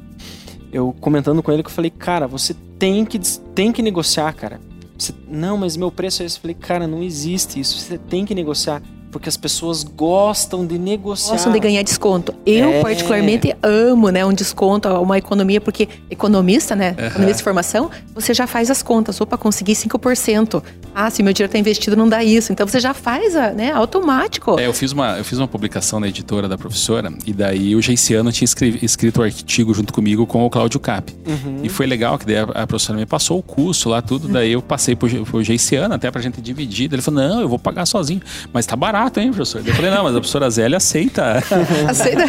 eu 0.72 0.96
comentando 1.00 1.42
com 1.42 1.52
ele 1.52 1.64
que 1.64 1.70
eu 1.70 1.74
falei, 1.74 1.90
cara, 1.90 2.28
você 2.28 2.56
tem 2.78 3.04
que, 3.04 3.20
tem 3.54 3.72
que 3.72 3.82
negociar, 3.82 4.32
cara. 4.34 4.62
Você, 4.98 5.14
não, 5.28 5.58
mas 5.58 5.78
meu 5.78 5.92
preço 5.92 6.22
é 6.22 6.26
esse. 6.26 6.38
Eu 6.38 6.42
falei, 6.42 6.56
cara, 6.56 6.88
não 6.88 7.02
existe 7.02 7.60
isso. 7.60 7.78
Você 7.78 7.98
tem 7.98 8.26
que 8.26 8.36
negociar. 8.36 8.82
Porque 9.12 9.28
as 9.30 9.36
pessoas 9.38 9.84
gostam 9.84 10.66
de 10.66 10.78
negociar. 10.78 11.32
Gostam 11.34 11.52
de 11.52 11.60
ganhar 11.60 11.82
desconto. 11.84 12.34
Eu, 12.46 12.70
É. 12.70 12.82
particularmente, 12.82 13.56
amo 13.64 14.10
né, 14.10 14.26
um 14.26 14.34
desconto, 14.34 14.88
uma 14.90 15.18
economia, 15.18 15.60
porque 15.60 15.88
economista, 16.10 16.76
né? 16.76 16.96
Economista 16.98 17.38
de 17.38 17.44
formação, 17.44 17.90
você 18.14 18.34
já 18.34 18.46
faz 18.48 18.70
as 18.70 18.82
contas. 18.84 19.20
Opa, 19.22 19.38
consegui 19.38 19.74
5%. 19.76 20.62
Ah, 20.94 21.10
se 21.10 21.22
meu 21.24 21.32
dinheiro 21.34 21.50
está 21.50 21.58
investido, 21.60 21.96
não 21.96 22.10
dá 22.10 22.24
isso. 22.24 22.52
Então 22.52 22.68
você 22.68 22.80
já 22.80 22.94
faz, 22.94 23.36
a, 23.36 23.52
né? 23.52 23.72
Automático. 23.72 24.60
É, 24.60 24.66
eu 24.68 24.74
fiz, 24.74 24.92
uma, 24.92 25.18
eu 25.18 25.24
fiz 25.24 25.38
uma 25.38 25.48
publicação 25.48 26.00
na 26.00 26.08
editora 26.08 26.48
da 26.48 26.58
professora 26.58 27.12
e 27.26 27.32
daí 27.34 27.76
o 27.76 27.82
Geiciano 27.82 28.32
tinha 28.32 28.46
escrevi- 28.46 28.80
escrito 28.84 29.22
o 29.22 29.24
artigo 29.24 29.74
junto 29.74 29.94
comigo 29.94 30.26
com 30.26 30.46
o 30.46 30.50
Cláudio 30.50 30.80
Cap. 30.80 31.16
Uhum. 31.26 31.60
E 31.64 31.70
foi 31.70 31.86
legal 31.86 32.18
que 32.18 32.26
daí 32.26 32.38
a, 32.38 32.44
a 32.44 32.68
professora 32.68 32.98
me 32.98 33.06
passou 33.06 33.38
o 33.40 33.44
curso 33.44 33.90
lá, 33.90 34.02
tudo. 34.02 34.28
Daí 34.28 34.52
eu 34.52 34.62
passei 34.62 34.96
pro, 34.96 35.08
pro 35.26 35.44
Geiciano 35.44 35.94
até 35.94 36.10
pra 36.12 36.22
gente 36.22 36.42
dividir. 36.42 36.88
Daí 36.90 36.96
ele 36.96 37.02
falou, 37.02 37.22
não, 37.22 37.42
eu 37.42 37.48
vou 37.50 37.60
pagar 37.60 37.86
sozinho. 37.86 38.22
Mas 38.52 38.66
tá 38.66 38.76
barato, 38.76 38.99
hein, 39.22 39.32
professor? 39.32 39.62
Eu 39.66 39.74
falei, 39.74 39.92
não, 39.92 40.04
mas 40.04 40.16
a 40.16 40.20
professora 40.20 40.50
Zélia 40.50 40.78
aceita. 40.78 41.40
Aceita, 41.88 42.24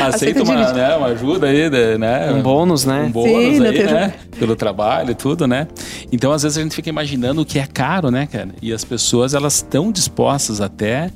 aceita 0.00 0.42
uma, 0.42 0.72
né, 0.72 0.96
uma 0.96 1.06
ajuda 1.08 1.46
aí, 1.46 1.70
né? 1.98 2.32
Um 2.32 2.42
bônus, 2.42 2.84
né? 2.84 3.02
Um 3.02 3.10
bônus 3.10 3.56
Sim, 3.56 3.66
aí, 3.66 3.84
né? 3.84 4.14
Pelo 4.38 4.56
trabalho 4.56 5.10
e 5.10 5.14
tudo, 5.14 5.46
né? 5.46 5.68
Então, 6.10 6.32
às 6.32 6.42
vezes, 6.42 6.58
a 6.58 6.62
gente 6.62 6.74
fica 6.74 6.88
imaginando 6.88 7.42
o 7.42 7.44
que 7.44 7.58
é 7.58 7.66
caro, 7.66 8.10
né, 8.10 8.26
cara? 8.26 8.50
E 8.62 8.72
as 8.72 8.84
pessoas, 8.84 9.34
elas 9.34 9.56
estão 9.56 9.92
dispostas 9.92 10.60
até 10.60 11.10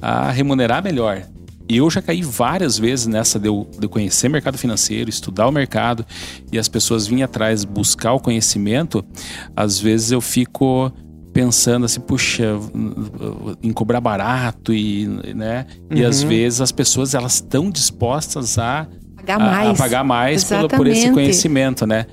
a 0.00 0.30
remunerar 0.30 0.82
melhor. 0.82 1.22
E 1.68 1.78
eu 1.78 1.90
já 1.90 2.02
caí 2.02 2.22
várias 2.22 2.78
vezes 2.78 3.06
nessa 3.06 3.38
de 3.38 3.48
eu, 3.48 3.66
de 3.78 3.86
eu 3.86 3.88
conhecer 3.88 4.28
mercado 4.28 4.58
financeiro, 4.58 5.08
estudar 5.08 5.48
o 5.48 5.52
mercado 5.52 6.04
e 6.52 6.58
as 6.58 6.68
pessoas 6.68 7.06
virem 7.06 7.24
atrás 7.24 7.64
buscar 7.64 8.12
o 8.12 8.20
conhecimento. 8.20 9.04
Às 9.56 9.78
vezes 9.78 10.12
eu 10.12 10.20
fico 10.20 10.92
pensando 11.34 11.84
assim, 11.84 12.00
puxa, 12.00 12.54
em 13.60 13.72
cobrar 13.72 14.00
barato 14.00 14.72
e, 14.72 15.06
né? 15.34 15.66
E 15.90 16.04
às 16.04 16.22
vezes 16.22 16.60
as 16.60 16.70
pessoas 16.70 17.12
elas 17.12 17.34
estão 17.34 17.70
dispostas 17.70 18.56
a 18.56 18.86
Pagar 19.16 19.36
a- 19.36 19.38
mais. 19.38 19.68
A, 19.68 19.74
pagar 19.82 20.04
mais 20.04 20.44
pelo, 20.44 20.68
por 20.68 20.86
esse 20.86 21.10
conhecimento, 21.10 21.86
né? 21.86 22.06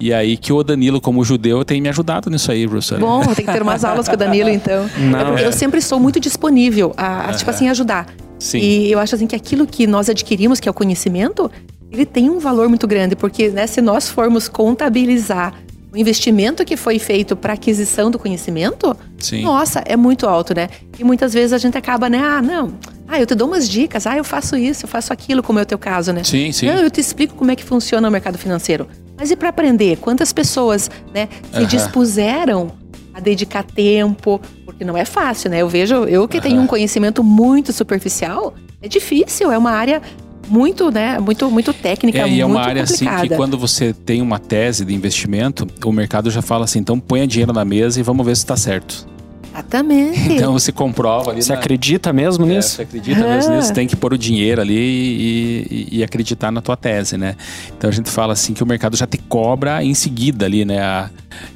E 0.00 0.14
aí 0.14 0.36
que 0.36 0.52
o 0.52 0.62
Danilo, 0.62 1.00
como 1.00 1.24
judeu, 1.24 1.64
tem 1.64 1.80
me 1.80 1.88
ajudado 1.88 2.30
nisso 2.30 2.52
aí, 2.52 2.68
professor. 2.68 3.00
Bom, 3.00 3.20
tem 3.34 3.44
que 3.44 3.52
ter 3.52 3.62
umas 3.62 3.84
aulas 3.84 4.06
com 4.06 4.14
o 4.14 4.16
Danilo, 4.16 4.48
então. 4.48 4.88
Não, 4.96 5.32
eu, 5.32 5.38
eu 5.38 5.48
é. 5.48 5.52
sempre 5.52 5.80
estou 5.80 5.98
muito 5.98 6.20
disponível 6.20 6.94
a, 6.96 7.30
a, 7.30 7.32
tipo 7.32 7.50
assim, 7.50 7.68
ajudar. 7.68 8.06
Sim. 8.38 8.58
E 8.58 8.92
eu 8.92 9.00
acho 9.00 9.16
assim 9.16 9.26
que 9.26 9.34
aquilo 9.34 9.66
que 9.66 9.88
nós 9.88 10.08
adquirimos, 10.08 10.60
que 10.60 10.68
é 10.68 10.70
o 10.70 10.74
conhecimento, 10.74 11.50
ele 11.90 12.06
tem 12.06 12.30
um 12.30 12.38
valor 12.38 12.68
muito 12.68 12.86
grande, 12.86 13.16
porque 13.16 13.48
né, 13.48 13.66
se 13.66 13.80
nós 13.80 14.08
formos 14.08 14.46
contabilizar 14.46 15.52
o 15.92 15.96
investimento 15.96 16.64
que 16.64 16.76
foi 16.76 16.98
feito 16.98 17.34
para 17.34 17.54
aquisição 17.54 18.10
do 18.10 18.18
conhecimento, 18.18 18.94
Sim. 19.18 19.42
nossa, 19.42 19.82
é 19.86 19.96
muito 19.96 20.26
alto, 20.26 20.54
né? 20.54 20.68
E 20.98 21.04
muitas 21.04 21.32
vezes 21.32 21.52
a 21.52 21.58
gente 21.58 21.78
acaba, 21.78 22.10
né? 22.10 22.18
Ah, 22.18 22.42
não. 22.42 22.74
Ah, 23.06 23.18
eu 23.18 23.24
te 23.24 23.34
dou 23.34 23.48
umas 23.48 23.66
dicas. 23.66 24.06
Ah, 24.06 24.16
eu 24.16 24.24
faço 24.24 24.54
isso, 24.54 24.84
eu 24.84 24.88
faço 24.88 25.12
aquilo, 25.12 25.42
como 25.42 25.58
é 25.58 25.62
o 25.62 25.66
teu 25.66 25.78
caso, 25.78 26.12
né? 26.12 26.22
Sim, 26.24 26.52
sim. 26.52 26.66
Não, 26.66 26.74
eu 26.74 26.90
te 26.90 27.00
explico 27.00 27.34
como 27.34 27.50
é 27.50 27.56
que 27.56 27.64
funciona 27.64 28.06
o 28.06 28.10
mercado 28.10 28.36
financeiro. 28.36 28.86
Mas 29.16 29.30
e 29.30 29.36
para 29.36 29.48
aprender? 29.48 29.96
Quantas 29.96 30.32
pessoas, 30.32 30.90
né, 31.14 31.28
se 31.52 31.64
dispuseram 31.64 32.70
a 33.14 33.20
dedicar 33.20 33.64
tempo? 33.64 34.40
Porque 34.66 34.84
não 34.84 34.96
é 34.96 35.06
fácil, 35.06 35.50
né? 35.50 35.62
Eu 35.62 35.68
vejo, 35.68 36.04
eu 36.04 36.28
que 36.28 36.38
tenho 36.40 36.60
um 36.60 36.66
conhecimento 36.66 37.24
muito 37.24 37.72
superficial, 37.72 38.54
é 38.82 38.88
difícil, 38.88 39.50
é 39.50 39.56
uma 39.56 39.72
área 39.72 40.02
muito, 40.48 40.90
né, 40.90 41.18
muito, 41.18 41.50
muito 41.50 41.72
técnica, 41.72 42.18
É, 42.18 42.22
muito 42.22 42.34
e 42.36 42.40
é 42.40 42.46
uma 42.46 42.60
área 42.60 42.82
assim 42.82 43.04
complicada. 43.04 43.28
que 43.28 43.34
quando 43.36 43.58
você 43.58 43.92
tem 43.92 44.20
uma 44.22 44.38
tese 44.38 44.84
de 44.84 44.94
investimento, 44.94 45.66
o 45.84 45.92
mercado 45.92 46.30
já 46.30 46.42
fala 46.42 46.64
assim, 46.64 46.78
então 46.78 46.98
ponha 46.98 47.26
dinheiro 47.26 47.52
na 47.52 47.64
mesa 47.64 48.00
e 48.00 48.02
vamos 48.02 48.24
ver 48.26 48.36
se 48.36 48.42
está 48.42 48.56
certo. 48.56 49.06
Exatamente. 49.52 50.18
Então 50.38 50.52
você 50.52 50.70
comprova 50.70 51.32
ali. 51.32 51.42
Você 51.42 51.52
na- 51.52 51.58
acredita 51.58 52.12
mesmo 52.12 52.44
É, 52.44 52.48
nisso? 52.48 52.76
Você 52.76 52.82
acredita 52.82 53.26
mesmo 53.26 53.52
Ah. 53.52 53.56
nisso? 53.56 53.72
Tem 53.72 53.86
que 53.88 53.96
pôr 53.96 54.12
o 54.12 54.18
dinheiro 54.18 54.60
ali 54.60 54.76
e, 54.78 55.66
e- 55.90 55.98
e 55.98 56.04
acreditar 56.04 56.52
na 56.52 56.60
tua 56.60 56.76
tese, 56.76 57.16
né? 57.16 57.34
Então 57.76 57.90
a 57.90 57.92
gente 57.92 58.08
fala 58.08 58.32
assim 58.34 58.54
que 58.54 58.62
o 58.62 58.66
mercado 58.66 58.96
já 58.96 59.06
te 59.06 59.18
cobra 59.18 59.82
em 59.82 59.94
seguida 59.94 60.46
ali, 60.46 60.64
né? 60.64 60.78
A- 60.80 61.10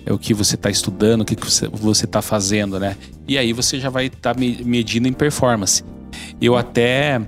é 0.04 0.12
o 0.12 0.18
que 0.18 0.34
você 0.34 0.56
está 0.56 0.68
estudando, 0.68 1.20
o 1.20 1.24
que 1.24 1.36
que 1.36 1.46
você 1.46 2.04
está 2.04 2.20
fazendo, 2.20 2.80
né? 2.80 2.96
E 3.28 3.38
aí 3.38 3.52
você 3.52 3.78
já 3.78 3.88
vai 3.88 4.06
estar 4.06 4.34
medindo 4.36 5.06
em 5.06 5.12
performance. 5.12 5.84
Eu 6.40 6.56
até 6.56 7.20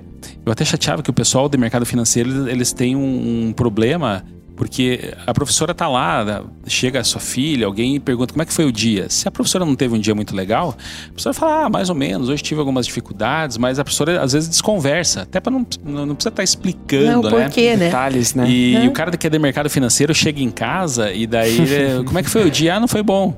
eu 0.45 0.51
até 0.51 0.63
chateava 0.65 1.01
que 1.03 1.09
o 1.09 1.13
pessoal 1.13 1.47
do 1.49 1.57
mercado 1.57 1.85
financeiro 1.85 2.47
eles- 2.49 2.71
têm 2.73 2.95
um, 2.95 3.47
um 3.47 3.53
problema 3.53 4.23
porque 4.55 5.13
a 5.27 5.33
professora 5.33 5.73
tá 5.73 5.85
lá, 5.85 6.45
chega 6.65 7.01
a 7.01 7.03
sua 7.03 7.19
filha, 7.19 7.65
alguém 7.65 7.99
pergunta 7.99 8.31
como 8.33 8.41
é 8.41 8.45
que 8.45 8.53
foi 8.53 8.63
o 8.63 8.71
dia. 8.71 9.09
Se 9.09 9.27
a 9.27 9.31
professora 9.31 9.65
não 9.65 9.75
teve 9.75 9.93
um 9.93 9.99
dia 9.99 10.15
muito 10.15 10.33
legal, 10.33 10.77
a 11.07 11.07
professora 11.09 11.33
fala, 11.33 11.65
ah, 11.65 11.69
mais 11.69 11.89
ou 11.89 11.95
menos, 11.95 12.29
hoje 12.29 12.41
tive 12.41 12.61
algumas 12.61 12.85
dificuldades, 12.85 13.57
mas 13.57 13.79
a 13.79 13.83
professora 13.83 14.21
às 14.21 14.31
vezes 14.31 14.47
desconversa, 14.47 15.23
até 15.23 15.41
para 15.41 15.51
não, 15.51 15.67
não, 15.83 16.05
não 16.05 16.15
precisa 16.15 16.29
estar 16.29 16.43
explicando, 16.43 17.29
Não, 17.29 17.37
né? 17.37 17.45
por 17.47 17.53
quê, 17.53 17.75
né? 17.75 17.85
Detalhes, 17.87 18.33
né? 18.33 18.49
E, 18.49 18.73
Né? 18.75 18.87
o 18.87 18.91
cara 18.91 19.11
que 19.17 19.27
é 19.27 19.29
de 19.29 19.37
mercado 19.37 19.69
financeiro 19.69 20.15
chega 20.15 20.39
em 20.41 20.49
casa 20.51 21.11
e 21.11 21.27
daí, 21.27 21.57
como 22.05 22.17
é 22.17 22.23
que 22.23 22.29
foi 22.29 22.45
o 22.47 22.49
dia? 22.49 22.75
Ah, 22.75 22.79
não 22.79 22.87
foi 22.87 23.03
bom. 23.03 23.35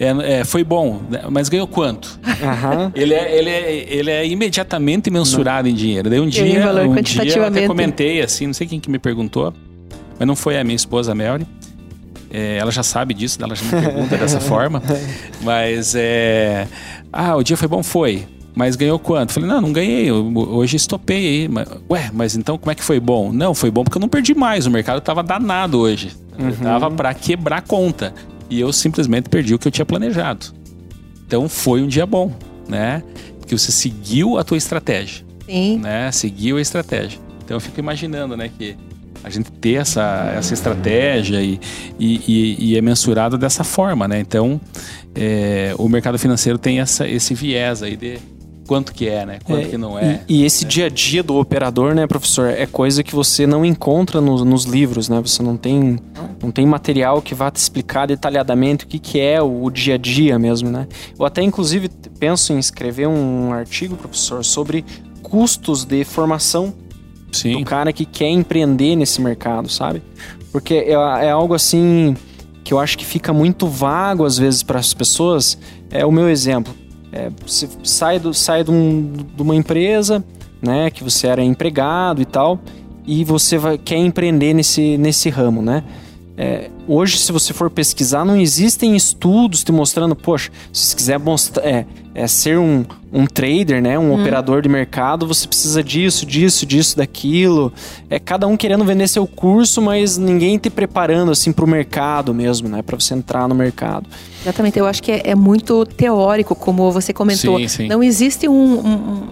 É, 0.00 0.38
é, 0.40 0.44
foi 0.44 0.64
bom, 0.64 0.98
né? 1.10 1.24
mas 1.28 1.50
ganhou 1.50 1.66
quanto? 1.66 2.18
Aham. 2.42 2.90
Ele 2.96 3.12
é, 3.12 3.38
ele 3.38 3.50
é, 3.50 3.86
ele 3.92 4.10
é 4.10 4.26
imediatamente 4.26 5.10
mensurado 5.10 5.68
em 5.68 5.74
dinheiro. 5.74 6.08
Daí 6.08 6.18
um 6.18 6.26
dia, 6.26 6.64
valor 6.64 6.86
um 6.86 7.02
dia 7.02 7.36
eu 7.36 7.44
até 7.44 7.66
comentei 7.66 8.22
assim, 8.22 8.46
não 8.46 8.54
sei 8.54 8.66
quem 8.66 8.80
que 8.80 8.90
me 8.90 8.98
perguntou, 8.98 9.52
mas 10.18 10.26
não 10.26 10.34
foi 10.34 10.58
a 10.58 10.64
minha 10.64 10.74
esposa, 10.74 11.12
a 11.12 11.14
Melry. 11.14 11.46
É, 12.30 12.56
ela 12.56 12.70
já 12.70 12.82
sabe 12.82 13.12
disso, 13.12 13.38
ela 13.42 13.54
já 13.54 13.62
me 13.62 13.70
pergunta 13.82 14.16
dessa 14.16 14.40
forma. 14.40 14.82
Mas 15.42 15.94
é. 15.94 16.66
Ah, 17.12 17.36
o 17.36 17.42
dia 17.42 17.56
foi 17.56 17.68
bom? 17.68 17.82
Foi. 17.82 18.26
Mas 18.54 18.76
ganhou 18.76 18.98
quanto? 18.98 19.32
Falei, 19.32 19.48
não, 19.48 19.60
não 19.60 19.72
ganhei. 19.72 20.10
Hoje 20.10 20.76
estopei 20.76 21.26
aí. 21.26 21.48
Mas, 21.48 21.68
ué, 21.90 22.10
mas 22.12 22.36
então 22.36 22.56
como 22.56 22.70
é 22.72 22.74
que 22.74 22.82
foi 22.82 22.98
bom? 22.98 23.32
Não, 23.32 23.54
foi 23.54 23.70
bom 23.70 23.84
porque 23.84 23.98
eu 23.98 24.00
não 24.00 24.08
perdi 24.08 24.34
mais. 24.34 24.64
O 24.66 24.70
mercado 24.70 25.00
tava 25.02 25.22
danado 25.22 25.78
hoje. 25.78 26.12
Tava 26.62 26.90
para 26.90 27.12
quebrar 27.12 27.58
a 27.58 27.62
conta. 27.62 28.14
E 28.50 28.60
eu 28.60 28.72
simplesmente 28.72 29.28
perdi 29.28 29.54
o 29.54 29.58
que 29.58 29.68
eu 29.68 29.72
tinha 29.72 29.86
planejado. 29.86 30.46
Então 31.26 31.48
foi 31.48 31.80
um 31.82 31.86
dia 31.86 32.04
bom, 32.04 32.34
né? 32.68 33.02
Porque 33.38 33.56
você 33.56 33.70
seguiu 33.72 34.36
a 34.36 34.44
tua 34.44 34.56
estratégia 34.56 35.24
Sim. 35.46 35.78
né? 35.78 36.10
Seguiu 36.12 36.56
a 36.56 36.60
estratégia. 36.60 37.18
Então 37.44 37.56
eu 37.56 37.60
fico 37.60 37.78
imaginando, 37.80 38.36
né, 38.36 38.48
que 38.56 38.76
a 39.24 39.28
gente 39.30 39.50
ter 39.52 39.74
essa, 39.74 40.32
essa 40.36 40.54
estratégia 40.54 41.42
e, 41.42 41.60
e, 41.98 42.56
e- 42.72 42.76
é 42.76 42.80
mensurado 42.80 43.36
dessa 43.36 43.62
forma, 43.64 44.06
né? 44.08 44.18
Então 44.20 44.60
é, 45.14 45.74
o 45.78 45.88
mercado 45.88 46.18
financeiro 46.18 46.58
tem 46.58 46.80
essa, 46.80 47.06
esse 47.08 47.34
viés 47.34 47.82
aí 47.82 47.96
de 47.96 48.18
quanto 48.70 48.94
que 48.94 49.08
é, 49.08 49.26
né? 49.26 49.40
Quanto 49.42 49.66
É, 49.66 49.68
que 49.68 49.76
não 49.76 49.98
é. 49.98 50.22
E, 50.28 50.42
e 50.42 50.44
esse 50.44 50.64
dia 50.64 50.86
a 50.86 50.88
dia 50.88 51.24
do 51.24 51.34
operador, 51.36 51.92
né, 51.92 52.06
professor, 52.06 52.48
é 52.50 52.66
coisa 52.66 53.02
que 53.02 53.12
você 53.12 53.44
não 53.44 53.64
encontra 53.64 54.20
no- 54.20 54.44
nos 54.44 54.62
livros, 54.62 55.08
né? 55.08 55.20
Você 55.20 55.42
não 55.42 55.56
tem, 55.56 55.98
não 56.40 56.52
tem 56.52 56.64
material 56.64 57.20
que 57.20 57.34
vá 57.34 57.50
te 57.50 57.56
explicar 57.56 58.06
detalhadamente 58.06 58.84
o 58.84 58.86
que, 58.86 59.00
que 59.00 59.18
é 59.18 59.42
o, 59.42 59.64
o 59.64 59.70
dia 59.72 59.94
a 59.96 59.98
dia 59.98 60.38
mesmo, 60.38 60.70
né? 60.70 60.86
Eu 61.18 61.24
até, 61.24 61.42
inclusive, 61.42 61.88
penso 62.20 62.52
em 62.52 62.60
escrever 62.60 63.08
um 63.08 63.52
artigo, 63.52 63.96
professor, 63.96 64.44
sobre 64.44 64.84
custos 65.20 65.84
de 65.84 66.04
formação 66.04 66.72
Sim. 67.32 67.58
do 67.58 67.64
cara 67.64 67.92
que 67.92 68.04
quer 68.04 68.28
empreender 68.28 68.94
nesse 68.94 69.20
mercado, 69.20 69.68
sabe? 69.68 70.00
Porque 70.52 70.74
é, 70.74 70.92
é 70.92 71.30
algo 71.32 71.54
assim 71.54 72.16
que 72.62 72.72
eu 72.72 72.78
acho 72.78 72.96
que 72.96 73.04
fica 73.04 73.32
muito 73.32 73.66
vago 73.66 74.24
às 74.24 74.38
vezes 74.38 74.62
para 74.62 74.78
as 74.78 74.94
pessoas. 74.94 75.58
É 75.90 76.06
o 76.06 76.12
meu 76.12 76.28
exemplo. 76.28 76.72
É, 77.12 77.30
você 77.44 77.68
sai, 77.82 78.18
do, 78.18 78.32
sai 78.32 78.62
de, 78.64 78.70
um- 78.70 79.12
de 79.36 79.42
uma 79.42 79.54
empresa, 79.56 80.24
né, 80.62 80.90
que 80.90 81.02
você 81.02 81.26
era 81.26 81.42
empregado 81.42 82.20
e 82.22 82.24
tal, 82.24 82.58
e 83.06 83.24
você 83.24 83.58
vai, 83.58 83.76
quer 83.78 83.96
empreender 83.96 84.54
nesse, 84.54 84.96
nesse 84.96 85.28
ramo, 85.30 85.60
né? 85.62 85.82
É, 86.42 86.70
hoje, 86.88 87.18
se 87.18 87.30
você 87.32 87.52
for 87.52 87.68
pesquisar, 87.68 88.24
não 88.24 88.34
existem 88.34 88.96
estudos 88.96 89.62
te 89.62 89.70
mostrando, 89.70 90.16
poxa, 90.16 90.50
se 90.72 90.86
você 90.86 90.96
quiser 90.96 91.18
mostrar, 91.18 91.62
é, 91.66 91.84
é 92.14 92.26
ser 92.26 92.58
um, 92.58 92.82
um 93.12 93.26
trader, 93.26 93.82
né, 93.82 93.98
um 93.98 94.18
operador 94.18 94.62
de 94.62 94.68
mercado, 94.70 95.26
você 95.26 95.46
precisa 95.46 95.84
disso, 95.84 96.24
disso, 96.24 96.64
disso, 96.64 96.96
daquilo. 96.96 97.70
É 98.08 98.18
cada 98.18 98.46
um 98.46 98.56
querendo 98.56 98.82
vender 98.86 99.06
seu 99.06 99.26
curso, 99.26 99.82
mas 99.82 100.16
ninguém 100.16 100.56
te 100.56 100.70
preparando 100.70 101.30
assim 101.30 101.52
para 101.52 101.62
o 101.66 101.68
mercado 101.68 102.32
mesmo, 102.32 102.70
né, 102.70 102.80
para 102.80 102.98
você 102.98 103.12
entrar 103.12 103.46
no 103.46 103.54
mercado. 103.54 104.06
Exatamente, 104.40 104.78
eu 104.78 104.86
acho 104.86 105.02
que 105.02 105.12
é, 105.12 105.20
é 105.26 105.34
muito 105.34 105.84
teórico, 105.84 106.54
como 106.54 106.90
você 106.90 107.12
comentou. 107.12 107.58
Sim, 107.58 107.68
sim. 107.68 107.86
Não 107.86 108.02
existe 108.02 108.48
um, 108.48 108.54
um- 108.54 109.28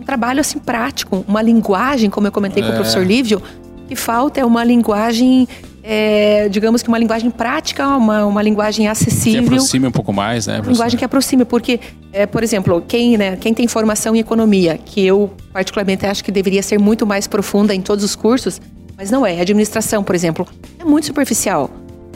um 0.00 0.04
trabalho 0.06 0.40
assim 0.40 0.60
prático, 0.60 1.24
uma 1.26 1.42
linguagem, 1.42 2.08
como 2.10 2.28
eu 2.28 2.32
comentei 2.32 2.62
com 2.62 2.68
o 2.68 2.72
É. 2.72 2.76
professor 2.76 3.04
Lívio, 3.04 3.42
que 3.88 3.96
falta 3.96 4.38
é 4.38 4.44
uma 4.44 4.62
linguagem, 4.62 5.48
é, 5.90 6.50
digamos 6.50 6.82
que 6.82 6.88
uma 6.88 6.98
linguagem 6.98 7.30
prática, 7.30 7.88
uma, 7.96 8.26
uma 8.26 8.42
linguagem 8.42 8.84
Que 8.84 8.90
acessível. 8.90 9.44
aproxime 9.44 9.86
um 9.86 9.90
pouco 9.90 10.12
mais, 10.12 10.46
né? 10.46 10.60
Uma 10.60 10.70
linguagem 10.70 10.98
que 10.98 11.04
aproxime, 11.04 11.46
porque, 11.46 11.80
é, 12.12 12.26
por 12.26 12.42
exemplo, 12.42 12.84
quem, 12.86 13.16
né, 13.16 13.36
quem 13.36 13.54
tem 13.54 13.66
formação 13.66 14.14
em 14.14 14.18
economia, 14.18 14.76
que 14.76 15.06
eu 15.06 15.30
particularmente 15.50 16.04
acho 16.04 16.22
que 16.22 16.30
deveria 16.30 16.62
ser 16.62 16.78
muito 16.78 17.06
mais 17.06 17.26
profunda 17.26 17.74
em 17.74 17.80
todos 17.80 18.04
os 18.04 18.14
cursos, 18.14 18.60
mas 18.98 19.10
não 19.10 19.24
é. 19.24 19.40
Administração, 19.40 20.04
por 20.04 20.14
exemplo, 20.14 20.46
é 20.78 20.84
muito 20.84 21.06
superficial. 21.06 21.70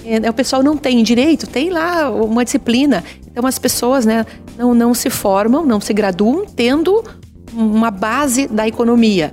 É, 0.05 0.29
o 0.29 0.35
pessoal 0.35 0.63
não 0.63 0.77
tem 0.77 1.03
direito, 1.03 1.47
tem 1.47 1.71
lá 1.71 2.11
uma 2.11 2.45
disciplina. 2.45 3.03
Então 3.27 3.47
as 3.47 3.59
pessoas 3.59 4.05
né, 4.05 4.27
não, 4.59 4.75
não 4.75 4.93
se 4.93 5.09
formam, 5.09 5.65
não 5.65 5.81
se 5.81 5.95
graduam 5.95 6.45
tendo 6.45 7.03
uma 7.55 7.91
base 7.91 8.47
da 8.49 8.69
economia. 8.69 9.33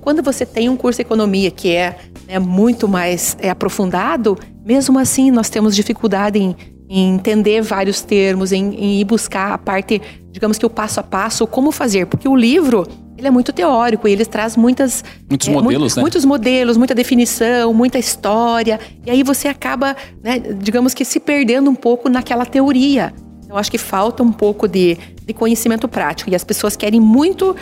Quando 0.00 0.22
você 0.22 0.46
tem 0.46 0.68
um 0.68 0.76
curso 0.76 0.98
de 0.98 1.02
economia 1.02 1.50
que 1.50 1.74
é 1.74 1.96
né, 2.26 2.38
muito 2.38 2.88
mais 2.88 3.36
é, 3.40 3.50
aprofundado, 3.50 4.38
mesmo 4.64 4.98
assim 4.98 5.30
nós 5.30 5.50
temos 5.50 5.74
dificuldade 5.74 6.38
em, 6.38 6.56
em 6.88 7.14
entender 7.14 7.60
vários 7.60 8.00
termos, 8.00 8.52
em, 8.52 8.74
em, 8.74 9.00
ir 9.00 9.04
buscar 9.04 9.52
a 9.52 9.58
parte, 9.58 10.00
digamos 10.30 10.58
que 10.58 10.66
o 10.66 10.70
passo 10.70 11.00
a 11.00 11.02
passo, 11.02 11.46
como 11.46 11.70
fazer, 11.70 12.06
porque 12.06 12.28
o 12.28 12.36
livro 12.36 12.86
ele 13.16 13.28
é 13.28 13.30
muito 13.30 13.52
teórico 13.52 14.08
e 14.08 14.12
ele 14.12 14.24
traz 14.24 14.56
muitas 14.56 15.04
muitos 15.28 15.46
é, 15.48 15.52
modelos, 15.52 15.80
muito, 15.80 15.96
né? 15.96 16.00
Muitos 16.00 16.24
modelos, 16.24 16.76
muita 16.78 16.94
definição, 16.94 17.74
muita 17.74 17.98
história, 17.98 18.80
e 19.04 19.10
aí 19.10 19.22
você 19.22 19.46
acaba, 19.48 19.94
né, 20.22 20.38
digamos 20.38 20.94
que 20.94 21.04
se 21.04 21.20
perdendo 21.20 21.68
um 21.70 21.74
pouco 21.74 22.08
naquela 22.08 22.46
teoria. 22.46 23.12
Eu 23.48 23.58
acho 23.58 23.70
que 23.70 23.78
falta 23.78 24.22
um 24.22 24.32
pouco 24.32 24.66
de, 24.68 24.96
de 25.26 25.34
conhecimento 25.34 25.88
prático 25.88 26.30
e 26.30 26.36
as 26.36 26.44
pessoas 26.44 26.76
querem 26.76 27.00
muito 27.00 27.54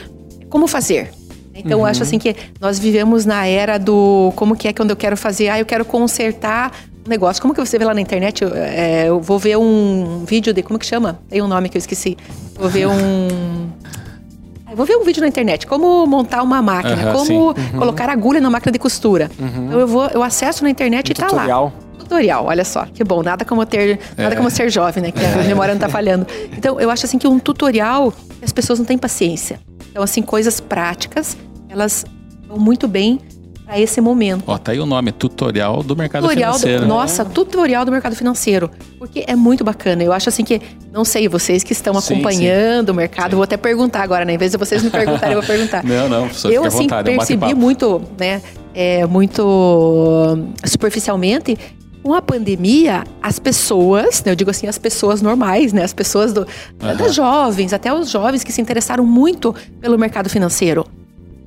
como 0.49 0.67
fazer. 0.67 1.18
Então, 1.59 1.79
uhum. 1.79 1.85
eu 1.85 1.91
acho 1.91 2.03
assim 2.03 2.19
que 2.19 2.35
nós 2.61 2.79
vivemos 2.79 3.27
na 3.27 3.47
era 3.47 3.79
do 3.79 4.33
como 4.37 4.57
que 4.57 4.69
é 4.69 4.73
quando 4.73 4.91
eu 4.91 4.97
quero 4.97 5.17
fazer, 5.17 5.49
ah, 5.49 5.59
eu 5.59 5.67
quero 5.67 5.85
consertar 5.85 6.73
um 7.07 7.09
negócio. 7.09 7.41
Como 7.41 7.55
que 7.55 7.61
você 7.61 7.79
vê 7.79 7.85
lá 7.85 7.95
na 7.95 8.01
internet? 8.01 8.43
Eu, 8.43 8.51
é, 8.55 9.09
eu 9.09 9.21
vou 9.21 9.39
ver 9.39 9.57
um 9.57 10.25
vídeo 10.25 10.53
de. 10.53 10.63
Como 10.63 10.79
que 10.79 10.87
chama? 10.87 11.21
Tem 11.29 11.43
um 11.43 11.49
nome 11.49 11.69
que 11.69 11.77
eu 11.77 11.81
esqueci. 11.81 12.17
Vou 12.55 12.69
ver 12.69 12.87
um. 12.87 13.69
Eu 14.71 14.77
vou 14.77 14.85
ver 14.85 14.97
um 14.97 15.03
vídeo 15.03 15.23
na 15.23 15.27
internet, 15.27 15.67
como 15.67 16.07
montar 16.07 16.43
uma 16.43 16.61
máquina, 16.61 17.07
uhum, 17.07 17.13
como 17.15 17.47
uhum. 17.49 17.79
colocar 17.79 18.11
agulha 18.11 18.39
na 18.39 18.51
máquina 18.51 18.71
de 18.71 18.79
costura. 18.79 19.31
Uhum. 19.39 19.67
Então 19.67 19.81
eu 19.81 19.87
vou, 19.87 20.07
eu 20.09 20.23
acesso 20.23 20.63
na 20.63 20.69
internet 20.69 21.09
um 21.09 21.13
e 21.13 21.15
tá 21.15 21.27
tutorial. 21.27 21.65
lá 21.65 21.89
tutorial, 22.09 22.47
olha 22.47 22.65
só, 22.65 22.87
que 22.87 23.05
bom, 23.05 23.23
nada 23.23 23.45
como 23.45 23.65
ter, 23.67 24.01
nada 24.17 24.35
é. 24.35 24.37
como 24.37 24.51
ser 24.51 24.71
jovem, 24.71 25.03
né, 25.03 25.13
que 25.13 25.25
a 25.25 25.43
memória 25.45 25.75
não 25.75 25.81
tá 25.81 25.89
falhando. 25.89 26.27
Então, 26.57 26.81
eu 26.81 26.91
acho 26.91 27.05
assim 27.05 27.19
que 27.19 27.29
um 27.29 27.39
tutorial, 27.39 28.13
as 28.43 28.53
pessoas 28.53 28.79
não 28.79 28.87
têm 28.87 28.97
paciência. 28.97 29.61
Então, 29.91 30.03
assim, 30.03 30.23
coisas 30.23 30.59
práticas, 30.59 31.37
elas 31.69 32.05
vão 32.47 32.59
muito 32.59 32.89
bem 32.89 33.21
para 33.69 33.79
esse 33.79 34.01
momento. 34.01 34.45
Ó, 34.47 34.57
tá 34.57 34.73
aí 34.73 34.81
o 34.81 34.87
nome, 34.87 35.13
tutorial 35.13 35.83
do 35.83 35.95
mercado 35.95 36.23
tutorial 36.23 36.55
financeiro. 36.55 36.83
Do, 36.83 36.89
nossa, 36.89 37.23
tutorial 37.23 37.85
do 37.85 37.93
mercado 37.93 38.17
financeiro. 38.17 38.71
Porque 38.99 39.25
é 39.27 39.37
muito 39.37 39.63
bacana. 39.63 40.03
Eu 40.03 40.11
acho 40.11 40.31
assim 40.31 40.43
que, 40.43 40.59
não 40.91 41.05
sei, 41.05 41.29
vocês 41.29 41.63
que 41.63 41.75
estão 41.75 41.97
acompanhando 41.97 42.87
sim, 42.87 42.93
o 42.93 42.95
mercado, 42.95 43.31
sim. 43.31 43.37
vou 43.37 43.45
até 43.45 43.59
perguntar 43.59 44.03
agora, 44.03 44.25
né? 44.25 44.33
Em 44.33 44.39
vez 44.39 44.53
de 44.53 44.57
vocês 44.57 44.83
me 44.83 44.89
perguntarem, 44.89 45.35
eu 45.35 45.43
vou 45.43 45.47
perguntar. 45.47 45.85
Não, 45.89 46.09
não, 46.09 46.29
Eu, 46.51 46.65
assim, 46.65 46.83
vontade, 46.85 47.11
percebi 47.11 47.51
é 47.51 47.55
um 47.55 47.59
muito, 47.59 48.01
né, 48.19 48.43
é, 48.75 49.07
muito 49.07 50.39
superficialmente 50.65 51.59
com 52.03 52.15
a 52.15 52.23
pandemia, 52.23 53.05
as 53.23 53.39
pessoas, 53.39 54.23
né, 54.25 54.33
eu 54.33 54.37
digo 54.37 54.51
assim, 54.51 54.67
as 54.67 54.79
pessoas 54.79 55.21
normais, 55.21 55.73
né, 55.73 55.83
as 55.83 55.93
pessoas 55.93 56.33
do, 56.33 56.41
uhum. 56.41 56.97
das 56.97 57.15
jovens, 57.15 57.73
até 57.73 57.93
os 57.93 58.09
jovens 58.11 58.43
que 58.45 58.53
se 58.53 58.61
interessaram 58.61 59.05
muito 59.05 59.55
pelo 59.81 59.99
mercado 59.99 60.29
financeiro. 60.31 60.87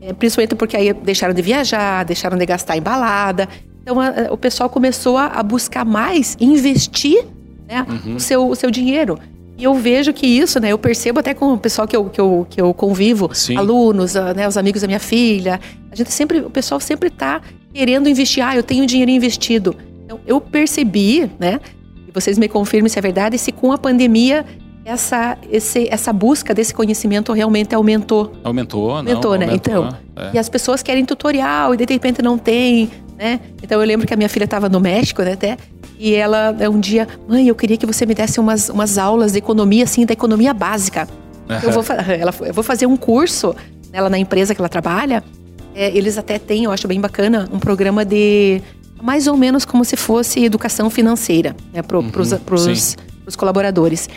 É, 0.01 0.13
principalmente 0.13 0.55
porque 0.55 0.75
aí 0.75 0.91
deixaram 0.93 1.33
de 1.33 1.41
viajar, 1.41 2.03
deixaram 2.03 2.37
de 2.37 2.45
gastar 2.45 2.75
em 2.75 2.81
balada. 2.81 3.47
Então 3.83 3.99
a, 3.99 4.07
a, 4.07 4.33
o 4.33 4.37
pessoal 4.37 4.69
começou 4.69 5.17
a, 5.17 5.27
a 5.27 5.43
buscar 5.43 5.85
mais 5.85 6.35
investir 6.39 7.23
né, 7.67 7.85
uhum. 7.87 8.15
o, 8.15 8.19
seu, 8.19 8.49
o 8.49 8.55
seu 8.55 8.71
dinheiro. 8.71 9.19
E 9.57 9.63
eu 9.63 9.75
vejo 9.75 10.11
que 10.11 10.25
isso, 10.25 10.59
né? 10.59 10.71
Eu 10.71 10.79
percebo 10.79 11.19
até 11.19 11.35
com 11.35 11.53
o 11.53 11.57
pessoal 11.57 11.87
que 11.87 11.95
eu, 11.95 12.05
que 12.05 12.19
eu, 12.19 12.47
que 12.49 12.59
eu 12.59 12.73
convivo, 12.73 13.29
Sim. 13.31 13.55
alunos, 13.55 14.15
ah, 14.15 14.33
né, 14.33 14.47
os 14.47 14.57
amigos 14.57 14.81
da 14.81 14.87
minha 14.87 14.99
filha. 14.99 15.59
A 15.91 15.95
gente 15.95 16.11
sempre, 16.11 16.39
o 16.39 16.49
pessoal 16.49 16.79
sempre 16.79 17.09
está 17.09 17.39
querendo 17.71 18.09
investir. 18.09 18.43
Ah, 18.43 18.55
eu 18.55 18.63
tenho 18.63 18.87
dinheiro 18.87 19.11
investido. 19.11 19.75
Então, 20.03 20.19
eu 20.25 20.41
percebi, 20.41 21.29
né? 21.39 21.59
E 22.07 22.11
vocês 22.11 22.39
me 22.39 22.49
confirmem 22.49 22.89
se 22.89 22.97
é 22.97 23.01
verdade, 23.03 23.37
se 23.37 23.51
com 23.51 23.71
a 23.71 23.77
pandemia 23.77 24.43
essa, 24.83 25.37
esse, 25.51 25.87
essa 25.91 26.11
busca 26.11 26.53
desse 26.53 26.73
conhecimento 26.73 27.31
realmente 27.33 27.75
aumentou. 27.75 28.31
Aumentou, 28.43 28.91
Aumentou, 28.91 29.31
não, 29.31 29.37
né? 29.37 29.45
Aumentou, 29.45 29.85
então, 29.85 29.97
é. 30.15 30.31
e 30.33 30.39
as 30.39 30.49
pessoas 30.49 30.81
querem 30.81 31.05
tutorial 31.05 31.73
e 31.73 31.77
de 31.77 31.85
repente 31.85 32.21
não 32.21 32.37
tem, 32.37 32.89
né? 33.17 33.39
Então 33.61 33.79
eu 33.79 33.87
lembro 33.87 34.07
que 34.07 34.13
a 34.13 34.17
minha 34.17 34.29
filha 34.29 34.45
estava 34.45 34.67
no 34.67 34.79
México, 34.79 35.21
né, 35.21 35.33
até, 35.33 35.57
e 35.99 36.15
ela 36.15 36.55
um 36.67 36.79
dia, 36.79 37.07
mãe, 37.27 37.47
eu 37.47 37.55
queria 37.55 37.77
que 37.77 37.85
você 37.85 38.05
me 38.05 38.15
desse 38.15 38.39
umas, 38.39 38.69
umas 38.69 38.97
aulas 38.97 39.33
de 39.33 39.37
economia, 39.37 39.83
assim, 39.83 40.05
da 40.05 40.13
economia 40.13 40.53
básica. 40.53 41.07
Eu, 41.63 41.71
vou, 41.71 41.83
ela, 42.07 42.33
eu 42.41 42.53
vou 42.53 42.63
fazer 42.63 42.85
um 42.85 42.95
curso, 42.97 43.53
ela 43.91 44.09
na 44.09 44.17
empresa 44.17 44.55
que 44.55 44.61
ela 44.61 44.69
trabalha, 44.69 45.23
é, 45.75 45.95
eles 45.95 46.17
até 46.17 46.39
têm, 46.39 46.63
eu 46.63 46.71
acho 46.71 46.87
bem 46.87 46.99
bacana, 46.99 47.47
um 47.51 47.59
programa 47.59 48.03
de 48.03 48.61
mais 49.01 49.27
ou 49.27 49.35
menos 49.35 49.65
como 49.65 49.83
se 49.83 49.95
fosse 49.95 50.43
educação 50.43 50.89
financeira 50.89 51.55
né, 51.73 51.81
para 51.81 51.97
uhum, 51.97 52.11
os 53.25 53.35
colaboradores. 53.35 54.07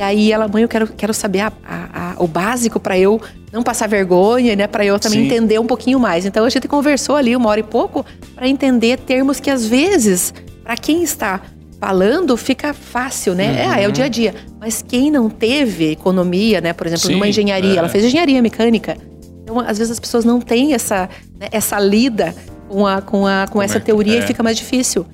E 0.00 0.02
aí 0.02 0.32
ela, 0.32 0.48
mãe, 0.48 0.62
eu 0.62 0.68
quero, 0.68 0.86
quero 0.86 1.12
saber 1.12 1.40
a, 1.40 1.52
a, 1.62 2.12
a, 2.12 2.14
o 2.16 2.26
básico 2.26 2.80
para 2.80 2.98
eu 2.98 3.20
não 3.52 3.62
passar 3.62 3.86
vergonha, 3.86 4.56
né? 4.56 4.66
Para 4.66 4.82
eu 4.82 4.98
também 4.98 5.20
Sim. 5.20 5.26
entender 5.26 5.58
um 5.60 5.66
pouquinho 5.66 6.00
mais. 6.00 6.24
Então 6.24 6.46
a 6.46 6.48
gente 6.48 6.66
conversou 6.66 7.16
ali 7.16 7.36
uma 7.36 7.50
hora 7.50 7.60
e 7.60 7.62
pouco 7.62 8.02
para 8.34 8.48
entender 8.48 8.98
termos 8.98 9.40
que 9.40 9.50
às 9.50 9.66
vezes, 9.66 10.32
para 10.64 10.74
quem 10.74 11.02
está 11.02 11.42
falando, 11.78 12.34
fica 12.38 12.72
fácil, 12.72 13.34
né? 13.34 13.50
Uhum. 13.50 13.56
É, 13.56 13.66
ah, 13.66 13.80
é 13.82 13.88
o 13.88 13.92
dia 13.92 14.06
a 14.06 14.08
dia. 14.08 14.34
Mas 14.58 14.80
quem 14.80 15.10
não 15.10 15.28
teve 15.28 15.90
economia, 15.90 16.62
né? 16.62 16.72
Por 16.72 16.86
exemplo, 16.86 17.04
Sim, 17.06 17.12
numa 17.12 17.28
engenharia, 17.28 17.74
é. 17.74 17.76
ela 17.76 17.90
fez 17.90 18.02
engenharia 18.02 18.40
mecânica. 18.40 18.96
Então, 19.42 19.60
às 19.60 19.76
vezes 19.76 19.90
as 19.90 20.00
pessoas 20.00 20.24
não 20.24 20.40
têm 20.40 20.72
essa, 20.72 21.10
né, 21.38 21.48
essa 21.52 21.78
lida 21.78 22.34
com, 22.70 22.86
a, 22.86 23.02
com, 23.02 23.26
a, 23.26 23.46
com 23.50 23.60
essa 23.60 23.76
é 23.76 23.80
teoria 23.80 24.16
é? 24.16 24.18
e 24.20 24.22
fica 24.22 24.42
mais 24.42 24.56
difícil. 24.56 25.04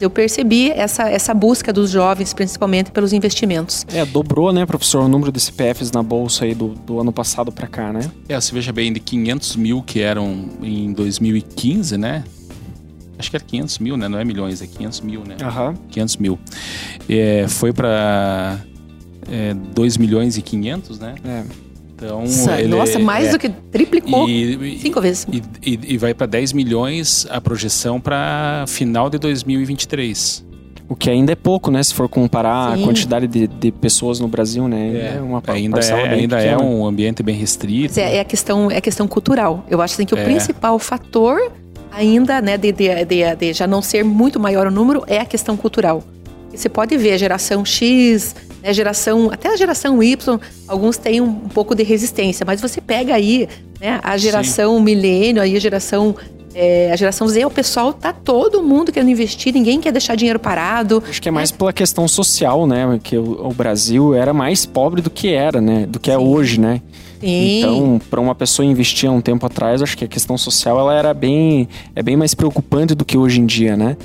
Eu 0.00 0.08
percebi 0.08 0.70
essa, 0.70 1.08
essa 1.08 1.34
busca 1.34 1.72
dos 1.72 1.90
jovens, 1.90 2.32
principalmente 2.32 2.92
pelos 2.92 3.12
investimentos. 3.12 3.84
É, 3.88 4.04
dobrou, 4.04 4.52
né, 4.52 4.64
professor, 4.64 5.02
o 5.02 5.08
número 5.08 5.32
de 5.32 5.40
CPFs 5.40 5.90
na 5.90 6.02
bolsa 6.02 6.44
aí 6.44 6.54
do, 6.54 6.68
do 6.68 7.00
ano 7.00 7.12
passado 7.12 7.50
para 7.50 7.66
cá, 7.66 7.92
né? 7.92 8.08
É, 8.28 8.40
você 8.40 8.54
veja 8.54 8.72
bem, 8.72 8.92
de 8.92 9.00
500 9.00 9.56
mil 9.56 9.82
que 9.82 10.00
eram 10.00 10.50
em 10.62 10.92
2015, 10.92 11.98
né? 11.98 12.22
Acho 13.18 13.30
que 13.30 13.36
era 13.36 13.44
500 13.44 13.78
mil, 13.80 13.96
né? 13.96 14.06
Não 14.08 14.18
é 14.20 14.24
milhões, 14.24 14.62
é 14.62 14.66
500 14.68 15.00
mil, 15.00 15.24
né? 15.24 15.36
Aham. 15.42 15.70
Uhum. 15.70 15.74
500 15.90 16.16
mil. 16.18 16.38
É, 17.08 17.46
foi 17.48 17.72
para 17.72 18.60
é, 19.28 19.52
2 19.52 19.96
milhões 19.96 20.38
e 20.38 20.42
500, 20.42 21.00
né? 21.00 21.16
É. 21.24 21.67
Então, 21.98 22.22
Nossa, 22.68 22.98
mais 23.00 23.28
é, 23.28 23.32
do 23.32 23.38
que 23.40 23.48
triplicou 23.48 24.28
e, 24.28 24.78
cinco 24.78 25.00
vezes. 25.00 25.26
E, 25.32 25.42
e, 25.62 25.94
e 25.94 25.98
vai 25.98 26.14
para 26.14 26.28
10 26.28 26.52
milhões 26.52 27.26
a 27.28 27.40
projeção 27.40 28.00
para 28.00 28.64
final 28.68 29.10
de 29.10 29.18
2023. 29.18 30.46
O 30.88 30.94
que 30.94 31.10
ainda 31.10 31.32
é 31.32 31.34
pouco, 31.34 31.70
né? 31.70 31.82
Se 31.82 31.92
for 31.92 32.08
comparar 32.08 32.76
Sim. 32.76 32.82
a 32.82 32.86
quantidade 32.86 33.26
de, 33.26 33.46
de, 33.48 33.72
pessoas 33.72 34.20
no 34.20 34.28
Brasil, 34.28 34.68
né? 34.68 34.90
É, 34.94 35.16
é 35.16 35.20
uma 35.20 35.42
ainda 35.48 35.80
é, 35.80 36.08
ainda 36.08 36.40
é 36.40 36.56
um 36.56 36.86
ambiente 36.86 37.22
bem 37.22 37.34
restrito. 37.34 37.98
É, 37.98 38.16
é, 38.16 38.20
a 38.20 38.24
questão, 38.24 38.70
é 38.70 38.76
a 38.76 38.80
questão 38.80 39.08
cultural. 39.08 39.66
Eu 39.68 39.82
acho 39.82 39.94
assim, 39.94 40.06
que 40.06 40.14
o 40.14 40.18
é. 40.18 40.24
principal 40.24 40.78
fator 40.78 41.52
ainda, 41.90 42.40
né, 42.40 42.56
de, 42.56 42.70
de, 42.70 43.04
de, 43.04 43.36
de 43.36 43.52
já 43.52 43.66
não 43.66 43.82
ser 43.82 44.04
muito 44.04 44.38
maior 44.38 44.68
o 44.68 44.70
número, 44.70 45.02
é 45.08 45.18
a 45.18 45.26
questão 45.26 45.56
cultural. 45.56 46.02
Você 46.54 46.68
pode 46.68 46.96
ver 46.96 47.12
a 47.12 47.16
geração 47.18 47.64
X, 47.64 48.34
né, 48.62 48.72
geração, 48.72 49.30
até 49.32 49.48
a 49.52 49.56
geração 49.56 50.02
Y, 50.02 50.40
alguns 50.66 50.96
têm 50.96 51.20
um, 51.20 51.28
um 51.28 51.48
pouco 51.48 51.74
de 51.74 51.82
resistência, 51.82 52.44
mas 52.46 52.60
você 52.60 52.80
pega 52.80 53.14
aí 53.14 53.48
né, 53.80 54.00
a 54.02 54.16
geração 54.16 54.78
Sim. 54.78 54.84
milênio, 54.84 55.42
aí 55.42 55.56
a 55.56 55.60
geração 55.60 56.14
é, 56.54 56.90
a 56.90 56.96
geração 56.96 57.28
Z, 57.28 57.44
o 57.44 57.50
pessoal 57.50 57.92
tá 57.92 58.12
todo 58.12 58.60
mundo 58.62 58.90
querendo 58.90 59.10
investir, 59.10 59.54
ninguém 59.54 59.80
quer 59.80 59.92
deixar 59.92 60.16
dinheiro 60.16 60.40
parado. 60.40 61.00
Acho 61.08 61.22
que 61.22 61.28
é 61.28 61.32
mais 61.32 61.52
é. 61.52 61.54
pela 61.54 61.72
questão 61.72 62.08
social, 62.08 62.66
né? 62.66 62.98
Que 63.00 63.16
o, 63.16 63.46
o, 63.46 63.54
Brasil 63.54 64.12
era 64.12 64.32
mais 64.32 64.66
pobre 64.66 65.00
do 65.00 65.08
que 65.08 65.28
era, 65.28 65.60
né? 65.60 65.86
Do 65.86 66.00
que 66.00 66.10
é 66.10 66.16
Sim. 66.16 66.20
é 66.20 66.26
hoje, 66.26 66.60
né? 66.60 66.82
Sim. 67.20 67.58
Então, 67.58 68.00
para 68.10 68.20
uma 68.20 68.34
pessoa 68.34 68.66
investir 68.66 69.08
há 69.08 69.12
um 69.12 69.20
tempo 69.20 69.44
atrás, 69.46 69.82
acho 69.82 69.96
que 69.96 70.04
a 70.04 70.08
questão 70.08 70.36
social 70.36 70.80
ela 70.80 70.94
era 70.94 71.14
bem, 71.14 71.68
é 71.94 72.02
bem 72.02 72.16
mais 72.16 72.34
preocupante 72.34 72.94
do 72.94 73.04
que 73.04 73.16
hoje 73.16 73.40
em 73.40 73.46
dia, 73.46 73.76
né? 73.76 73.96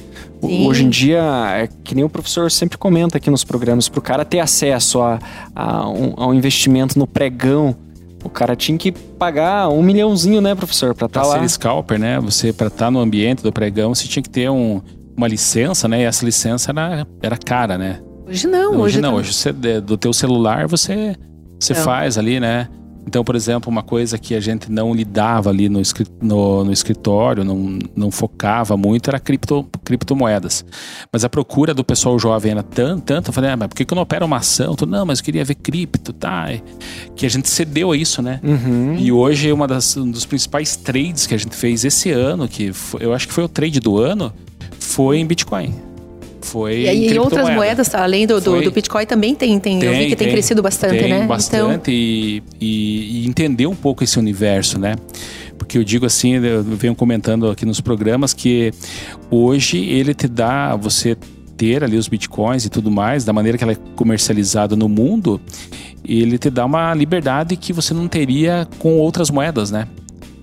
Sim. 0.47 0.67
Hoje 0.67 0.85
em 0.85 0.89
dia, 0.89 1.21
é 1.55 1.69
que 1.83 1.95
nem 1.95 2.03
o 2.03 2.09
professor 2.09 2.51
sempre 2.51 2.77
comenta 2.77 3.17
aqui 3.17 3.29
nos 3.29 3.43
programas, 3.43 3.87
para 3.87 3.99
o 3.99 4.01
cara 4.01 4.25
ter 4.25 4.39
acesso 4.39 5.01
a, 5.01 5.19
a, 5.55 5.89
um, 5.89 6.13
a 6.17 6.27
um 6.27 6.33
investimento 6.33 6.97
no 6.99 7.07
pregão, 7.07 7.75
o 8.23 8.29
cara 8.29 8.55
tinha 8.55 8.77
que 8.77 8.91
pagar 8.91 9.69
um 9.69 9.81
milhãozinho, 9.81 10.41
né, 10.41 10.55
professor, 10.55 10.93
para 10.95 11.07
estar 11.07 11.21
tá 11.21 11.27
lá. 11.27 11.39
ser 11.39 11.49
scalper, 11.49 11.99
né? 11.99 12.19
Você 12.19 12.53
para 12.53 12.67
estar 12.67 12.85
tá 12.85 12.91
no 12.91 12.99
ambiente 12.99 13.43
do 13.43 13.51
pregão, 13.51 13.93
você 13.93 14.07
tinha 14.07 14.23
que 14.23 14.29
ter 14.29 14.49
um, 14.49 14.81
uma 15.15 15.27
licença, 15.27 15.87
né? 15.87 16.01
E 16.01 16.03
essa 16.03 16.23
licença 16.23 16.71
era, 16.71 17.07
era 17.21 17.37
cara, 17.37 17.77
né? 17.77 17.99
Hoje 18.25 18.47
não, 18.47 18.71
hoje, 18.71 18.81
hoje 18.81 19.01
não. 19.01 19.11
Tá... 19.11 19.15
Hoje 19.17 19.33
você, 19.33 19.51
do 19.51 19.97
teu 19.97 20.13
celular 20.13 20.67
você 20.67 21.15
você 21.59 21.73
faz 21.73 22.17
ali, 22.17 22.39
né? 22.39 22.67
Então, 23.05 23.23
por 23.23 23.35
exemplo, 23.35 23.69
uma 23.69 23.83
coisa 23.83 24.17
que 24.17 24.33
a 24.33 24.39
gente 24.39 24.71
não 24.71 24.93
lidava 24.93 25.49
ali 25.49 25.69
no, 25.69 25.81
no, 26.21 26.63
no 26.63 26.71
escritório, 26.71 27.43
não, 27.43 27.79
não 27.95 28.11
focava 28.11 28.77
muito, 28.77 29.09
era 29.09 29.19
cripto, 29.19 29.67
criptomoedas. 29.83 30.65
Mas 31.11 31.23
a 31.23 31.29
procura 31.29 31.73
do 31.73 31.83
pessoal 31.83 32.17
jovem 32.17 32.51
era 32.53 32.63
tanto, 32.63 33.03
tanto, 33.03 33.29
eu 33.29 33.33
falei, 33.33 33.51
ah, 33.51 33.57
mas 33.57 33.67
por 33.67 33.75
que, 33.75 33.85
que 33.85 33.93
eu 33.93 33.95
não 33.95 34.03
opero 34.03 34.25
uma 34.25 34.37
ação? 34.37 34.75
Eu, 34.79 34.87
não, 34.87 35.05
mas 35.05 35.19
eu 35.19 35.25
queria 35.25 35.43
ver 35.43 35.55
cripto, 35.55 36.13
tá? 36.13 36.47
Que 37.15 37.25
a 37.25 37.29
gente 37.29 37.49
cedeu 37.49 37.91
a 37.91 37.97
isso, 37.97 38.21
né? 38.21 38.39
Uhum. 38.43 38.95
E 38.97 39.11
hoje, 39.11 39.51
uma 39.51 39.67
das, 39.67 39.97
um 39.97 40.09
dos 40.09 40.25
principais 40.25 40.75
trades 40.75 41.27
que 41.27 41.33
a 41.33 41.37
gente 41.37 41.55
fez 41.55 41.83
esse 41.83 42.11
ano, 42.11 42.47
que 42.47 42.71
foi, 42.71 43.03
eu 43.03 43.13
acho 43.13 43.27
que 43.27 43.33
foi 43.33 43.43
o 43.43 43.49
trade 43.49 43.79
do 43.79 43.99
ano, 43.99 44.33
foi 44.79 45.17
em 45.19 45.25
Bitcoin. 45.25 45.92
Foi 46.45 46.85
E, 46.85 47.13
e 47.13 47.19
outras 47.19 47.49
moedas, 47.49 47.89
tá? 47.89 48.03
além 48.03 48.27
do, 48.27 48.39
do, 48.39 48.51
Foi. 48.51 48.63
do 48.63 48.71
Bitcoin, 48.71 49.05
também 49.05 49.35
tem, 49.35 49.59
tem, 49.59 49.81
eu 49.83 49.93
vi 49.93 50.07
que 50.07 50.15
tem, 50.15 50.29
crescido 50.29 50.61
bastante, 50.61 50.97
tem 50.97 51.09
né? 51.09 51.25
bastante 51.25 51.91
e, 51.91 52.43
e, 52.59 53.23
e 53.23 53.27
entender 53.27 53.67
um 53.67 53.75
pouco 53.75 54.03
esse 54.03 54.17
universo, 54.19 54.79
né? 54.79 54.95
Porque 55.57 55.77
eu 55.77 55.83
digo 55.83 56.05
assim, 56.05 56.35
eu 56.35 56.63
venho 56.63 56.95
comentando 56.95 57.49
aqui 57.49 57.65
nos 57.65 57.79
programas 57.79 58.33
que 58.33 58.71
hoje 59.31 59.77
ele 59.77 60.13
te 60.13 60.27
dá, 60.27 60.75
você 60.75 61.17
ter 61.55 61.83
ali 61.83 61.97
os 61.97 62.07
bitcoins 62.07 62.65
e 62.65 62.69
tudo 62.69 62.89
mais, 62.89 63.23
da 63.23 63.31
maneira 63.31 63.57
que 63.57 63.63
ela 63.63 63.73
é 63.73 63.77
comercializada 63.95 64.75
no 64.75 64.89
mundo, 64.89 65.39
ele 66.03 66.37
te 66.37 66.49
dá 66.49 66.65
uma 66.65 66.93
liberdade 66.93 67.55
que 67.55 67.71
você 67.71 67.93
não 67.93 68.07
teria 68.07 68.67
com 68.79 68.97
outras 68.97 69.29
moedas, 69.29 69.71
né? 69.71 69.87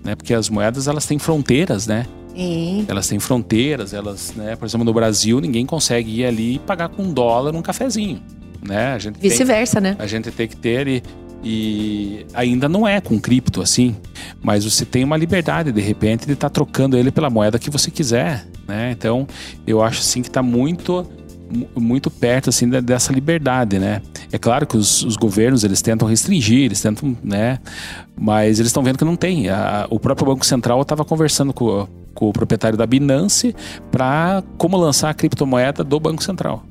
né? 0.05 0.15
Porque 0.15 0.35
as 0.35 0.49
moedas 0.49 0.89
elas 0.89 1.07
têm 1.07 1.19
fronteiras, 1.19 1.87
né? 1.87 2.07
Sim. 2.35 2.85
Elas 2.89 3.07
têm 3.09 3.19
fronteiras, 3.19 3.93
elas, 3.93 4.33
né? 4.37 4.57
Por 4.57 4.65
exemplo, 4.67 4.85
no 4.85 4.93
Brasil 4.93 5.41
ninguém 5.41 5.67
consegue 5.67 6.21
ir 6.21 6.25
ali 6.27 6.55
e 6.57 6.59
pagar 6.59 6.89
com 6.89 7.03
um 7.03 7.13
dólar 7.13 7.55
um 7.55 7.63
cafezinho, 7.63 8.21
né? 8.67 8.93
A 8.95 8.99
gente 8.99 9.19
tem- 9.19 9.31
Vice-versa, 9.31 9.81
né? 9.81 9.97
a 9.99 10.07
gente 10.07 10.31
tem 10.31 10.47
que 10.49 10.57
ter 10.57 10.87
e, 10.89 11.03
e 11.43 12.27
ainda 12.35 12.69
não 12.69 12.87
é 12.87 13.01
com 13.01 13.19
cripto 13.19 13.61
assim, 13.63 13.97
mas 14.43 14.65
você 14.65 14.85
tem 14.85 15.03
uma 15.05 15.17
liberdade 15.17 15.73
de 15.73 15.81
repente 15.81 16.27
de 16.27 16.33
estar 16.33 16.51
trocando 16.51 16.97
ele 16.97 17.11
pela 17.11 17.31
moeda 17.31 17.59
que 17.59 17.71
você 17.71 17.91
quiser, 17.91 18.47
né? 18.69 18.91
Então 18.93 19.27
eu 19.67 19.83
acho 19.83 20.01
assim 20.01 20.23
que 20.23 20.29
está 20.29 20.43
muito 20.43 20.93
mu- 20.93 21.09
muito 21.77 22.11
perto 22.11 22.51
assim 22.51 22.69
dessa 22.69 23.13
liberdade, 23.13 23.79
né? 23.79 24.01
É 24.33 24.39
claro 24.39 24.67
que 24.67 24.77
os, 24.77 25.03
os 25.03 25.17
governos 25.17 25.65
eles 25.65 25.83
tentam 25.83 26.07
restringir, 26.09 26.61
eles 26.65 26.81
tentam, 26.81 27.17
né? 27.23 27.59
Mas 28.17 28.59
eles 28.59 28.69
estão 28.69 28.83
vendo 28.83 28.99
que 28.99 29.05
não 29.05 29.17
tem. 29.17 29.49
A- 29.49 29.87
o 29.91 29.99
próprio 29.99 30.27
Banco 30.27 30.45
Central 30.47 30.81
estava 30.83 31.05
conversando 31.05 31.53
com, 31.53 31.87
com 32.15 32.29
o 32.29 32.33
proprietário 32.33 32.79
da 32.79 32.87
Binance 32.87 33.55
para 33.91 34.43
como 34.57 34.77
lançar 34.77 35.11
a 35.11 35.15
criptomoeda 35.15 35.83
do 35.83 35.99
Banco 35.99 36.23
Central. 36.23 36.63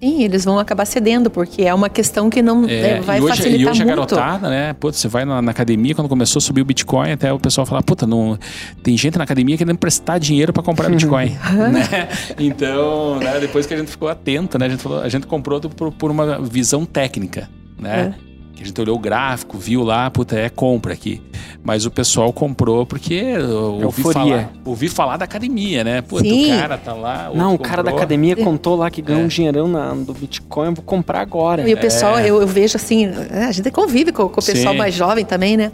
Sim, 0.00 0.22
eles 0.22 0.44
vão 0.44 0.58
acabar 0.58 0.84
cedendo, 0.84 1.30
porque 1.30 1.62
é 1.62 1.72
uma 1.72 1.88
questão 1.88 2.28
que 2.28 2.42
não 2.42 2.68
É, 2.68 2.98
é, 2.98 3.00
vai 3.00 3.18
e 3.18 3.22
hoje, 3.22 3.36
facilitar 3.36 3.66
e 3.66 3.70
hoje 3.70 3.82
a 3.82 3.86
garotada, 3.86 4.50
né? 4.50 4.72
Putz, 4.74 4.98
você 4.98 5.08
vai 5.08 5.24
na, 5.24 5.40
na 5.40 5.50
academia, 5.50 5.94
quando 5.94 6.08
começou 6.08 6.38
a 6.38 6.42
subir 6.42 6.60
o 6.60 6.64
Bitcoin, 6.64 7.12
até 7.12 7.32
o 7.32 7.38
pessoal 7.38 7.66
fala, 7.66 7.82
puta, 7.82 8.06
não, 8.06 8.38
tem 8.82 8.96
gente 8.96 9.16
na 9.16 9.24
academia 9.24 9.56
querendo 9.56 9.78
prestar 9.78 10.18
dinheiro 10.18 10.52
para 10.52 10.62
comprar 10.62 10.90
Bitcoin. 10.90 11.28
né? 11.72 12.08
Então, 12.38 13.18
né, 13.18 13.40
depois 13.40 13.64
que 13.66 13.72
a 13.72 13.76
gente 13.76 13.90
ficou 13.90 14.08
atento, 14.08 14.58
né? 14.58 14.66
A 14.66 14.68
gente, 14.68 14.82
falou, 14.82 15.00
a 15.00 15.08
gente 15.08 15.26
comprou 15.26 15.60
por, 15.60 15.90
por 15.92 16.10
uma 16.10 16.40
visão 16.40 16.84
técnica, 16.84 17.48
né? 17.78 18.14
É. 18.22 18.25
Que 18.56 18.62
a 18.62 18.66
gente 18.66 18.80
olhou 18.80 18.96
o 18.96 18.98
gráfico, 18.98 19.58
viu 19.58 19.84
lá, 19.84 20.10
puta, 20.10 20.34
é 20.36 20.48
compra 20.48 20.94
aqui. 20.94 21.20
Mas 21.62 21.84
o 21.84 21.90
pessoal 21.90 22.32
comprou 22.32 22.86
porque 22.86 23.12
eu 23.14 23.74
ouvi 23.74 23.82
Euforia. 23.84 24.12
falar, 24.12 24.52
ouvi 24.64 24.88
falar 24.88 25.16
da 25.18 25.26
academia, 25.26 25.84
né? 25.84 26.00
Puta, 26.00 26.24
Sim. 26.24 26.54
o 26.54 26.58
cara 26.58 26.78
tá 26.78 26.94
lá. 26.94 27.30
Não, 27.34 27.54
o 27.54 27.58
cara 27.58 27.82
da 27.82 27.90
academia 27.90 28.34
contou 28.34 28.74
lá 28.76 28.90
que 28.90 29.02
ganhou 29.02 29.20
É. 29.20 29.24
um 29.24 29.28
dinheirão 29.28 29.68
na, 29.68 29.92
do 29.94 30.14
Bitcoin, 30.14 30.68
eu 30.68 30.74
vou 30.74 30.84
comprar 30.84 31.20
agora. 31.20 31.68
E 31.68 31.74
o 31.74 31.76
pessoal, 31.76 32.18
É. 32.18 32.30
eu, 32.30 32.40
eu 32.40 32.46
vejo 32.48 32.76
assim, 32.76 33.06
é, 33.30 33.44
a 33.44 33.52
gente 33.52 33.70
convive 33.70 34.10
com, 34.10 34.26
com 34.28 34.40
o 34.40 34.44
pessoal 34.44 34.72
Sim. 34.72 34.78
mais 34.78 34.94
jovem 34.94 35.24
também, 35.24 35.56
né? 35.56 35.70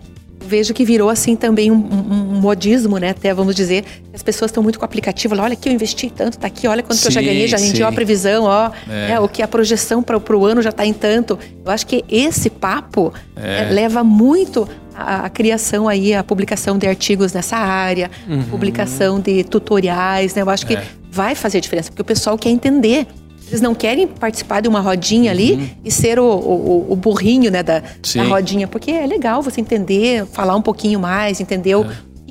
Vejo 0.47 0.75
que 0.75 0.85
virou 0.85 1.09
assim 1.09 1.35
também 1.37 1.71
um, 1.71 1.75
um- 1.77 2.37
um 2.37 2.41
modismo, 2.41 2.99
né? 2.99 3.11
Até 3.11 3.33
vamos 3.33 3.55
dizer, 3.55 3.85
as 4.13 4.23
pessoas 4.23 4.51
estão 4.51 4.63
muito 4.63 4.79
com 4.79 4.85
o 4.85 4.87
aplicativo 4.87 5.35
lá, 5.35 5.45
olha 5.45 5.53
aqui 5.55 5.69
eu 5.69 5.73
investi 5.73 6.11
tanto, 6.11 6.39
tá 6.39 6.47
aqui, 6.47 6.67
olha 6.67 6.83
quanto 6.83 7.01
que 7.01 7.07
eu 7.07 7.11
já 7.13 7.21
Sim, 7.21 7.27
ganhei, 7.27 7.47
já 7.49 7.57
rendi 7.57 7.77
sim. 7.79 7.83
ó, 7.83 7.89
a 7.89 7.93
previsão, 7.93 8.45
ó, 8.45 8.71
É. 8.89 9.09
né, 9.09 9.21
o 9.21 9.29
que 9.29 9.43
a 9.43 9.49
projeção 9.49 10.03
para 10.03 10.19
o 10.37 10.47
ano 10.47 10.61
já 10.63 10.73
tá 10.73 10.85
em 10.85 10.93
tanto. 10.93 11.39
Eu 11.65 11.71
acho 11.71 11.87
que 11.87 12.05
esse 12.09 12.51
papo 12.51 13.13
É. 13.37 13.69
é, 13.69 13.71
leva 13.73 14.03
muito 14.05 14.69
a, 14.95 15.25
a 15.27 15.31
criação 15.31 15.89
aí, 15.89 16.13
a 16.15 16.23
publicação 16.23 16.77
de 16.77 16.87
artigos 16.87 17.33
nessa 17.33 17.57
área, 17.57 18.11
publicação 18.51 19.21
de 19.21 19.43
tutoriais, 19.45 20.35
né? 20.35 20.43
Eu 20.43 20.51
acho 20.51 20.67
que 20.67 20.75
Uhum. 20.75 20.81
É. 20.81 20.85
vai 21.11 21.35
fazer 21.35 21.61
diferença, 21.61 21.91
porque 21.91 22.03
o 22.03 22.05
pessoal 22.05 22.37
quer 22.39 22.51
entender. 22.51 23.07
Eles 23.49 23.61
não 23.61 23.75
querem 23.75 24.07
participar 24.07 24.61
de 24.61 24.69
uma 24.69 24.81
rodinha 24.81 25.31
ali 25.31 25.77
e 25.85 25.91
ser 25.91 26.19
o, 26.19 26.25
o, 26.25 26.87
o 26.93 26.97
burrinho 26.97 27.51
né, 27.51 27.63
da, 27.63 27.83
Uhum. 28.15 28.23
Da 28.23 28.29
rodinha, 28.29 28.67
porque 28.67 28.91
é 28.91 29.07
legal 29.07 29.43
você 29.43 29.61
entender, 29.61 30.25
falar 30.27 30.57
um 30.57 30.63
pouquinho 30.63 30.99
mais, 30.99 31.41
entender 31.41 31.75
o 31.75 31.85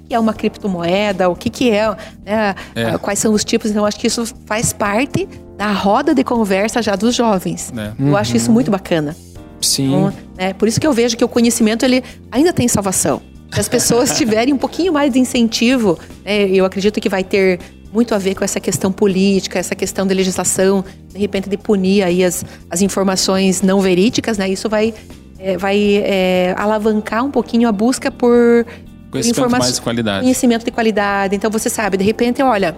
que 0.07 0.13
é 0.13 0.19
uma 0.19 0.33
criptomoeda, 0.33 1.29
o 1.29 1.35
que, 1.35 1.49
que 1.49 1.69
é, 1.71 1.89
né, 2.25 2.55
É. 2.75 2.83
ah, 2.85 2.97
quais 2.97 3.19
são 3.19 3.33
os 3.33 3.43
tipos. 3.45 3.71
Então, 3.71 3.85
acho 3.85 3.99
que 3.99 4.07
isso 4.07 4.25
faz 4.45 4.73
parte 4.73 5.27
da 5.57 5.71
roda 5.71 6.13
de 6.15 6.23
conversa 6.23 6.81
já 6.81 6.95
dos 6.95 7.13
jovens. 7.15 7.71
É. 7.77 7.91
Eu 7.99 8.17
acho 8.17 8.35
isso 8.35 8.51
muito 8.51 8.69
bacana. 8.71 9.15
Sim. 9.61 9.87
Então, 9.87 10.13
né, 10.37 10.53
por 10.53 10.67
isso 10.67 10.79
que 10.81 10.87
eu 10.87 10.93
vejo 10.93 11.15
que 11.15 11.23
o 11.23 11.27
conhecimento 11.27 11.85
ele 11.85 12.03
ainda 12.31 12.51
tem 12.51 12.67
salvação. 12.67 13.21
Se 13.53 13.59
as 13.59 13.69
pessoas 13.69 14.11
tiverem 14.17 14.53
um 14.53 14.57
pouquinho 14.57 14.91
mais 14.91 15.13
de 15.13 15.19
incentivo, 15.19 15.99
né, 16.25 16.47
eu 16.49 16.65
acredito 16.65 16.99
que 16.99 17.07
vai 17.09 17.23
ter 17.23 17.59
muito 17.93 18.15
a 18.15 18.17
ver 18.17 18.35
com 18.35 18.43
essa 18.43 18.59
questão 18.59 18.91
política, 18.91 19.59
essa 19.59 19.75
questão 19.75 20.07
de 20.07 20.13
legislação, 20.13 20.83
de 21.09 21.19
repente 21.19 21.49
de 21.49 21.57
punir 21.57 22.03
aí 22.03 22.23
as, 22.23 22.45
as 22.69 22.81
informações 22.81 23.61
não 23.61 23.81
verídicas, 23.81 24.37
né? 24.37 24.49
Isso 24.49 24.69
vai, 24.69 24.93
é, 25.37 25.57
vai 25.57 26.01
é, 26.03 26.55
alavancar 26.57 27.23
um 27.25 27.31
pouquinho 27.31 27.67
a 27.67 27.71
busca 27.71 28.09
por 28.09 28.65
Conhecimento 29.11 29.49
mais 29.49 29.75
de 29.75 29.81
qualidade. 29.81 30.21
conhecimento 30.21 30.63
de 30.63 30.71
qualidade. 30.71 31.35
Então 31.35 31.51
você 31.51 31.69
sabe, 31.69 31.97
de 31.97 32.03
repente, 32.03 32.41
olha, 32.41 32.77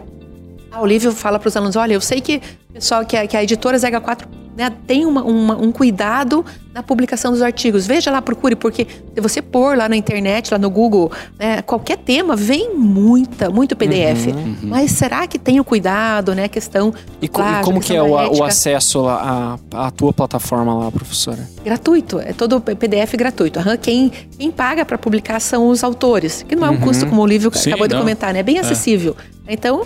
ah, 0.71 0.81
o 0.81 0.85
Lívio 0.85 1.11
fala 1.11 1.37
para 1.37 1.47
os 1.47 1.55
alunos, 1.55 1.75
olha, 1.75 1.93
eu 1.93 2.01
sei 2.01 2.19
que 2.19 2.41
o 2.71 2.73
pessoal 2.73 3.05
que 3.05 3.15
a, 3.15 3.27
que 3.27 3.37
a 3.37 3.43
editora 3.43 3.77
Zega 3.77 4.01
4 4.01 4.27
né, 4.55 4.71
tem 4.87 5.05
uma- 5.05 5.23
uma- 5.23 5.57
um 5.57 5.71
cuidado 5.71 6.45
na 6.73 6.81
publicação 6.83 7.31
dos 7.31 7.41
artigos. 7.41 7.85
Veja 7.85 8.09
lá, 8.11 8.21
procure, 8.21 8.55
porque 8.55 8.85
se 9.13 9.21
você 9.21 9.41
pôr 9.41 9.77
lá 9.77 9.87
na 9.89 9.95
internet, 9.95 10.51
lá 10.51 10.57
no 10.57 10.69
Google, 10.69 11.11
né, 11.39 11.61
qualquer 11.61 11.97
tema, 11.97 12.35
vem 12.35 12.75
muita, 12.75 13.49
muito 13.49 13.75
PDF. 13.75 14.27
Mas 14.63 14.91
será 14.91 15.27
que 15.27 15.37
tem 15.37 15.59
o 15.59 15.63
cuidado, 15.63 16.33
né? 16.33 16.45
A 16.45 16.49
questão 16.49 16.87
Uhum, 16.87 16.93
E, 17.21 17.27
co- 17.27 17.41
e 17.41 17.43
plágio, 17.43 17.63
como 17.63 17.79
que 17.79 17.95
é 17.95 18.01
o, 18.01 18.07
o 18.39 18.43
acesso 18.43 19.01
lá 19.01 19.57
à, 19.71 19.87
à 19.87 19.91
tua 19.91 20.11
plataforma 20.11 20.73
lá, 20.75 20.91
professora? 20.91 21.47
Gratuito, 21.63 22.19
é 22.19 22.33
todo 22.33 22.59
PDF 22.59 23.15
gratuito. 23.15 23.59
Aham, 23.59 23.77
Quem, 23.77 24.11
quem 24.37 24.51
paga 24.51 24.83
para 24.85 24.97
publicar 24.97 25.39
são 25.39 25.67
os 25.69 25.83
autores, 25.83 26.43
que 26.47 26.55
não 26.55 26.65
é 26.67 26.69
um 26.71 26.79
custo 26.79 27.05
como 27.07 27.21
o 27.21 27.25
livro 27.27 27.51
Sim, 27.55 27.69
acabou 27.71 27.87
de 27.87 27.93
não. 27.93 28.01
comentar, 28.01 28.33
né? 28.33 28.39
É 28.39 28.43
bem 28.43 28.57
acessível. 28.59 29.15
Então, 29.47 29.85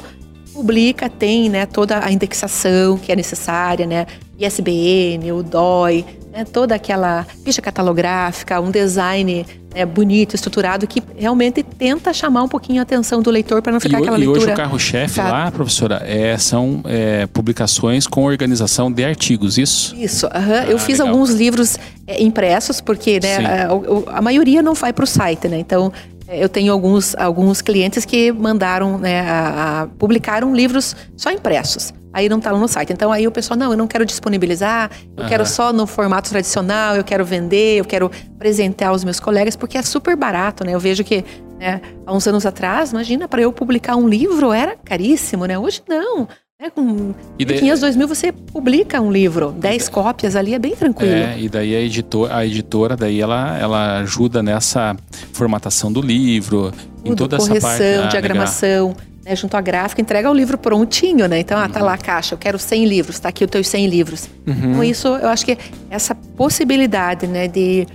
publica, 0.62 1.08
tem 1.08 1.50
né, 1.50 1.66
toda 1.68 2.04
a 2.04 2.12
indexação 2.12 2.98
que 2.98 3.12
é 3.12 3.16
necessária, 3.16 3.86
né? 3.86 4.08
ISBN, 4.40 5.32
o 5.32 5.44
DOI, 5.44 6.04
né, 6.32 6.46
toda 6.46 6.74
aquela 6.76 7.26
ficha 7.44 7.62
catalográfica, 7.62 8.60
um 8.60 8.72
design 8.72 9.46
né, 9.74 9.86
bonito, 9.86 10.36
estruturado, 10.36 10.88
que 10.88 11.02
realmente 11.16 11.62
tenta 11.64 12.12
chamar 12.14 12.44
um 12.44 12.48
pouquinho 12.48 12.80
a 12.80 12.84
atenção 12.84 13.22
do 13.22 13.30
leitor 13.30 13.62
para 13.62 13.72
não 13.72 13.78
E, 13.78 13.82
ficar 13.82 13.98
ho- 14.00 14.02
aquela 14.02 14.18
e 14.18 14.22
hoje 14.28 14.32
leitura. 14.40 14.54
o 14.54 14.56
carro-chefe 14.56 15.20
lá, 15.20 15.52
professora, 15.52 16.02
é, 16.06 16.36
são 16.38 16.82
é, 16.86 17.28
publicações 17.28 18.08
com 18.08 18.24
organização 18.24 18.92
de 18.92 19.04
artigos, 19.04 19.58
isso? 19.58 19.96
Isso, 19.96 20.26
aham. 20.28 20.64
eu 20.68 20.78
Ah, 20.78 20.80
fiz 20.80 20.98
legal. 21.00 21.14
alguns 21.14 21.32
livros 21.32 21.78
é, 22.08 22.22
impressos, 22.24 22.82
porque 22.82 23.20
né, 23.20 23.66
a, 23.66 23.74
o- 23.74 24.06
a 24.08 24.22
maioria 24.22 24.62
não 24.64 24.74
vai 24.74 24.92
para 24.94 25.04
o 25.04 25.08
site, 25.08 25.48
né? 25.48 25.58
Então, 25.60 25.92
é, 25.94 26.17
eu 26.28 26.50
tenho 26.50 26.72
alguns, 26.74 27.16
alguns 27.16 27.62
clientes 27.62 28.06
que 28.06 28.32
mandaram, 28.32 28.98
né, 28.98 29.22
a, 29.22 29.82
a- 29.84 29.88
publicaram 29.98 30.54
livros 30.54 30.96
só 31.16 31.32
impressos. 31.32 31.94
Aí 32.14 32.28
não 32.30 32.38
estavam 32.40 32.60
no 32.60 32.68
site. 32.68 32.92
Então 32.94 33.12
aí 33.12 33.28
o 33.28 33.32
pessoal, 33.32 33.58
não, 33.58 33.72
eu 33.72 33.78
não 33.78 33.88
quero 33.88 34.06
disponibilizar, 34.06 34.90
eu 35.16 35.22
Aham. 35.22 35.30
quero 35.30 35.46
só 35.46 35.72
no 35.72 35.86
formato 35.86 36.30
tradicional, 36.30 36.96
eu 36.96 37.04
quero 37.04 37.24
vender, 37.24 37.78
eu 37.80 37.86
quero 37.86 38.10
apresentar 38.36 38.88
aos 38.90 39.04
meus 39.04 39.20
colegas, 39.20 39.56
porque 39.56 39.78
é 39.78 39.82
super 39.84 40.16
barato, 40.16 40.64
né? 40.64 40.74
Eu 40.74 40.80
vejo 40.80 41.04
que 41.04 41.24
né, 41.60 41.82
há 42.06 42.14
uns 42.14 42.28
anos 42.28 42.46
atrás, 42.46 42.92
imagina, 42.92 43.28
para 43.28 43.42
eu 43.42 43.52
publicar 43.54 43.96
um 43.96 44.08
livro 44.08 44.52
era 44.52 44.76
caríssimo, 44.76 45.46
né? 45.46 45.58
Hoje 45.60 45.82
não. 45.88 46.28
Né? 46.60 46.72
Com 46.72 47.14
E 47.38 47.46
daí- 47.46 47.60
500, 47.60 47.80
2 47.82 47.96
mil 47.96 48.08
você 48.08 48.32
publica 48.32 49.00
um 49.00 49.12
livro, 49.12 49.52
10 49.52 49.88
cópias 49.90 50.36
ali, 50.36 50.56
é 50.56 50.60
bem 50.60 50.76
tranquilo. 50.76 51.12
É, 51.14 51.40
e 51.40 51.48
daí 51.48 51.76
a 51.76 51.82
editora, 51.82 52.36
a 52.36 52.44
editora 52.46 52.98
daí 52.98 53.22
ela, 53.22 53.56
ela 53.60 54.00
ajuda 54.00 54.42
nessa 54.42 54.96
formatação 55.34 55.92
do 55.94 56.02
livro, 56.02 56.74
em 57.06 57.10
Tudo, 57.10 57.16
toda 57.28 57.36
essa 57.36 57.48
correção, 57.48 57.70
parte. 57.70 57.84
Ah, 57.84 57.92
legal. 57.98 58.10
diagramação, 58.10 58.96
né, 59.24 59.36
junto 59.36 59.56
à 59.56 59.62
gráfica, 59.62 60.02
entrega 60.02 60.32
o 60.32 60.34
livro 60.34 60.58
prontinho, 60.58 61.28
né? 61.28 61.40
Então, 61.40 61.60
ah, 61.60 61.70
tá 61.70 61.80
lá 61.84 61.94
a 61.94 61.98
caixa, 61.98 62.34
eu 62.34 62.40
quero 62.40 62.58
100 62.58 62.86
livros, 62.86 63.20
tá 63.20 63.30
aqui 63.30 63.44
os 63.46 63.52
teus 63.52 63.68
100 63.68 63.86
livros. 63.88 64.28
Então, 64.48 64.84
isso, 64.84 65.08
eu 65.10 65.30
acho 65.30 65.46
que 65.46 65.56
essa 65.92 66.16
possibilidade, 66.16 67.28
né, 67.28 67.48
de, 67.48 67.86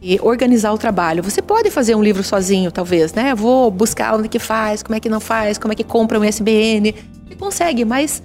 de 0.00 0.18
organizar 0.22 0.72
o 0.72 0.78
trabalho. 0.78 1.22
Você 1.22 1.42
pode 1.42 1.70
fazer 1.70 1.94
um 1.94 2.02
livro 2.02 2.22
sozinho, 2.22 2.70
talvez, 2.70 3.12
né? 3.12 3.34
Vou 3.34 3.70
buscar 3.70 4.14
onde 4.14 4.28
que 4.28 4.38
faz, 4.38 4.82
como 4.82 4.96
é 4.96 5.00
que 5.00 5.08
não 5.08 5.20
faz, 5.20 5.58
como 5.58 5.72
é 5.72 5.76
que 5.76 5.84
compra 5.84 6.18
um 6.18 6.24
ISBN. 6.24 6.94
Você 7.26 7.34
consegue, 7.36 7.84
mas 7.84 8.22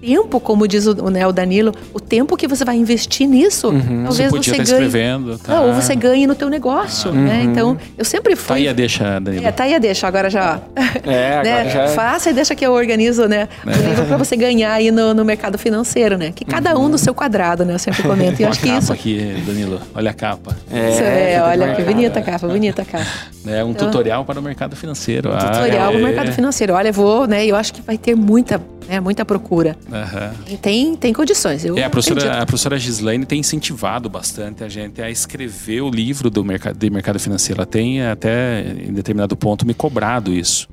tempo, 0.00 0.40
como 0.40 0.66
diz 0.66 0.86
o, 0.86 1.10
né, 1.10 1.26
o 1.26 1.32
Danilo, 1.32 1.72
o 1.92 2.00
tempo 2.00 2.36
que 2.36 2.46
você 2.46 2.64
vai 2.64 2.76
investir 2.76 3.26
nisso, 3.26 3.72
Você 4.06 4.28
talvez 4.28 4.46
você, 4.46 4.62
estar 4.62 4.78
ganhe. 4.78 5.38
Tá? 5.38 5.54
Não, 5.54 5.68
ou 5.68 5.74
você 5.74 5.94
ganhe 5.94 6.26
no 6.26 6.34
teu 6.34 6.48
negócio, 6.48 7.12
né? 7.12 7.42
Então, 7.44 7.76
eu 7.96 8.04
sempre 8.04 8.36
fui... 8.36 8.48
Tá 8.48 8.54
aí 8.54 8.68
a 8.68 8.72
deixa, 8.72 9.18
Danilo. 9.20 9.46
É, 9.46 9.52
tá 9.52 9.64
aí 9.64 9.74
a 9.74 9.78
deixa, 9.78 10.06
agora 10.06 10.30
já. 10.30 10.60
É, 11.04 11.38
agora 11.38 11.64
né? 11.64 11.70
já 11.70 11.82
é. 11.82 11.88
Faça 11.88 12.30
e 12.30 12.32
deixa 12.32 12.54
que 12.54 12.64
eu 12.64 12.72
organizo, 12.72 13.26
né, 13.26 13.48
o 13.64 13.70
livro 13.70 14.06
para 14.06 14.16
você 14.16 14.36
ganhar 14.36 14.72
aí 14.72 14.90
no, 14.90 15.14
no 15.14 15.24
mercado 15.24 15.58
financeiro, 15.58 16.16
né? 16.16 16.32
Que 16.34 16.44
cada 16.44 16.76
um 16.78 16.88
no 16.88 16.98
seu 16.98 17.14
quadrado, 17.14 17.64
né? 17.64 17.74
Eu 17.74 17.78
sempre 17.78 18.02
comento. 18.02 18.40
E 18.40 18.44
eu 18.44 18.48
acho 18.48 18.60
que 18.60 18.68
isso. 18.68 18.92
aqui, 18.92 19.42
Danilo. 19.46 19.80
Olha 19.94 20.10
a 20.10 20.14
capa. 20.14 20.56
isso 20.70 21.02
é, 21.02 21.38
tudo 21.38 21.48
olha 21.48 21.74
que 21.74 21.82
bonita 21.82 22.18
a 22.20 22.22
capa, 22.22 22.46
bonita 22.46 22.82
a 22.82 22.84
capa. 22.84 23.06
É 23.46 23.62
um 23.62 23.72
tutorial 23.72 24.24
para 24.24 24.40
o 24.40 24.42
mercado 24.42 24.74
financeiro. 24.74 25.32
Ah, 25.32 25.38
Tutorial 25.38 25.92
é. 25.92 25.96
no 25.96 26.02
mercado 26.02 26.32
financeiro. 26.32 26.74
Olha, 26.74 26.88
eu 26.88 26.92
vou, 26.92 27.28
né? 27.28 27.46
Eu 27.46 27.54
acho 27.54 27.72
que 27.72 27.80
vai 27.80 27.96
ter 27.96 28.16
muita 28.16 28.60
né? 28.88 29.00
Muita 29.00 29.24
procura. 29.24 29.76
Uhum. 29.88 30.52
E 30.54 30.56
tem, 30.56 30.94
tem 30.96 31.12
condições. 31.12 31.64
Eu 31.64 31.76
é, 31.76 31.84
a 31.84 31.90
professora, 31.90 32.20
acredito. 32.20 32.42
a 32.42 32.46
professora 32.46 32.78
Gislaine 32.78 33.24
tem 33.26 33.40
incentivado 33.40 34.08
bastante 34.08 34.62
a 34.64 34.68
gente 34.68 35.00
a 35.02 35.10
escrever 35.10 35.80
o 35.82 35.90
livro 35.90 36.30
do 36.30 36.44
mercado, 36.44 36.76
de 36.78 36.90
mercado 36.90 37.18
financeiro. 37.18 37.60
Ela 37.60 37.66
tem 37.66 38.02
até, 38.02 38.62
em 38.86 38.92
determinado 38.92 39.36
ponto, 39.36 39.66
me 39.66 39.74
cobrado 39.74 40.32
isso. 40.32 40.68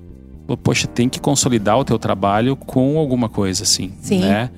Poxa, 0.61 0.87
tem 0.87 1.07
que 1.07 1.21
consolidar 1.21 1.79
o 1.79 1.85
teu 1.85 1.97
trabalho 1.97 2.57
com 2.57 2.99
alguma 2.99 3.29
coisa 3.29 3.63
assim, 3.63 3.93
Sim. 4.01 4.19
né? 4.19 4.49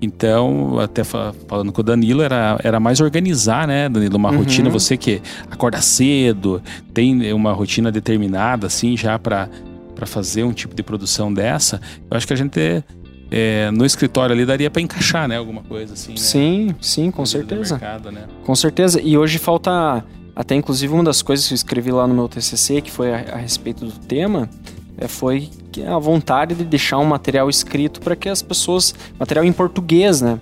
Então, 0.00 0.78
até 0.78 1.04
fa- 1.04 1.34
falando 1.46 1.72
com 1.72 1.80
o 1.82 1.84
Danilo, 1.84 2.22
era, 2.22 2.58
era 2.64 2.80
mais 2.80 3.00
organizar, 3.00 3.66
né, 3.68 3.86
Danilo? 3.88 4.16
Uma 4.16 4.30
Uhum. 4.30 4.38
rotina, 4.38 4.70
você 4.70 4.96
que 4.96 5.20
acorda 5.50 5.80
cedo, 5.82 6.62
tem 6.94 7.32
uma 7.34 7.52
rotina 7.52 7.92
determinada, 7.92 8.66
assim, 8.66 8.96
já 8.96 9.18
para 9.18 9.48
para 9.96 10.06
fazer 10.06 10.44
um 10.44 10.52
tipo 10.52 10.74
de 10.74 10.82
produção 10.82 11.34
dessa, 11.34 11.80
eu 12.08 12.16
acho 12.16 12.26
que 12.26 12.32
a 12.32 12.36
gente 12.36 12.84
é, 13.30 13.70
no 13.72 13.84
escritório 13.84 14.32
ali 14.32 14.46
daria 14.46 14.70
para 14.70 14.80
encaixar, 14.80 15.26
né, 15.26 15.36
alguma 15.36 15.62
coisa 15.62 15.94
assim. 15.94 16.12
né? 16.12 16.16
Sim, 16.18 16.74
sim, 16.80 17.10
com 17.10 17.26
certeza. 17.26 17.74
mercado, 17.74 18.12
né? 18.12 18.26
Com 18.44 18.54
certeza. 18.54 19.00
E 19.00 19.18
hoje 19.18 19.38
falta. 19.38 20.04
Até 20.34 20.54
inclusive 20.54 20.92
uma 20.92 21.02
das 21.02 21.22
coisas 21.22 21.48
que 21.48 21.54
eu 21.54 21.56
escrevi 21.56 21.90
lá 21.90 22.06
no 22.06 22.14
meu 22.14 22.28
TCC, 22.28 22.82
que 22.82 22.90
foi 22.90 23.12
a, 23.12 23.24
a 23.32 23.36
respeito 23.36 23.86
do 23.86 23.92
tema, 23.92 24.50
é, 24.98 25.08
foi 25.08 25.48
a 25.86 25.98
vontade 25.98 26.54
de 26.54 26.62
deixar 26.62 26.98
um 26.98 27.06
material 27.06 27.48
escrito 27.48 28.00
para 28.00 28.14
que 28.14 28.28
as 28.28 28.42
pessoas. 28.42 28.94
Material 29.18 29.44
em 29.44 29.52
português, 29.52 30.20
né? 30.20 30.38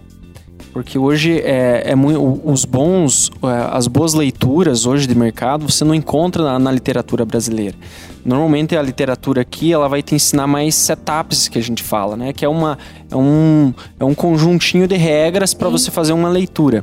Porque 0.72 0.98
hoje 0.98 1.40
é, 1.40 1.92
é 1.92 1.94
muito, 1.94 2.42
os 2.44 2.64
bons, 2.64 3.30
é, 3.44 3.76
as 3.76 3.86
boas 3.86 4.12
leituras 4.14 4.84
hoje 4.84 5.06
de 5.06 5.14
mercado 5.14 5.70
você 5.70 5.84
não 5.84 5.94
encontra 5.94 6.42
na, 6.42 6.58
na 6.58 6.72
literatura 6.72 7.24
brasileira. 7.24 7.76
Normalmente 8.24 8.76
a 8.76 8.80
literatura 8.82 9.42
aqui 9.42 9.72
ela 9.72 9.88
vai 9.88 10.02
te 10.02 10.14
ensinar 10.14 10.46
mais 10.46 10.74
setups 10.74 11.46
que 11.48 11.58
a 11.58 11.62
gente 11.62 11.82
fala, 11.82 12.16
né? 12.16 12.32
Que 12.32 12.44
é, 12.44 12.48
uma, 12.48 12.78
é, 13.10 13.16
um, 13.16 13.74
é 14.00 14.04
um 14.04 14.14
conjuntinho 14.14 14.88
de 14.88 14.96
regras 14.96 15.52
para 15.52 15.68
você 15.68 15.90
fazer 15.90 16.12
uma 16.12 16.28
leitura. 16.28 16.82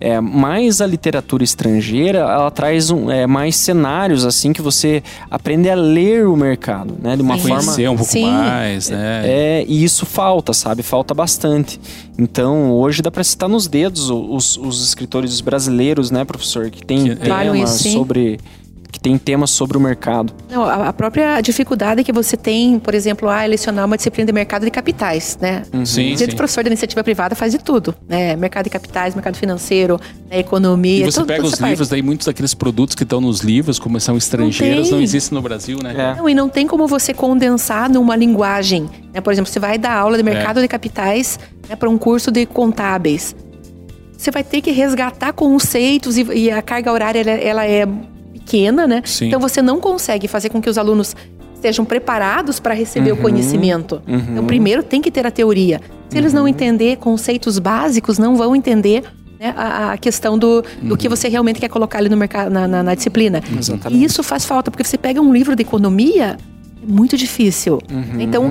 É, 0.00 0.20
mas 0.20 0.80
a 0.80 0.86
literatura 0.86 1.42
estrangeira, 1.42 2.18
ela 2.20 2.52
traz 2.52 2.88
um, 2.88 3.10
é, 3.10 3.26
mais 3.26 3.56
cenários, 3.56 4.24
assim, 4.24 4.52
que 4.52 4.62
você 4.62 5.02
aprende 5.28 5.68
a 5.68 5.74
ler 5.74 6.24
o 6.28 6.36
mercado, 6.36 6.94
né? 7.02 7.16
De 7.16 7.22
uma 7.22 7.34
Sim. 7.34 7.48
forma... 7.48 7.56
Conhecer 7.64 7.90
um 7.90 7.96
pouco 7.96 8.12
Sim. 8.12 8.30
mais, 8.30 8.90
né? 8.90 9.22
É, 9.24 9.64
e 9.66 9.82
isso 9.82 10.06
falta, 10.06 10.52
sabe? 10.52 10.84
Falta 10.84 11.12
bastante. 11.12 11.80
Então, 12.16 12.70
hoje 12.70 13.02
dá 13.02 13.10
para 13.10 13.24
citar 13.24 13.48
nos 13.48 13.66
dedos 13.66 14.08
os, 14.08 14.56
os 14.56 14.86
escritores 14.86 15.40
brasileiros, 15.40 16.12
né, 16.12 16.24
professor? 16.24 16.70
Que 16.70 16.86
tem 16.86 17.02
Que- 17.02 17.16
Trabalham 17.16 17.54
temas 17.54 17.70
sobre... 17.70 18.38
Que 18.90 18.98
tem 18.98 19.18
temas 19.18 19.50
sobre 19.50 19.76
o 19.76 19.80
mercado. 19.80 20.32
Não, 20.50 20.64
a, 20.64 20.92
própria 20.94 21.40
dificuldade 21.42 22.02
que 22.02 22.10
você 22.10 22.36
tem, 22.38 22.78
por 22.78 22.94
exemplo, 22.94 23.28
a 23.28 23.44
lecionar 23.44 23.84
uma 23.84 23.96
disciplina 23.98 24.26
de 24.26 24.32
mercado 24.32 24.64
de 24.64 24.70
capitais, 24.70 25.36
né? 25.40 25.62
Sim, 25.84 26.16
Gente, 26.16 26.30
sim. 26.30 26.36
professor 26.36 26.64
da 26.64 26.70
iniciativa 26.70 27.04
privada 27.04 27.36
faz 27.36 27.52
de 27.52 27.58
tudo, 27.58 27.94
né? 28.08 28.34
Mercado 28.34 28.64
de 28.64 28.70
capitais, 28.70 29.14
mercado 29.14 29.36
financeiro, 29.36 30.00
né? 30.30 30.38
economia. 30.38 31.00
E 31.00 31.04
você 31.04 31.20
tudo- 31.20 31.26
pega 31.28 31.38
tudo 31.40 31.46
os 31.48 31.52
essa 31.52 31.60
parte. 31.60 31.70
livros, 31.70 31.88
daí 31.90 32.00
muitos 32.02 32.26
daqueles 32.26 32.54
produtos 32.54 32.96
que 32.96 33.02
estão 33.02 33.20
nos 33.20 33.40
livros, 33.40 33.78
como 33.78 34.00
são 34.00 34.16
estrangeiros, 34.16 34.90
não, 34.90 34.96
tem. 34.98 35.04
existem 35.04 35.36
no 35.36 35.42
Brasil, 35.42 35.78
né? 35.82 35.94
É. 35.94 36.14
Não, 36.16 36.28
e 36.28 36.34
não 36.34 36.48
tem 36.48 36.66
como 36.66 36.86
você 36.86 37.12
condensar 37.12 37.90
numa 37.90 38.16
linguagem. 38.16 38.88
Né? 39.12 39.20
Por 39.20 39.32
exemplo, 39.32 39.50
você 39.52 39.60
vai 39.60 39.76
dar 39.76 39.92
aula 39.92 40.16
de 40.16 40.22
mercado 40.22 40.60
de 40.62 40.66
capitais 40.66 41.38
né, 41.68 41.76
para 41.76 41.90
um 41.90 41.98
curso 41.98 42.30
de 42.30 42.46
contábeis. 42.46 43.36
Você 44.16 44.30
vai 44.30 44.42
ter 44.42 44.60
que 44.62 44.70
resgatar 44.72 45.32
conceitos 45.32 46.16
e, 46.16 46.24
e 46.32 46.50
a 46.50 46.60
carga 46.62 46.90
horária 46.90 47.20
ela, 47.20 47.30
ela 47.30 47.66
é 47.66 47.86
pequena, 48.48 48.86
né? 48.86 49.02
Sim. 49.04 49.26
Então 49.26 49.38
você 49.40 49.60
não 49.60 49.78
consegue 49.80 50.26
fazer 50.26 50.48
com 50.48 50.60
que 50.60 50.70
os 50.70 50.78
alunos 50.78 51.14
estejam 51.54 51.84
preparados 51.84 52.58
para 52.60 52.72
receber 52.74 53.12
o 53.12 53.16
conhecimento. 53.16 54.00
Então 54.06 54.44
primeiro 54.46 54.82
tem 54.82 55.02
que 55.02 55.10
ter 55.10 55.26
a 55.26 55.30
teoria. 55.30 55.80
Se 56.08 56.16
eles 56.16 56.32
não 56.32 56.48
entender 56.48 56.96
conceitos 56.96 57.58
básicos, 57.58 58.16
não 58.18 58.36
vão 58.36 58.56
entender 58.56 59.02
né, 59.38 59.52
a, 59.56 59.92
a 59.92 59.98
questão 59.98 60.38
do, 60.38 60.64
do 60.82 60.96
que 60.96 61.08
você 61.08 61.28
realmente 61.28 61.60
quer 61.60 61.68
colocar 61.68 61.98
ali 61.98 62.08
no 62.08 62.16
mercado, 62.16 62.50
na, 62.50 62.66
na- 62.66 62.82
na 62.82 62.94
disciplina. 62.94 63.42
Exatamente. 63.58 64.00
E 64.00 64.04
isso 64.04 64.22
faz 64.22 64.44
falta, 64.44 64.70
porque 64.70 64.82
você 64.84 64.96
pega 64.96 65.20
um 65.20 65.32
livro 65.32 65.54
de 65.54 65.62
economia, 65.62 66.36
é 66.82 66.86
muito 66.90 67.16
difícil. 67.16 67.80
Então, 68.18 68.50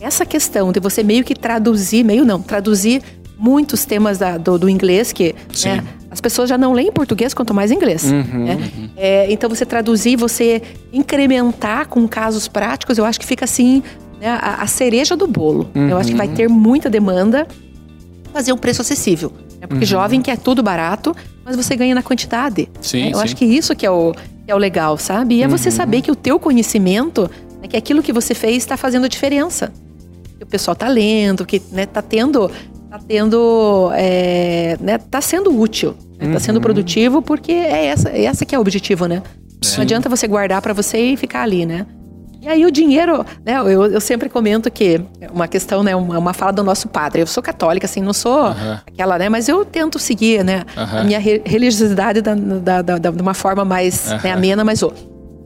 essa 0.00 0.24
questão 0.24 0.70
de 0.70 0.78
você 0.80 1.02
meio 1.02 1.24
que 1.24 1.34
traduzir, 1.34 2.04
meio 2.04 2.24
não, 2.24 2.40
traduzir 2.40 3.02
muitos 3.38 3.84
temas 3.84 4.18
da- 4.18 4.38
do, 4.38 4.58
do 4.58 4.68
inglês, 4.68 5.12
que 5.12 5.34
né, 5.76 5.82
as 6.14 6.20
pessoas 6.20 6.48
já 6.48 6.56
não 6.56 6.72
leem 6.72 6.92
português, 6.92 7.34
quanto 7.34 7.52
mais 7.52 7.72
inglês. 7.72 8.04
né? 8.04 8.56
É, 8.96 9.30
então, 9.32 9.50
você 9.50 9.66
traduzir, 9.66 10.16
você 10.16 10.62
incrementar 10.92 11.88
com 11.88 12.06
casos 12.06 12.46
práticos, 12.46 12.96
eu 12.96 13.04
acho 13.04 13.18
que 13.18 13.26
fica 13.26 13.44
assim, 13.44 13.82
né, 14.20 14.28
a, 14.28 14.62
a 14.62 14.66
cereja 14.68 15.16
do 15.16 15.26
bolo. 15.26 15.68
Eu 15.74 15.96
acho 15.98 16.10
que 16.10 16.16
vai 16.16 16.28
ter 16.28 16.48
muita 16.48 16.88
demanda 16.88 17.46
fazer 18.32 18.52
um 18.52 18.56
preço 18.56 18.80
acessível. 18.80 19.32
né? 19.60 19.66
Porque 19.66 19.84
jovem 19.84 20.22
quer 20.22 20.38
tudo 20.38 20.62
barato, 20.62 21.14
mas 21.44 21.56
você 21.56 21.74
ganha 21.74 21.94
na 21.94 22.02
quantidade. 22.02 22.68
Sim, 22.80 23.02
né? 23.06 23.10
Eu 23.10 23.18
sim. 23.18 23.24
acho 23.24 23.36
que 23.36 23.44
isso 23.44 23.74
que 23.74 23.84
é 23.84 23.90
o, 23.90 24.12
que 24.44 24.50
é 24.52 24.54
o 24.54 24.58
legal, 24.58 24.96
sabe? 24.96 25.36
E 25.36 25.42
é 25.42 25.48
você 25.48 25.70
saber 25.70 26.00
que 26.00 26.10
o 26.10 26.14
teu 26.14 26.38
conhecimento, 26.38 27.28
né, 27.60 27.66
que 27.68 27.76
aquilo 27.76 28.02
que 28.02 28.12
você 28.12 28.34
fez 28.34 28.58
está 28.58 28.76
fazendo 28.76 29.08
diferença. 29.08 29.72
Que 30.38 30.44
o 30.44 30.46
pessoal 30.46 30.76
tá 30.76 30.86
lendo, 30.88 31.44
que 31.44 31.60
né, 31.72 31.86
tá 31.86 32.00
tendo, 32.02 32.50
tá 32.94 33.00
tendo, 33.08 33.90
é, 33.94 34.76
né, 34.80 34.98
tá 34.98 35.20
sendo 35.20 35.58
útil, 35.58 35.96
né, 36.16 36.32
tá 36.32 36.38
sendo 36.38 36.60
produtivo, 36.60 37.20
porque 37.20 37.50
é 37.50 37.86
essa, 37.86 38.08
é 38.10 38.24
essa 38.24 38.44
que 38.46 38.54
é 38.54 38.58
o 38.58 38.60
objetivo, 38.60 39.06
né? 39.06 39.20
Não 39.76 39.82
adianta 39.82 40.08
você 40.08 40.28
guardar 40.28 40.62
para 40.62 40.72
você 40.72 40.98
e 40.98 41.16
ficar 41.16 41.42
ali, 41.42 41.66
né? 41.66 41.86
E 42.40 42.46
aí 42.48 42.64
o 42.64 42.70
dinheiro, 42.70 43.24
né? 43.44 43.56
Eu, 43.58 43.86
eu 43.86 44.00
sempre 44.00 44.28
comento 44.28 44.70
que 44.70 45.00
é 45.20 45.28
uma 45.30 45.48
questão, 45.48 45.82
né? 45.82 45.96
Uma, 45.96 46.18
uma 46.18 46.32
fala 46.34 46.52
do 46.52 46.62
nosso 46.62 46.86
padre. 46.86 47.22
Eu 47.22 47.26
sou 47.26 47.42
católica, 47.42 47.86
assim, 47.86 48.02
não 48.02 48.12
sou 48.12 48.38
Aham. 48.38 48.80
aquela, 48.86 49.18
né? 49.18 49.30
Mas 49.30 49.48
eu 49.48 49.64
tento 49.64 49.98
seguir, 49.98 50.44
né? 50.44 50.62
Aham. 50.76 51.00
A 51.00 51.04
minha 51.04 51.18
re- 51.18 51.40
religiosidade 51.46 52.20
da, 52.20 52.34
da, 52.34 52.82
da- 52.82 52.98
da- 52.98 53.10
de 53.10 53.22
uma 53.22 53.32
forma 53.32 53.64
mais 53.64 54.10
né, 54.22 54.30
Aham. 54.30 54.32
amena, 54.34 54.62
mas 54.62 54.82
ô. 54.82 54.92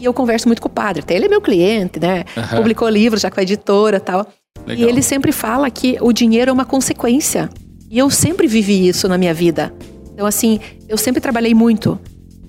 E 0.00 0.04
eu 0.04 0.12
converso 0.12 0.48
muito 0.48 0.60
com 0.60 0.66
o 0.68 0.70
padre. 0.72 1.00
Até 1.02 1.14
ele 1.14 1.26
é 1.26 1.28
meu 1.28 1.40
cliente, 1.40 2.00
né? 2.00 2.24
Publicou 2.56 2.88
livros 2.88 3.20
já 3.22 3.30
com 3.30 3.38
a 3.38 3.42
editora 3.44 3.96
e 3.98 4.00
tal. 4.00 4.26
Legal. 4.66 4.86
E 4.86 4.90
ele 4.90 5.02
sempre 5.02 5.32
fala 5.32 5.70
que 5.70 5.96
o 6.00 6.12
dinheiro 6.12 6.50
é 6.50 6.52
uma 6.52 6.64
consequência. 6.64 7.48
E 7.90 7.98
eu 7.98 8.10
sempre 8.10 8.46
vivi 8.46 8.86
isso 8.88 9.08
na 9.08 9.16
minha 9.16 9.32
vida. 9.32 9.72
Então, 10.12 10.26
assim, 10.26 10.60
eu 10.88 10.98
sempre 10.98 11.20
trabalhei 11.20 11.54
muito. 11.54 11.98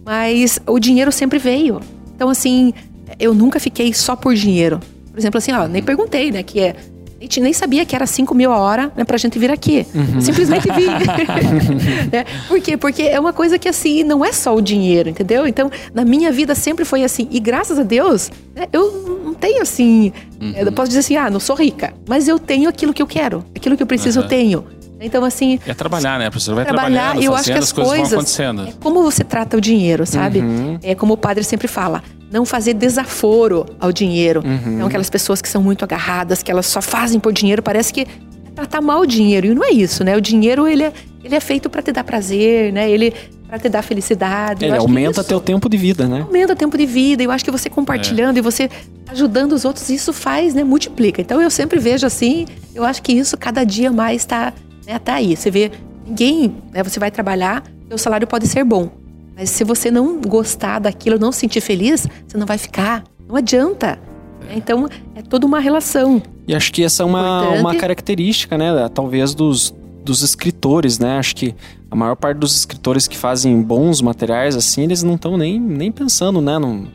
Mas 0.06 0.60
o 0.68 0.80
dinheiro 0.80 1.12
sempre 1.12 1.38
veio. 1.38 1.80
Então, 2.16 2.30
assim, 2.30 2.74
eu 3.20 3.34
nunca 3.34 3.60
fiquei 3.60 3.94
só 3.94 4.16
por 4.16 4.34
dinheiro. 4.34 4.80
Por 5.12 5.18
exemplo, 5.18 5.38
assim, 5.38 5.52
ó, 5.52 5.68
nem 5.68 5.82
perguntei, 5.82 6.32
né? 6.32 6.44
Que 6.44 6.60
é. 6.60 6.76
A 7.20 7.24
gente 7.24 7.42
nem 7.42 7.52
sabia 7.52 7.86
que 7.86 7.94
era 7.94 8.06
5 8.06 8.34
mil 8.34 8.50
a 8.52 8.58
hora 8.58 8.92
né, 8.96 9.04
pra 9.04 9.18
gente 9.18 9.38
vir 9.38 9.52
aqui. 9.52 9.86
Eu 10.16 10.22
Simplesmente 10.22 10.68
vi. 10.72 10.86
né? 12.12 12.26
Por 12.48 12.62
quê? 12.62 12.78
Porque 12.78 13.04
é 13.04 13.20
uma 13.20 13.34
coisa 13.34 13.60
que, 13.60 13.68
assim, 13.68 14.04
não 14.04 14.24
é 14.24 14.32
só 14.32 14.56
o 14.56 14.62
dinheiro, 14.62 15.10
entendeu? 15.10 15.46
Então, 15.46 15.70
na 15.94 16.06
minha 16.06 16.32
vida 16.32 16.56
sempre 16.56 16.86
foi 16.86 17.04
assim. 17.04 17.28
E 17.30 17.40
graças 17.40 17.78
a 17.78 17.84
Deus, 17.84 18.32
né, 18.56 18.68
eu 18.72 19.22
não 19.26 19.34
tenho, 19.34 19.62
assim... 19.62 20.14
Eu 20.56 20.72
posso 20.72 20.88
dizer 20.88 21.00
assim, 21.00 21.18
ah, 21.18 21.30
não 21.30 21.42
sou 21.42 21.58
rica. 21.58 21.94
Mas 22.08 22.30
eu 22.30 22.40
tenho 22.40 22.70
aquilo 22.70 22.94
que 22.94 23.02
eu 23.02 23.08
quero. 23.08 23.44
Aquilo 23.54 23.76
que 23.76 23.84
eu 23.84 23.88
preciso, 23.88 24.20
eu 24.20 24.24
Aham. 24.24 24.30
tenho. 24.30 24.66
Então, 25.02 25.24
assim, 25.26 25.60
É 25.66 25.74
trabalhar, 25.74 26.18
né, 26.20 26.30
professor? 26.30 26.56
Vai 26.56 26.66
trabalhar, 26.66 27.02
trabalhando, 27.02 27.24
eu 27.24 27.36
acho 27.36 27.46
que 27.46 27.52
as, 27.52 27.66
as 27.66 27.72
coisas, 27.74 27.92
coisas, 27.92 28.10
vão 28.12 28.20
acontecendo. 28.20 28.68
é 28.68 28.74
como 28.82 29.02
você 29.04 29.24
trata 29.24 29.58
o 29.58 29.62
dinheiro, 29.62 30.06
sabe? 30.06 30.42
É 30.84 30.96
como 30.96 31.14
o 31.14 31.18
padre 31.18 31.44
sempre 31.44 31.68
fala, 31.68 32.02
não 32.32 32.46
fazer 32.46 32.74
desaforo 32.74 33.66
ao 33.80 33.92
dinheiro. 33.92 34.44
Então 34.76 34.88
aquelas 34.88 35.10
pessoas 35.10 35.42
que 35.42 35.50
são 35.50 35.62
muito 35.62 35.84
agarradas, 35.84 36.44
que 36.44 36.52
elas 36.52 36.66
só 36.66 36.82
fazem 36.82 37.20
por 37.20 37.34
dinheiro, 37.34 37.62
parece 37.62 37.92
que 37.94 38.02
é 38.02 38.08
tratar 38.56 38.82
mal 38.82 39.02
o 39.02 39.06
dinheiro. 39.06 39.48
E 39.48 39.54
não 39.54 39.64
é 39.64 39.72
isso, 39.72 40.04
né? 40.04 40.16
O 40.16 40.22
dinheiro 40.22 40.68
ele 40.68 40.84
é, 40.84 40.94
ele 41.24 41.36
é 41.36 41.40
feito 41.40 41.70
para 41.70 41.82
te 41.82 41.92
dar 41.92 42.04
prazer, 42.04 42.72
né? 42.72 42.90
Ele 42.90 43.14
para 43.48 43.58
te 43.58 43.68
dar 43.68 43.82
felicidade. 43.82 44.64
Ele 44.64 44.78
aumenta 44.78 45.22
isso 45.22 45.24
teu 45.24 45.40
tempo 45.40 45.68
de 45.68 45.76
vida, 45.76 46.08
né? 46.08 46.22
aumenta 46.22 46.54
o 46.54 46.56
tempo 46.56 46.78
de 46.78 46.86
vida. 46.86 47.24
Eu 47.24 47.32
acho 47.32 47.44
que 47.44 47.50
você 47.50 47.68
compartilhando 47.68 48.38
e 48.38 48.42
você 48.42 48.70
ajudando 49.08 49.54
os 49.54 49.66
outros, 49.66 49.90
isso 49.90 50.14
faz, 50.14 50.54
né? 50.54 50.64
Multiplica. 50.64 51.20
Então 51.20 51.42
eu 51.42 51.50
sempre 51.50 51.80
vejo 51.80 52.06
assim, 52.06 52.46
eu 52.76 52.86
acho 52.86 53.02
que 53.02 53.12
isso 53.12 53.36
cada 53.36 53.64
dia 53.64 53.92
mais 53.92 54.24
tá, 54.24 54.54
né, 54.86 55.00
tá 55.00 55.16
aí. 55.16 55.36
Você 55.36 55.50
vê, 55.50 55.72
ninguém, 56.06 56.54
né, 56.72 56.84
você 56.84 57.00
vai 57.00 57.10
trabalhar, 57.10 57.64
seu 57.88 57.98
salário 57.98 58.28
pode 58.28 58.46
ser 58.46 58.64
bom. 58.64 58.99
Mas 59.40 59.52
se 59.52 59.64
você 59.64 59.90
não 59.90 60.20
gostar 60.20 60.80
daquilo, 60.80 61.18
não 61.18 61.32
se 61.32 61.40
sentir 61.40 61.62
feliz, 61.62 62.06
você 62.28 62.38
não 62.38 62.46
vai 62.46 62.58
ficar. 62.58 63.06
Não 63.26 63.38
adianta. 63.38 63.98
né? 64.42 64.56
Então, 64.58 64.86
é 65.16 65.22
toda 65.22 65.46
uma 65.46 65.62
relação. 65.62 66.22
E 66.46 66.54
acho 66.54 66.74
que 66.74 66.84
essa 66.84 67.04
é 67.04 67.06
uma, 67.06 67.38
Importante. 67.40 67.60
uma 67.62 67.76
característica, 67.76 68.58
né? 68.58 68.90
Talvez 68.94 69.34
dos, 69.34 69.74
dos 70.04 70.24
escritores, 70.24 71.00
né? 71.00 71.18
Acho 71.18 71.38
que 71.38 71.56
a 71.90 71.96
maior 71.96 72.18
parte 72.18 72.38
dos 72.38 72.54
escritores 72.54 73.08
que 73.08 73.18
fazem 73.18 73.62
bons 73.62 74.02
materiais, 74.02 74.58
assim, 74.58 74.84
eles 74.84 75.04
não 75.04 75.16
estão 75.16 75.38
nem, 75.38 75.58
nem 75.58 75.90
pensando, 75.90 76.42
né? 76.42 76.60
No, 76.60 76.90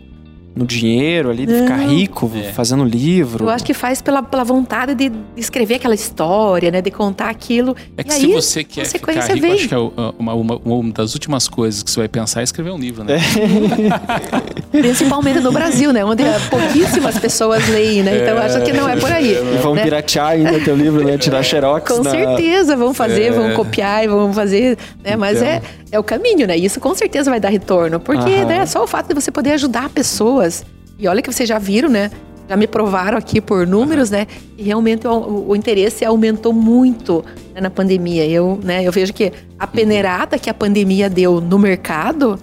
no 0.55 0.65
dinheiro 0.65 1.31
ali, 1.31 1.47
de 1.47 1.53
Não. 1.53 1.63
ficar 1.63 1.77
rico, 1.89 2.31
É. 2.35 2.53
fazendo 2.53 2.85
livro. 2.85 3.45
Eu 3.45 3.51
acho 3.51 3.65
que 3.65 3.75
faz 3.75 4.01
pela, 4.01 4.23
pela 4.23 4.45
vontade 4.45 4.95
de 4.95 5.11
escrever 5.37 5.75
aquela 5.77 5.95
história, 5.95 6.71
né? 6.71 6.81
De 6.81 6.91
contar 6.91 7.29
aquilo. 7.29 7.75
É 7.97 8.03
e 8.03 8.05
que 8.05 8.13
aí, 8.13 8.21
se 8.21 8.27
você 8.29 8.65
quer 8.65 8.87
ficar 8.87 9.13
rico, 9.13 9.41
vem. 9.41 9.53
acho 9.53 9.69
que 9.69 9.75
é 9.75 9.79
uma, 9.79 10.35
uma, 10.35 10.57
uma 10.65 10.93
das 10.93 11.15
últimas 11.15 11.49
coisas 11.49 11.83
que 11.83 11.91
você 11.91 11.99
vai 12.01 12.09
pensar 12.09 12.41
é 12.41 12.45
escrever 12.45 12.71
um 12.71 12.79
livro, 12.79 13.03
né? 13.05 13.19
Principalmente 14.81 15.41
no 15.41 15.53
Brasil, 15.53 15.93
né? 15.93 16.05
Onde 16.05 16.25
pouquíssimas 16.51 17.19
pessoas 17.19 17.67
leem, 17.69 18.03
né? 18.03 18.23
Então 18.23 18.37
acho 18.39 18.61
que 18.63 18.73
não 18.73 18.89
é 18.89 18.97
por 18.97 19.11
aí. 19.13 19.33
E 19.33 19.59
vão 19.63 19.75
né? 19.75 19.83
piratear 19.83 20.29
ainda 20.29 20.59
teu 20.61 20.75
livro, 20.75 21.05
né? 21.05 21.17
Tirar 21.17 21.43
xerox. 21.43 21.91
Com 21.97 22.03
na... 22.03 22.11
certeza, 22.11 22.77
vão 22.77 22.93
fazer, 22.93 23.33
vão 23.33 23.55
copiar 23.55 24.05
e 24.05 24.09
vão 24.09 24.33
fazer, 24.33 24.77
né? 25.03 25.17
Mas 25.17 25.37
Então. 25.39 25.49
é, 25.49 25.63
é 25.93 25.99
o 25.99 26.03
caminho, 26.03 26.47
né? 26.47 26.57
Isso 26.57 26.81
com 26.81 26.95
certeza 26.95 27.31
vai 27.31 27.39
dar 27.39 27.51
retorno. 27.51 28.01
Porque, 28.01 28.35
Aham. 28.35 28.45
né, 28.47 28.67
só 28.67 28.83
o 28.83 28.87
fato 28.87 29.09
de 29.09 29.15
você 29.15 29.31
poder 29.31 29.53
ajudar 29.53 29.89
pessoas. 29.91 30.65
E 30.99 31.07
olha 31.09 31.23
que 31.23 31.33
vocês 31.33 31.49
já 31.49 31.59
viram, 31.59 31.89
né? 31.89 32.11
Já 32.49 32.57
me 32.57 32.67
provaram 32.67 33.17
aqui 33.17 33.41
por 33.41 33.67
números, 33.67 34.11
né? 34.11 34.27
E 34.59 34.63
realmente 34.65 35.07
o, 35.07 35.13
o- 35.13 35.51
o 35.51 35.57
interesse 35.57 36.05
aumentou 36.05 36.53
muito 36.53 37.25
né, 37.55 37.61
na 37.61 37.71
pandemia. 37.71 38.27
Eu, 38.27 38.59
né, 38.63 38.83
eu 38.85 38.93
vejo 38.93 39.13
que 39.15 39.33
a 39.59 39.67
peneirada 39.67 40.39
que 40.39 40.51
a 40.51 40.55
pandemia 40.55 41.09
deu 41.09 41.41
no 41.41 41.59
mercado, 41.59 42.39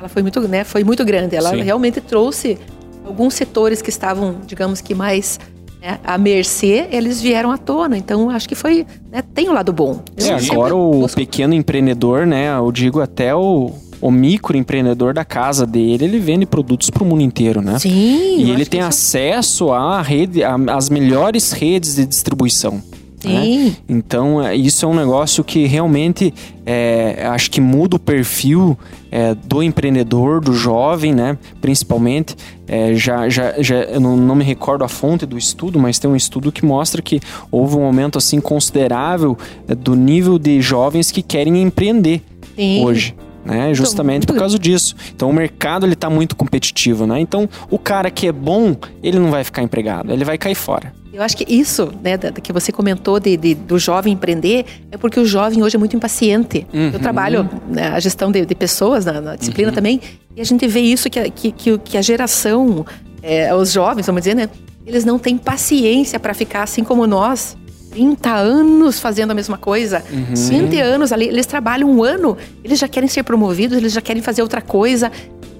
ela 0.00 0.08
foi 0.08 0.22
muito, 0.22 0.40
né, 0.48 0.64
foi 0.64 0.82
muito 0.82 1.04
grande. 1.04 1.36
Ela 1.36 1.50
Sim. 1.50 1.60
realmente 1.62 2.00
trouxe 2.00 2.58
alguns 3.04 3.34
setores 3.34 3.82
que 3.82 3.90
estavam, 3.90 4.36
digamos 4.46 4.80
que 4.80 4.94
mais 4.94 5.38
né, 5.80 5.98
à 6.04 6.16
mercê, 6.18 6.86
eles 6.90 7.20
vieram 7.20 7.50
à 7.50 7.58
tona. 7.58 7.96
Então, 7.96 8.30
acho 8.30 8.48
que 8.48 8.54
foi, 8.54 8.86
né, 9.12 9.22
tem 9.34 9.48
o 9.48 9.52
lado 9.52 9.72
bom. 9.72 10.00
É, 10.16 10.32
agora 10.52 10.74
o 10.74 11.02
busco- 11.02 11.16
pequeno 11.16 11.54
empreendedor, 11.54 12.26
né? 12.26 12.56
Eu 12.56 12.70
digo 12.72 13.00
até 13.00 13.34
o, 13.34 13.72
o 14.00 14.10
microempreendedor 14.10 15.12
da 15.14 15.24
casa 15.24 15.66
dele, 15.66 16.04
ele 16.06 16.18
vende 16.18 16.44
produtos 16.46 16.88
pro 16.90 17.04
mundo 17.04 17.22
inteiro, 17.22 17.60
né? 17.60 17.78
Sim. 17.78 17.90
E 18.38 18.50
ele 18.50 18.64
tem 18.64 18.80
isso- 18.80 18.88
acesso 18.88 19.70
à 19.72 20.00
rede, 20.02 20.42
às 20.44 20.88
melhores 20.88 21.52
redes 21.52 21.94
de 21.96 22.06
distribuição. 22.06 22.82
Né? 23.28 23.76
Então, 23.88 24.42
é, 24.42 24.54
isso 24.56 24.84
é 24.84 24.88
um 24.88 24.94
negócio 24.94 25.44
que 25.44 25.66
realmente 25.66 26.32
é, 26.64 27.26
acho 27.26 27.50
que 27.50 27.60
muda 27.60 27.96
o 27.96 27.98
perfil 27.98 28.78
é, 29.10 29.34
do 29.34 29.62
empreendedor, 29.62 30.40
do 30.40 30.54
jovem, 30.54 31.14
né? 31.14 31.36
Principalmente. 31.60 32.36
É, 32.66 32.94
já, 32.94 33.28
já, 33.28 33.60
já, 33.60 33.76
eu 33.82 34.00
não, 34.00 34.16
não 34.16 34.34
me 34.34 34.44
recordo 34.44 34.84
a 34.84 34.88
fonte 34.88 35.26
do 35.26 35.36
estudo, 35.36 35.78
mas 35.78 35.98
tem 35.98 36.08
um 36.08 36.16
estudo 36.16 36.52
que 36.52 36.64
mostra 36.64 37.02
que 37.02 37.20
houve 37.50 37.76
um 37.76 37.84
aumento 37.84 38.16
assim 38.16 38.40
considerável 38.40 39.36
é, 39.66 39.74
do 39.74 39.94
nível 39.96 40.38
de 40.38 40.62
jovens 40.62 41.10
que 41.10 41.22
querem 41.22 41.60
empreender 41.60 42.22
Sim. 42.56 42.84
hoje. 42.84 43.14
Né, 43.42 43.72
justamente 43.72 44.26
por 44.26 44.36
causa 44.36 44.58
disso. 44.58 44.94
Então 45.16 45.30
o 45.30 45.32
mercado 45.32 45.86
ele 45.86 45.96
tá 45.96 46.10
muito 46.10 46.36
competitivo, 46.36 47.06
né? 47.06 47.18
Então 47.18 47.48
o 47.70 47.78
cara 47.78 48.10
que 48.10 48.26
é 48.26 48.32
bom, 48.32 48.76
ele 49.02 49.18
não 49.18 49.30
vai 49.30 49.42
ficar 49.42 49.62
empregado, 49.62 50.12
ele 50.12 50.26
vai 50.26 50.36
cair 50.36 50.54
fora. 50.54 50.92
Eu 51.12 51.22
acho 51.22 51.36
que 51.36 51.44
isso, 51.52 51.92
né, 52.02 52.16
da, 52.16 52.30
que 52.32 52.52
você 52.52 52.70
comentou 52.70 53.18
de, 53.18 53.36
de- 53.36 53.54
do 53.54 53.78
jovem 53.78 54.12
empreender, 54.12 54.64
é 54.92 54.96
porque 54.96 55.18
o 55.18 55.24
jovem 55.24 55.62
hoje 55.62 55.74
é 55.74 55.78
muito 55.78 55.96
impaciente. 55.96 56.66
Uhum. 56.72 56.90
Eu 56.92 56.98
trabalho 57.00 57.48
né, 57.68 57.88
a 57.88 57.98
gestão 58.00 58.30
de, 58.30 58.46
de 58.46 58.54
pessoas 58.54 59.04
na, 59.04 59.20
na 59.20 59.36
disciplina 59.36 59.72
também, 59.72 60.00
e 60.36 60.40
a 60.40 60.44
gente 60.44 60.66
vê 60.68 60.80
isso 60.80 61.10
que, 61.10 61.18
a- 61.18 61.28
que, 61.28 61.50
que 61.78 61.98
a 61.98 62.02
geração, 62.02 62.86
é, 63.22 63.52
os 63.54 63.72
jovens, 63.72 64.06
vamos 64.06 64.22
dizer, 64.22 64.34
né, 64.36 64.48
eles 64.86 65.04
não 65.04 65.18
têm 65.18 65.36
paciência 65.36 66.18
para 66.20 66.32
ficar 66.32 66.62
assim 66.62 66.84
como 66.84 67.06
nós. 67.06 67.56
30 67.90 68.30
anos 68.32 69.00
fazendo 69.00 69.32
a 69.32 69.34
mesma 69.34 69.58
coisa, 69.58 70.04
Uhum. 70.12 70.34
20 70.36 70.78
anos 70.78 71.12
ali, 71.12 71.26
eles 71.26 71.44
trabalham 71.44 71.90
um 71.90 72.04
ano, 72.04 72.36
eles 72.62 72.78
já 72.78 72.86
querem 72.86 73.08
ser 73.08 73.24
promovidos, 73.24 73.76
eles 73.76 73.92
já 73.92 74.00
querem 74.00 74.22
fazer 74.22 74.42
outra 74.42 74.62
coisa, 74.62 75.10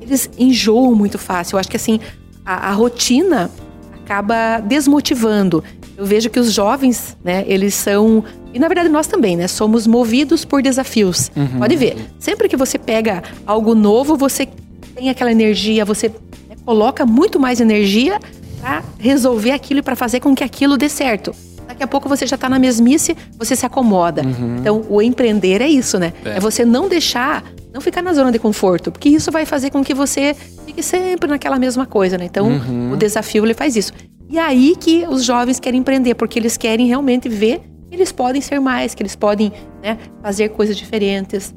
eles 0.00 0.30
enjoam 0.38 0.94
muito 0.94 1.18
fácil. 1.18 1.56
Eu 1.56 1.58
acho 1.60 1.68
que 1.68 1.76
assim, 1.76 1.98
a, 2.46 2.68
a 2.70 2.72
rotina 2.72 3.50
acaba 4.10 4.58
desmotivando. 4.58 5.62
Eu 5.96 6.04
vejo 6.04 6.28
que 6.28 6.40
os 6.40 6.52
jovens, 6.52 7.16
né, 7.22 7.44
eles 7.46 7.74
são. 7.74 8.24
E 8.52 8.58
na 8.58 8.66
verdade 8.66 8.88
nós 8.88 9.06
também, 9.06 9.36
né? 9.36 9.46
Somos 9.46 9.86
movidos 9.86 10.44
por 10.44 10.60
desafios. 10.60 11.30
Pode 11.58 11.76
ver. 11.76 11.96
Sempre 12.18 12.48
que 12.48 12.56
você 12.56 12.76
pega 12.76 13.22
algo 13.46 13.72
novo, 13.72 14.16
você 14.16 14.48
tem 14.96 15.08
aquela 15.08 15.30
energia, 15.30 15.84
você 15.84 16.08
né, 16.08 16.56
coloca 16.64 17.06
muito 17.06 17.38
mais 17.38 17.60
energia 17.60 18.18
para 18.60 18.82
resolver 18.98 19.52
aquilo 19.52 19.78
e 19.78 19.82
para 19.82 19.94
fazer 19.94 20.18
com 20.18 20.34
que 20.34 20.42
aquilo 20.42 20.76
dê 20.76 20.88
certo. 20.88 21.32
Daqui 21.80 21.84
a 21.84 21.88
pouco 21.88 22.10
você 22.10 22.26
já 22.26 22.34
está 22.34 22.46
na 22.46 22.58
mesmice, 22.58 23.16
você 23.38 23.56
se 23.56 23.64
acomoda. 23.64 24.20
Então, 24.60 24.84
o 24.90 25.00
empreender 25.00 25.62
é 25.62 25.66
isso, 25.66 25.98
né? 25.98 26.12
É. 26.22 26.36
É. 26.36 26.40
você 26.40 26.62
não 26.62 26.90
deixar, 26.90 27.42
não 27.72 27.80
ficar 27.80 28.02
na 28.02 28.12
zona 28.12 28.30
de 28.30 28.38
conforto, 28.38 28.92
porque 28.92 29.08
isso 29.08 29.32
vai 29.32 29.46
fazer 29.46 29.70
com 29.70 29.82
que 29.82 29.94
você 29.94 30.36
fique 30.66 30.82
sempre 30.82 31.30
naquela 31.30 31.58
mesma 31.58 31.86
coisa, 31.86 32.18
né? 32.18 32.26
Então, 32.26 32.60
o 32.92 32.96
desafio 32.96 33.46
ele 33.46 33.54
faz 33.54 33.76
isso. 33.76 33.94
E 34.28 34.38
aí 34.38 34.76
que 34.78 35.06
os 35.08 35.24
jovens 35.24 35.58
querem 35.58 35.80
empreender, 35.80 36.14
porque 36.16 36.38
eles 36.38 36.58
querem 36.58 36.86
realmente 36.86 37.30
ver 37.30 37.62
que 37.88 37.96
eles 37.96 38.12
podem 38.12 38.42
ser 38.42 38.60
mais, 38.60 38.94
que 38.94 39.02
eles 39.02 39.16
podem 39.16 39.50
né, 39.82 39.96
fazer 40.22 40.50
coisas 40.50 40.76
diferentes, 40.76 41.54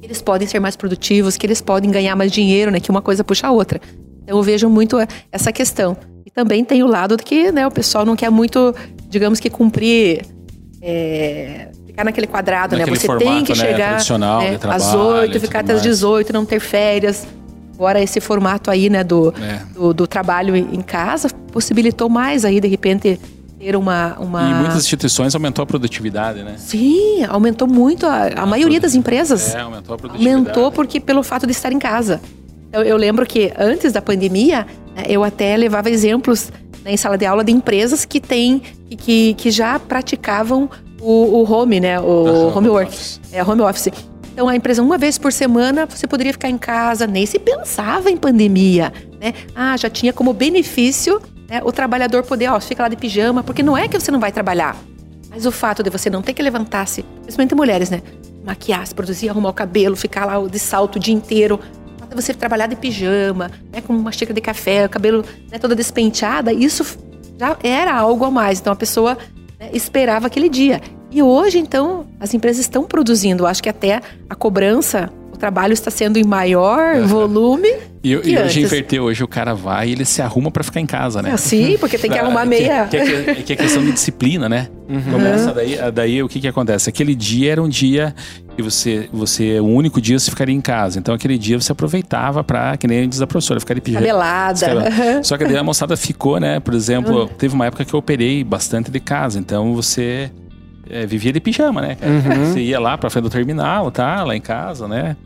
que 0.00 0.06
eles 0.06 0.22
podem 0.22 0.48
ser 0.48 0.58
mais 0.58 0.74
produtivos, 0.74 1.36
que 1.36 1.44
eles 1.44 1.60
podem 1.60 1.90
ganhar 1.90 2.16
mais 2.16 2.32
dinheiro, 2.32 2.70
né? 2.70 2.80
Que 2.80 2.90
uma 2.90 3.02
coisa 3.02 3.22
puxa 3.22 3.48
a 3.48 3.50
outra. 3.50 3.78
Então 4.22 4.38
eu 4.38 4.42
vejo 4.42 4.70
muito 4.70 4.96
essa 5.30 5.52
questão. 5.52 5.94
E 6.26 6.30
também 6.30 6.64
tem 6.64 6.82
o 6.82 6.86
lado 6.86 7.18
de 7.18 7.22
que 7.22 7.52
né, 7.52 7.66
o 7.66 7.70
pessoal 7.70 8.06
não 8.06 8.16
quer 8.16 8.30
muito, 8.30 8.74
digamos 9.14 9.38
que 9.40 9.48
cumprir. 9.48 10.22
é, 10.82 11.68
ficar 11.86 12.04
naquele 12.04 12.26
quadrado, 12.26 12.76
Naquele 12.76 12.90
né? 12.90 13.00
Você 13.00 13.06
formato, 13.06 13.26
tem 13.26 13.44
que 13.44 13.52
né, 13.52 13.58
chegar 13.58 13.92
né, 13.92 13.96
às 13.96 14.58
trabalho 14.58 14.98
oito, 15.20 15.36
e 15.36 15.40
ficar 15.40 15.60
até 15.60 15.72
às 15.72 15.78
mais. 15.78 15.88
18, 15.88 16.32
não 16.32 16.44
ter 16.44 16.60
férias. 16.60 17.26
Agora 17.74 18.00
esse 18.02 18.20
formato 18.20 18.70
aí, 18.70 18.90
né, 18.90 19.02
do, 19.02 19.32
É. 19.40 19.60
do, 19.72 19.94
do 19.94 20.06
trabalho 20.06 20.54
em 20.56 20.80
casa 20.80 21.28
possibilitou 21.52 22.08
mais 22.08 22.44
aí, 22.44 22.60
de 22.60 22.68
repente, 22.68 23.18
ter 23.58 23.76
uma. 23.76 24.16
uma... 24.18 24.50
E 24.50 24.54
muitas 24.54 24.78
instituições 24.78 25.34
aumentou 25.34 25.62
a 25.62 25.66
produtividade, 25.66 26.42
né? 26.42 26.54
Sim, 26.58 27.24
aumentou 27.28 27.66
muito 27.68 28.06
a, 28.06 28.28
a 28.36 28.46
maioria 28.46 28.80
das 28.80 28.94
empresas. 28.94 29.54
É, 29.54 29.60
aumentou 29.60 29.94
a 29.94 29.98
produtividade. 29.98 30.36
Aumentou 30.36 30.72
porque 30.72 31.00
pelo 31.00 31.22
fato 31.22 31.46
de 31.46 31.52
estar 31.52 31.72
em 31.72 31.78
casa. 31.78 32.20
Eu, 32.72 32.82
eu 32.82 32.96
lembro 32.96 33.24
que 33.24 33.52
antes 33.56 33.92
da 33.92 34.02
pandemia, 34.02 34.66
né, 34.96 35.04
eu 35.08 35.22
até 35.22 35.56
levava 35.56 35.88
exemplos 35.88 36.50
né, 36.84 36.92
em 36.92 36.96
sala 36.96 37.16
de 37.16 37.24
aula 37.24 37.42
de 37.42 37.50
empresas 37.52 38.04
que 38.04 38.20
têm 38.20 38.62
que, 38.96 39.34
que, 39.34 39.50
já 39.50 39.78
praticavam 39.78 40.68
o, 41.00 41.40
o 41.40 41.50
home, 41.50 41.80
né? 41.80 41.98
O 41.98 42.24
home 42.48 42.56
home 42.56 42.68
work. 42.68 42.88
office. 42.88 43.20
É, 43.32 43.42
home 43.42 43.62
office. 43.62 43.88
Então 44.32 44.48
a 44.48 44.56
empresa, 44.56 44.82
uma 44.82 44.98
vez 44.98 45.16
por 45.16 45.32
semana, 45.32 45.86
você 45.86 46.06
poderia 46.06 46.32
ficar 46.32 46.48
em 46.48 46.58
casa, 46.58 47.06
nem 47.06 47.24
se 47.24 47.38
pensava 47.38 48.10
em 48.10 48.16
pandemia. 48.16 48.92
Né? 49.20 49.32
Ah, 49.54 49.76
já 49.76 49.88
tinha 49.88 50.12
como 50.12 50.32
benefício 50.32 51.20
né, 51.48 51.60
o 51.64 51.70
trabalhador 51.70 52.24
poder, 52.24 52.48
ó, 52.48 52.60
fica 52.60 52.82
lá 52.82 52.88
de 52.88 52.96
pijama, 52.96 53.42
porque 53.42 53.62
não 53.62 53.76
é 53.76 53.86
que 53.86 53.98
você 53.98 54.10
não 54.10 54.18
vai 54.18 54.32
trabalhar. 54.32 54.76
Mas 55.30 55.46
o 55.46 55.52
fato 55.52 55.82
de 55.82 55.90
você 55.90 56.10
não 56.10 56.22
ter 56.22 56.32
que 56.32 56.42
levantar-se, 56.42 57.02
principalmente 57.22 57.54
mulheres, 57.54 57.90
né? 57.90 58.02
Maquiar, 58.44 58.86
se 58.86 58.94
produzir, 58.94 59.28
arrumar 59.28 59.50
o 59.50 59.54
cabelo, 59.54 59.96
ficar 59.96 60.24
lá 60.24 60.46
de 60.46 60.58
salto 60.58 60.96
o 60.96 60.98
dia 60.98 61.14
inteiro. 61.14 61.58
Você 62.14 62.32
trabalhar 62.32 62.66
de 62.66 62.76
pijama, 62.76 63.50
né, 63.72 63.80
com 63.80 63.92
uma 63.92 64.12
xícara 64.12 64.34
de 64.34 64.40
café, 64.40 64.86
o 64.86 64.88
cabelo 64.88 65.24
né, 65.50 65.58
toda 65.58 65.74
despenteada, 65.74 66.52
isso 66.52 66.98
já 67.38 67.56
era 67.62 67.94
algo 67.94 68.24
a 68.24 68.30
mais. 68.30 68.60
Então 68.60 68.72
a 68.72 68.76
pessoa 68.76 69.18
né, 69.58 69.70
esperava 69.72 70.26
aquele 70.26 70.48
dia. 70.48 70.80
E 71.10 71.22
hoje, 71.22 71.58
então, 71.58 72.06
as 72.18 72.34
empresas 72.34 72.60
estão 72.60 72.84
produzindo. 72.84 73.44
Eu 73.44 73.46
Acho 73.46 73.62
que 73.62 73.68
até 73.68 74.00
a 74.28 74.34
cobrança, 74.34 75.12
o 75.34 75.38
trabalho 75.38 75.72
está 75.72 75.90
sendo 75.90 76.16
em 76.18 76.24
maior 76.24 77.00
volume. 77.02 77.68
E, 78.02 78.10
e 78.12 78.38
hoje 78.38 78.60
inverteu, 78.62 79.04
hoje 79.04 79.24
o 79.24 79.28
cara 79.28 79.54
vai 79.54 79.88
e 79.88 79.92
ele 79.92 80.04
se 80.04 80.20
arruma 80.20 80.50
pra 80.50 80.62
ficar 80.62 80.78
em 80.80 80.84
casa, 80.86 81.22
né? 81.22 81.30
Assim, 81.32 81.78
porque 81.78 81.96
tem 81.96 82.10
que 82.10 82.18
Ah, 82.18 82.22
arrumar 82.22 82.44
meia. 82.44 82.86
Que, 82.90 83.00
que, 83.00 83.12
é- 83.30 83.34
que 83.36 83.52
é 83.54 83.56
questão 83.56 83.82
de 83.82 83.92
disciplina, 83.92 84.46
né? 84.48 84.68
Começa 85.10 85.52
daí, 85.54 85.78
daí 85.92 86.22
o 86.22 86.28
que 86.28 86.38
que 86.40 86.46
acontece? 86.48 86.90
Aquele 86.90 87.14
dia 87.14 87.52
era 87.52 87.62
um 87.62 87.68
dia 87.68 88.14
que 88.54 88.62
você, 88.62 89.08
você, 89.10 89.58
o 89.58 89.64
único 89.64 90.00
dia 90.02 90.18
você 90.18 90.30
ficaria 90.30 90.54
em 90.54 90.60
casa. 90.60 90.98
Então 90.98 91.14
aquele 91.14 91.38
dia 91.38 91.58
você 91.58 91.72
aproveitava 91.72 92.44
pra, 92.44 92.76
que 92.76 92.86
nem 92.86 93.08
diz 93.08 93.22
a 93.22 93.26
professora, 93.26 93.58
ficar 93.58 93.72
de 93.74 93.80
pijama. 93.80 94.04
Cabelada. 94.06 95.22
Só 95.22 95.38
que 95.38 95.44
daí 95.46 95.56
a 95.56 95.62
moçada 95.64 95.96
ficou, 95.96 96.38
né? 96.38 96.60
Por 96.60 96.74
exemplo, 96.74 97.26
teve 97.38 97.54
uma 97.54 97.64
época 97.66 97.86
que 97.86 97.94
eu 97.94 97.98
operei 97.98 98.44
bastante 98.44 98.90
de 98.90 99.00
casa. 99.00 99.38
Então 99.38 99.72
você 99.74 100.30
é, 100.88 101.06
vivia 101.06 101.32
de 101.32 101.40
pijama, 101.40 101.80
né? 101.80 101.94
cara? 101.96 102.12
Você 102.46 102.60
ia 102.60 102.78
lá 102.80 102.96
pra 102.98 103.08
frente 103.10 103.24
do 103.24 103.30
terminal, 103.30 103.90
tá? 103.90 104.22
Lá 104.24 104.36
em 104.36 104.40
casa, 104.40 104.86
né? 104.88 105.16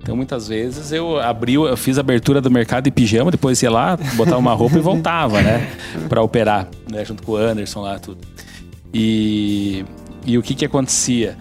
Então 0.00 0.16
muitas 0.16 0.48
vezes 0.48 0.90
eu 0.92 1.18
abri, 1.20 1.54
eu 1.54 1.76
fiz 1.76 1.98
a 1.98 2.00
abertura 2.00 2.40
do 2.40 2.50
mercado 2.50 2.84
de 2.84 2.90
pijama, 2.90 3.30
depois 3.30 3.62
ia 3.62 3.70
lá, 3.70 3.98
botava 4.14 4.38
uma 4.38 4.54
roupa 4.54 4.78
e 4.78 4.80
voltava, 4.80 5.42
né? 5.42 5.68
Pra 6.08 6.22
operar, 6.22 6.68
né? 6.90 7.04
Junto 7.04 7.22
com 7.22 7.32
o 7.32 7.36
Anderson 7.36 7.80
lá, 7.82 7.98
tudo. 7.98 8.18
E, 8.92 9.84
e 10.24 10.38
o 10.38 10.42
que 10.42 10.54
que 10.54 10.64
acontecia? 10.64 11.36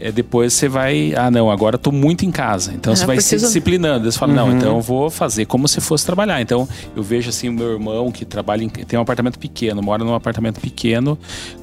É, 0.00 0.12
depois 0.12 0.52
você 0.52 0.68
vai, 0.68 1.12
ah 1.16 1.28
não, 1.28 1.50
agora 1.50 1.74
eu 1.74 1.78
tô 1.78 1.90
muito 1.90 2.24
em 2.24 2.30
casa. 2.30 2.72
Então 2.72 2.92
Ah, 2.92 2.96
você 2.96 3.04
vai 3.04 3.16
se 3.16 3.22
preciso- 3.30 3.46
disciplinando. 3.46 4.10
Você 4.10 4.16
fala, 4.18 4.32
não, 4.32 4.56
então 4.56 4.76
eu 4.76 4.80
vou 4.80 5.10
fazer 5.10 5.44
como 5.46 5.66
se 5.66 5.80
fosse 5.80 6.06
trabalhar. 6.06 6.40
Então 6.40 6.68
eu 6.96 7.02
vejo 7.02 7.28
assim 7.30 7.48
o 7.48 7.52
meu 7.52 7.72
irmão 7.72 8.10
que 8.12 8.24
trabalha 8.24 8.62
em, 8.62 8.68
tem 8.68 8.96
um 8.98 9.02
apartamento 9.02 9.38
pequeno, 9.40 9.82
mora 9.82 10.04
num 10.04 10.14
apartamento 10.14 10.60
pequeno 10.60 11.18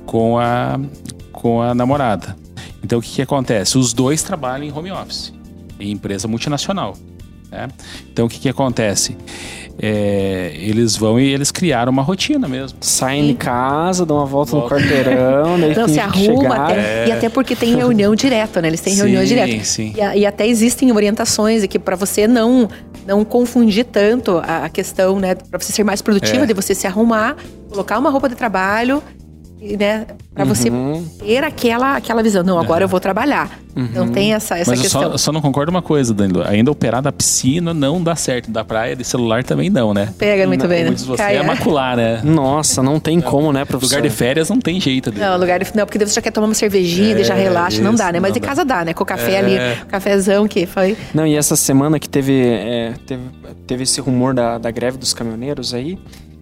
com 0.06 0.38
a 0.38 0.78
com 1.36 1.62
a 1.62 1.74
namorada. 1.76 2.36
Então 2.84 3.00
o 3.00 3.02
que 3.02 3.16
que 3.16 3.22
acontece? 3.22 3.78
Os 3.78 3.94
dois 3.94 4.24
trabalham 4.24 4.66
em 4.66 4.72
home 4.72 4.92
office, 4.92 5.34
em 5.80 5.92
empresa 5.92 6.28
multinacional. 6.28 6.96
né? 7.52 7.68
Então 8.12 8.26
o 8.26 8.30
que 8.30 8.40
que 8.40 8.50
acontece? 8.50 9.16
é, 9.78 10.54
eles 10.58 10.96
vão 10.96 11.20
e 11.20 11.34
eles 11.34 11.52
criaram 11.52 11.92
uma 11.92 12.02
rotina 12.02 12.48
mesmo. 12.48 12.78
Saem 12.82 13.28
de 13.28 13.34
casa, 13.34 14.06
dão 14.06 14.18
uma 14.18 14.26
volta, 14.26 14.52
volta. 14.52 14.76
no 14.76 14.82
quarteirão, 14.82 15.60
daí 15.60 15.76
Não, 15.76 15.88
se 15.88 16.00
arruma 16.00 16.56
até, 16.56 17.04
é. 17.04 17.08
e 17.08 17.12
até 17.12 17.30
porque 17.30 17.56
tem 17.56 17.76
reunião 17.78 18.16
direta, 18.16 18.62
né? 18.62 18.70
Eles 18.70 18.82
têm 18.82 18.96
reunião 18.96 19.24
direta. 19.24 19.64
Sim. 19.64 19.94
E, 19.96 20.20
e 20.20 20.26
até 20.26 20.48
existem 20.48 20.92
orientações 20.92 21.64
aqui 21.64 21.78
para 21.78 21.96
você 21.96 22.28
não 22.28 22.70
não 23.06 23.24
confundir 23.24 23.86
tanto 23.86 24.42
a, 24.44 24.68
questão, 24.68 25.20
né, 25.20 25.36
para 25.36 25.60
você 25.60 25.72
ser 25.72 25.84
mais 25.84 26.02
produtiva, 26.02 26.44
é. 26.44 26.48
de 26.48 26.56
você 26.56 26.74
se 26.74 26.88
arrumar, 26.88 27.36
colocar 27.70 28.00
uma 28.00 28.10
roupa 28.10 28.28
de 28.28 28.34
trabalho 28.34 29.04
né? 29.62 30.06
Para 30.34 30.44
uhum. 30.44 30.54
você 30.54 30.72
ter 31.20 31.44
aquela, 31.44 31.96
aquela 31.96 32.22
visão. 32.22 32.44
Não, 32.44 32.60
agora 32.60 32.84
eu 32.84 32.88
vou 32.88 33.00
trabalhar. 33.00 33.60
Uhum. 33.76 33.84
Então 33.86 34.08
tem 34.10 34.34
essa, 34.34 34.58
essa 34.58 34.72
Mas 34.72 34.82
questão. 34.82 35.04
Eu 35.04 35.12
só, 35.12 35.18
só 35.18 35.32
não 35.32 35.42
concordo 35.42 35.70
uma 35.70 35.82
coisa, 35.82 36.14
Danilo. 36.14 36.44
Ainda 36.46 36.72
operar 36.72 37.02
da 37.02 37.12
piscina 37.12 37.74
não 37.74 38.02
dá 38.02 38.16
certo. 38.16 38.52
Da 38.52 38.64
praia, 38.64 38.96
de 38.96 39.04
celular 39.04 39.44
também 39.44 39.70
não, 39.70 39.94
né? 39.94 40.14
Pega 40.18 40.46
muito 40.48 40.62
não, 40.62 40.70
bem, 40.70 40.80
né? 40.84 40.86
Muitos 40.88 41.06
você 41.06 41.22
é 41.22 41.44
macular, 41.44 41.98
né? 41.98 42.22
Nossa, 42.24 42.82
não 42.84 43.00
tem 43.00 43.20
como, 43.20 43.52
né, 43.52 43.66
professor? 43.66 43.96
Lugar 43.98 44.10
de 44.10 44.16
férias 44.16 44.50
não 44.50 44.60
tem 44.60 44.80
jeito. 44.80 45.12
Dele. 45.12 45.26
Não, 45.26 45.38
lugar 45.38 45.60
de... 45.60 45.76
Não, 45.76 45.86
porque 45.86 46.00
você 46.00 46.14
já 46.14 46.22
quer 46.22 46.32
tomar 46.32 46.48
uma 46.48 46.54
cervejinha, 46.54 47.20
é, 47.20 47.24
já 47.24 47.34
relaxa. 47.34 47.76
Isso, 47.78 47.84
não 47.84 47.96
dá, 47.96 48.12
né? 48.12 48.20
Mas 48.20 48.34
de 48.34 48.40
casa 48.40 48.64
dá, 48.64 48.86
né? 48.86 48.94
Com 48.94 49.04
o 49.04 49.06
café 49.06 49.34
é. 49.34 49.38
ali, 49.38 49.86
cafezão 49.88 50.48
que 50.48 50.66
foi... 50.66 50.96
Não, 51.14 51.26
e 51.26 51.36
essa 51.36 51.56
semana 51.56 52.00
que 52.00 52.08
teve, 52.08 52.46
é, 52.46 52.94
teve, 53.06 53.24
teve 53.68 53.84
esse 53.84 54.00
rumor 54.00 54.34
da, 54.34 54.58
da 54.58 54.72
greve 54.72 54.98
dos 54.98 55.14
caminhoneiros 55.14 55.74
aí... 55.74 55.98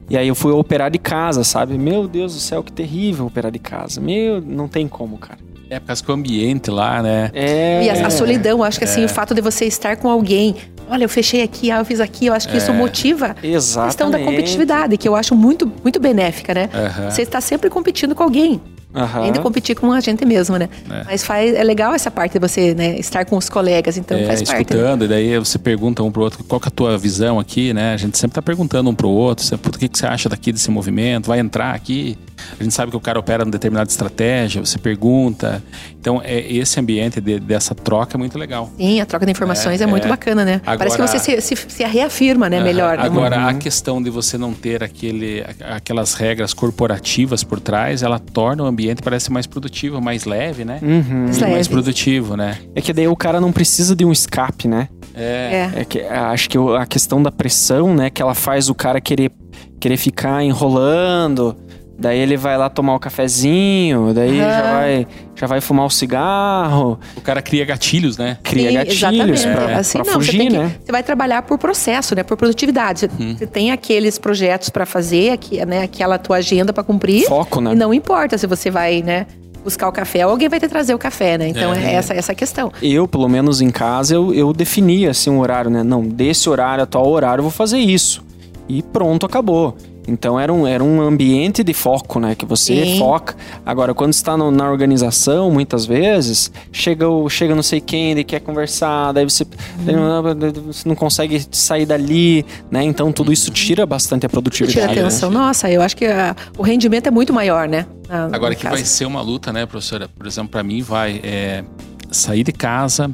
E 0.10 0.18
aí 0.18 0.28
eu 0.28 0.36
fui 0.36 0.51
operar 0.51 0.91
de 0.91 0.99
casa, 0.99 1.43
sabe? 1.43 1.78
Meu 1.78 2.08
Deus 2.08 2.34
do 2.34 2.39
céu, 2.39 2.64
que 2.64 2.72
terrível 2.72 3.26
operar 3.26 3.51
de 3.51 3.60
casa. 3.60 4.01
Meu, 4.01 4.41
não 4.41 4.68
tem 4.68 4.88
como, 4.88 5.18
cara. 5.18 5.39
É, 5.70 5.80
por 5.80 5.88
causa 5.88 6.04
do 6.04 6.14
ambiente 6.14 6.70
lá, 6.70 7.01
né? 7.01 7.32
É. 7.34 7.84
E 7.84 7.89
a, 7.89 8.08
a 8.08 8.10
solidão, 8.10 8.64
acho 8.64 8.78
que 8.78 8.86
assim, 8.86 9.01
é. 9.01 9.06
o 9.06 9.10
fato 9.10 9.34
de 9.34 9.41
você 9.41 9.66
estar 9.66 9.97
com 9.97 10.10
alguém. 10.10 10.56
Olha, 10.89 11.06
eu 11.06 11.10
fechei 11.10 11.41
aqui, 11.41 11.72
ah, 11.72 11.80
eu 11.80 11.86
fiz 11.86 11.99
aqui, 11.99 12.28
eu 12.28 12.34
acho 12.34 12.47
que 12.47 12.54
é. 12.54 12.58
isso 12.58 12.72
motiva 12.74 13.36
Exatamente. 13.41 13.80
a 13.80 13.86
questão 13.86 14.12
da 14.12 14.20
competitividade, 14.20 14.97
que 14.97 15.08
eu 15.08 15.16
acho 15.16 15.34
muito, 15.34 15.72
muito 15.82 15.99
benéfica, 15.99 16.54
né? 16.54 16.70
Uhum. 16.74 17.10
Você 17.10 17.24
está 17.24 17.41
sempre 17.41 17.70
competindo 17.70 18.14
com 18.14 18.24
alguém. 18.24 18.62
Uhum. 18.94 19.24
Ainda 19.24 19.39
competir 19.39 19.76
com 19.76 19.91
a 19.91 20.00
gente 20.00 20.24
mesmo, 20.26 20.58
né? 20.58 20.70
É. 20.89 21.04
Mas 21.06 21.24
faz, 21.24 21.54
é 21.56 21.64
legal 21.64 21.94
essa 21.94 22.12
parte 22.12 22.34
de 22.34 22.39
você 22.39 22.76
né, 22.76 22.98
estar 23.00 23.26
com 23.26 23.36
os 23.36 23.50
colegas, 23.50 23.98
então 23.98 24.18
é, 24.18 24.26
faz 24.26 24.41
escutando, 24.41 24.58
parte. 24.58 24.74
Escutando, 24.74 25.00
né? 25.02 25.06
e 25.06 25.10
daí 25.10 25.39
você 25.39 25.58
pergunta 25.58 26.04
um 26.04 26.12
pro 26.12 26.22
outro 26.22 26.44
qual 26.44 26.62
é 26.64 26.68
a 26.68 26.72
tua 26.72 26.98
visão 26.98 27.39
aqui, 27.39 27.74
né? 27.74 27.94
A 27.94 27.98
gente 27.98 28.18
sempre 28.18 28.36
tá 28.36 28.41
perguntando 28.41 28.89
um 28.89 28.96
pro 28.96 29.10
outro, 29.10 29.44
o 29.56 29.72
que, 29.72 29.89
que 29.89 29.98
você 29.98 30.06
acha 30.06 30.30
daqui 30.30 30.52
desse 30.52 30.70
movimento, 30.70 31.28
vai 31.28 31.39
entrar 31.39 31.74
aqui? 31.74 32.18
A 32.60 32.64
gente 32.64 32.74
sabe 32.74 32.91
que 32.91 32.98
o 32.98 33.00
cara 33.00 33.20
opera 33.20 33.44
numa 33.44 33.52
determinada 33.52 33.89
estratégia, 33.89 34.64
você 34.64 34.78
pergunta. 34.78 35.64
Então, 36.00 36.22
é, 36.24 36.39
esse 36.52 36.80
ambiente 36.80 37.22
de, 37.22 37.39
dessa 37.39 37.74
troca 37.74 38.18
é 38.18 38.20
muito 38.20 38.38
legal. 38.38 38.70
Sim, 38.78 39.00
a 39.00 39.06
troca 39.06 39.26
de 39.26 39.32
informações 39.32 39.80
é, 39.80 39.86
é 39.86 39.88
muito 39.88 40.06
é. 40.06 40.10
bacana, 40.10 40.44
né? 40.44 40.62
Agora, 40.66 40.78
Parece 40.78 40.98
que 40.98 41.08
você 41.08 41.41
se, 41.41 41.56
se, 41.56 41.70
se 41.70 41.84
reafirma, 41.84 42.50
né? 42.50 42.62
Melhor. 42.62 42.98
Né? 42.98 43.04
Agora, 43.04 43.38
uhum. 43.38 43.48
a 43.48 43.54
questão 43.54 44.02
de 44.02 44.10
você 44.10 44.38
não 44.38 44.54
ter 44.54 44.84
aquele, 44.84 45.44
aquelas 45.62 46.14
regras 46.14 46.54
corporativas 46.54 47.44
por 47.44 47.60
trás, 47.60 48.04
ela 48.04 48.20
torna 48.20 48.64
o 48.64 48.66
ambiente 48.66 49.02
parece 49.02 49.32
mais 49.32 49.48
produtivo, 49.48 50.02
mais 50.02 50.26
leve, 50.26 50.66
né? 50.66 50.80
Uhum. 50.82 51.26
Mais, 51.26 51.39
mais 51.39 51.68
produtivo, 51.68 52.36
né? 52.36 52.58
É 52.76 52.82
que 52.82 52.91
daí 52.91 53.08
o 53.08 53.16
cara 53.16 53.39
não 53.39 53.52
precisa 53.52 53.96
de 53.96 54.04
um 54.04 54.12
escape, 54.12 54.68
né? 54.68 54.89
É. 55.16 55.72
é. 55.76 55.82
é 55.82 55.86
que, 55.86 56.02
acho 56.02 56.50
que 56.50 56.58
a 56.58 56.86
questão 56.86 57.22
da 57.22 57.32
pressão, 57.32 57.94
né? 57.94 58.10
Que 58.10 58.22
ela 58.22 58.36
faz 58.36 58.70
o 58.70 58.76
cara 58.76 59.00
querer, 59.00 59.32
querer 59.80 59.98
ficar 59.98 60.44
enrolando 60.44 61.56
Daí 61.98 62.18
ele 62.18 62.36
vai 62.36 62.58
lá 62.58 62.70
tomar 62.70 62.96
o 62.96 63.00
cafezinho, 63.00 64.14
daí 64.14 64.32
uhum. 64.32 64.38
já, 64.38 64.62
vai, 64.74 65.08
já 65.36 65.48
vai 65.48 65.62
fumar 65.62 65.86
o 65.86 65.89
cigarro. 65.89 67.00
O 67.16 67.22
cara 67.22 67.41
cria 67.41 67.64
gatilhos, 67.64 68.18
né? 68.18 68.38
Cria 68.41 68.70
Sim, 68.70 68.76
gatilhos 68.76 69.46
pra, 69.46 69.72
é. 69.72 69.76
assim, 69.76 70.00
pra 70.00 70.08
não, 70.08 70.14
fugir, 70.14 70.50
você 70.50 70.58
né? 70.58 70.76
Que, 70.80 70.86
você 70.86 70.91
vai 70.91 71.04
trabalhar 71.04 71.44
por 71.44 71.58
processo, 71.58 72.16
né? 72.16 72.24
Por 72.24 72.36
produtividade. 72.36 73.02
Você, 73.02 73.10
uhum. 73.20 73.38
você 73.38 73.46
tem 73.46 73.72
aqueles 73.72 74.18
projetos 74.18 74.70
para 74.70 74.86
fazer, 74.86 75.32
aqui, 75.32 75.64
né? 75.66 75.84
aquela 75.84 76.18
tua 76.18 76.38
agenda 76.38 76.74
para 76.74 76.84
cumprir. 76.84 77.28
Foco, 77.28 77.62
né? 77.62 77.74
E 77.74 77.76
não 77.76 77.94
importa 77.94 78.38
se 78.38 78.48
você 78.48 78.72
vai, 78.72 79.02
né? 79.02 79.28
buscar 79.64 79.88
o 79.88 79.94
café, 79.94 80.24
alguém 80.24 80.50
vai 80.50 80.60
ter 80.60 80.68
que 80.68 80.74
trazer 80.74 80.94
o 80.94 80.98
café, 80.98 81.38
né? 81.38 81.48
Então 81.48 81.74
é, 81.74 81.86
é 81.86 81.94
essa, 81.94 82.14
essa 82.14 82.36
questão. 82.36 82.70
Eu, 82.82 83.08
pelo 83.08 83.30
menos 83.30 83.62
em 83.62 83.70
casa, 83.70 84.14
eu, 84.14 84.34
eu 84.34 84.52
definia 84.52 85.12
assim 85.12 85.30
um 85.30 85.39
horário, 85.39 85.72
né? 85.72 85.84
Não, 85.84 86.04
desse 86.04 86.50
horário 86.50 86.84
a 86.84 86.86
tal 86.86 87.10
horário 87.10 87.39
eu 87.39 87.44
vou 87.44 87.52
fazer 87.52 87.78
isso. 87.78 88.22
E 88.68 88.82
pronto, 88.82 89.26
acabou. 89.26 89.78
Então 90.08 90.39
era 90.39 90.51
um, 90.51 90.68
era 90.68 90.84
um 90.84 91.01
ambiente 91.01 91.64
de 91.64 91.74
foco, 91.74 92.20
né? 92.20 92.36
Que 92.36 92.45
você 92.45 92.84
Sim. 92.86 92.99
foca. 92.99 93.36
Agora, 93.66 93.93
quando 93.93 94.14
está 94.14 94.36
no, 94.36 94.51
na 94.51 94.70
organização, 94.70 95.49
muitas 95.49 95.86
vezes, 95.86 96.51
chega, 96.72 97.08
o, 97.08 97.30
chega 97.30 97.56
não 97.56 97.64
sei 97.64 97.80
quem, 97.80 98.12
ele 98.12 98.24
quer 98.24 98.39
conversar, 98.41 99.12
daí 99.14 99.24
você, 99.24 99.43
hum. 99.43 100.66
você 100.66 100.88
não 100.88 100.95
consegue 100.95 101.43
sair 101.51 101.86
dali, 101.86 102.45
né? 102.70 102.84
Então 102.84 103.12
tudo 103.12 103.32
isso 103.32 103.51
tira 103.51 103.86
bastante 103.86 104.26
a 104.26 104.30
produtividade. 104.30 104.89
Tira 104.89 105.01
atenção. 105.01 105.30
Né? 105.30 105.38
Nossa, 105.38 105.70
eu 105.72 105.82
acho 105.82 105.95
que 105.95 106.06
a, 106.06 106.36
o 106.58 106.64
rendimento 106.64 107.08
é 107.08 107.12
muito 107.12 107.34
maior, 107.34 107.68
né? 107.68 107.86
Na, 108.10 108.26
Agora 108.26 108.54
que 108.54 108.64
caso. 108.64 108.76
vai 108.76 108.84
ser 108.84 109.06
uma 109.06 109.22
luta, 109.22 109.54
né, 109.54 109.66
professora? 109.66 110.08
Por 110.08 110.28
exemplo, 110.28 110.49
para 110.49 110.64
mim 110.64 110.82
vai 110.82 111.22
é, 111.24 111.64
sair 112.12 112.43
de 112.43 112.51
casa, 112.51 113.10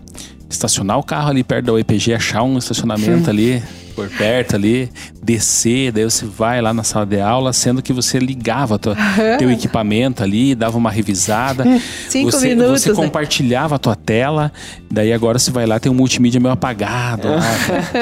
estacionar 0.50 0.98
o 0.98 1.04
carro 1.04 1.30
ali 1.30 1.44
perto 1.44 1.68
da 1.68 1.74
UEPG, 1.74 2.14
achar 2.14 2.44
um 2.44 2.58
estacionamento 2.58 3.30
ali 3.30 3.62
por 4.00 4.10
perto 4.10 4.56
ali, 4.56 4.90
descer, 5.22 5.92
daí 5.92 6.06
você 6.06 6.26
vai 6.26 6.62
lá 6.62 6.74
na 6.74 6.84
sala 6.84 7.06
de 7.06 7.20
aula, 7.20 7.52
sendo 7.52 7.82
que 7.82 7.92
você 7.92 8.18
ligava 8.18 8.80
tua, 8.80 8.96
teu 9.38 9.52
equipamento 9.52 10.24
ali, 10.24 10.56
dava 10.56 10.78
uma 10.78 10.90
revisada. 10.90 11.66
Cinco 12.08 12.32
você, 12.32 12.50
minutos. 12.50 12.82
Você 12.84 12.90
né? 12.90 12.96
compartilhava 12.96 13.76
a 13.76 13.80
tua 13.80 13.96
tela, 13.96 14.54
daí 14.90 15.12
agora 15.12 15.38
você 15.38 15.52
vai 15.52 15.66
lá, 15.66 15.80
tem 15.80 15.92
um 15.92 15.96
multimídia 15.96 16.40
meio 16.40 16.54
apagado 16.54 17.28
lá, 17.28 17.42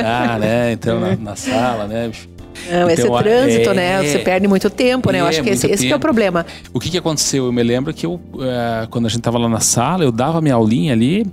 ah, 0.05 0.39
né? 0.39 0.73
Então, 0.77 0.99
na, 0.99 1.15
na 1.15 1.35
sala, 1.35 1.87
né? 1.87 2.11
Não, 2.69 2.89
então, 2.89 2.89
esse 2.89 3.23
trânsito, 3.23 3.73
né? 3.73 3.93
é, 3.93 4.01
né? 4.01 4.03
Você 4.03 4.19
perde 4.19 4.47
muito 4.47 4.69
tempo, 4.69 5.11
né? 5.11 5.21
eu 5.21 5.25
acho 5.25 5.41
que 5.41 5.49
esse, 5.49 5.67
esse 5.67 5.87
que 5.87 5.93
é 5.93 5.95
o 5.95 5.99
problema. 5.99 6.45
O 6.73 6.79
que, 6.79 6.89
que 6.89 6.97
aconteceu? 6.97 7.45
Eu 7.45 7.51
me 7.51 7.63
lembro 7.63 7.93
que 7.93 8.05
eu, 8.05 8.13
uh, 8.13 8.87
quando 8.89 9.05
a 9.05 9.09
gente 9.09 9.21
tava 9.21 9.37
lá 9.37 9.47
na 9.47 9.59
sala, 9.59 10.03
eu 10.03 10.11
dava 10.11 10.41
minha 10.41 10.55
aulinha 10.55 10.93
ali, 10.93 11.25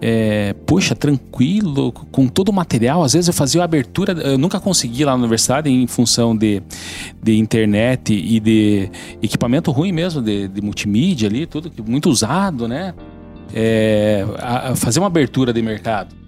é, 0.00 0.54
poxa, 0.66 0.94
tranquilo, 0.94 1.92
com 1.92 2.28
todo 2.28 2.50
o 2.50 2.52
material. 2.52 3.02
Às 3.02 3.14
vezes 3.14 3.28
eu 3.28 3.34
fazia 3.34 3.62
a 3.62 3.64
abertura, 3.64 4.12
eu 4.12 4.38
nunca 4.38 4.60
consegui 4.60 5.04
lá 5.04 5.12
na 5.12 5.18
universidade 5.18 5.70
em 5.70 5.86
função 5.86 6.36
de, 6.36 6.62
de 7.22 7.38
internet 7.38 8.12
e 8.12 8.38
de 8.40 8.90
equipamento 9.22 9.70
ruim 9.70 9.92
mesmo, 9.92 10.20
de, 10.20 10.48
de 10.48 10.60
multimídia 10.60 11.28
ali, 11.28 11.46
tudo 11.46 11.70
muito 11.86 12.10
usado, 12.10 12.68
né? 12.68 12.94
É, 13.54 14.26
a, 14.38 14.72
a 14.72 14.76
fazer 14.76 14.98
uma 14.98 15.06
abertura 15.06 15.52
de 15.52 15.62
mercado 15.62 16.25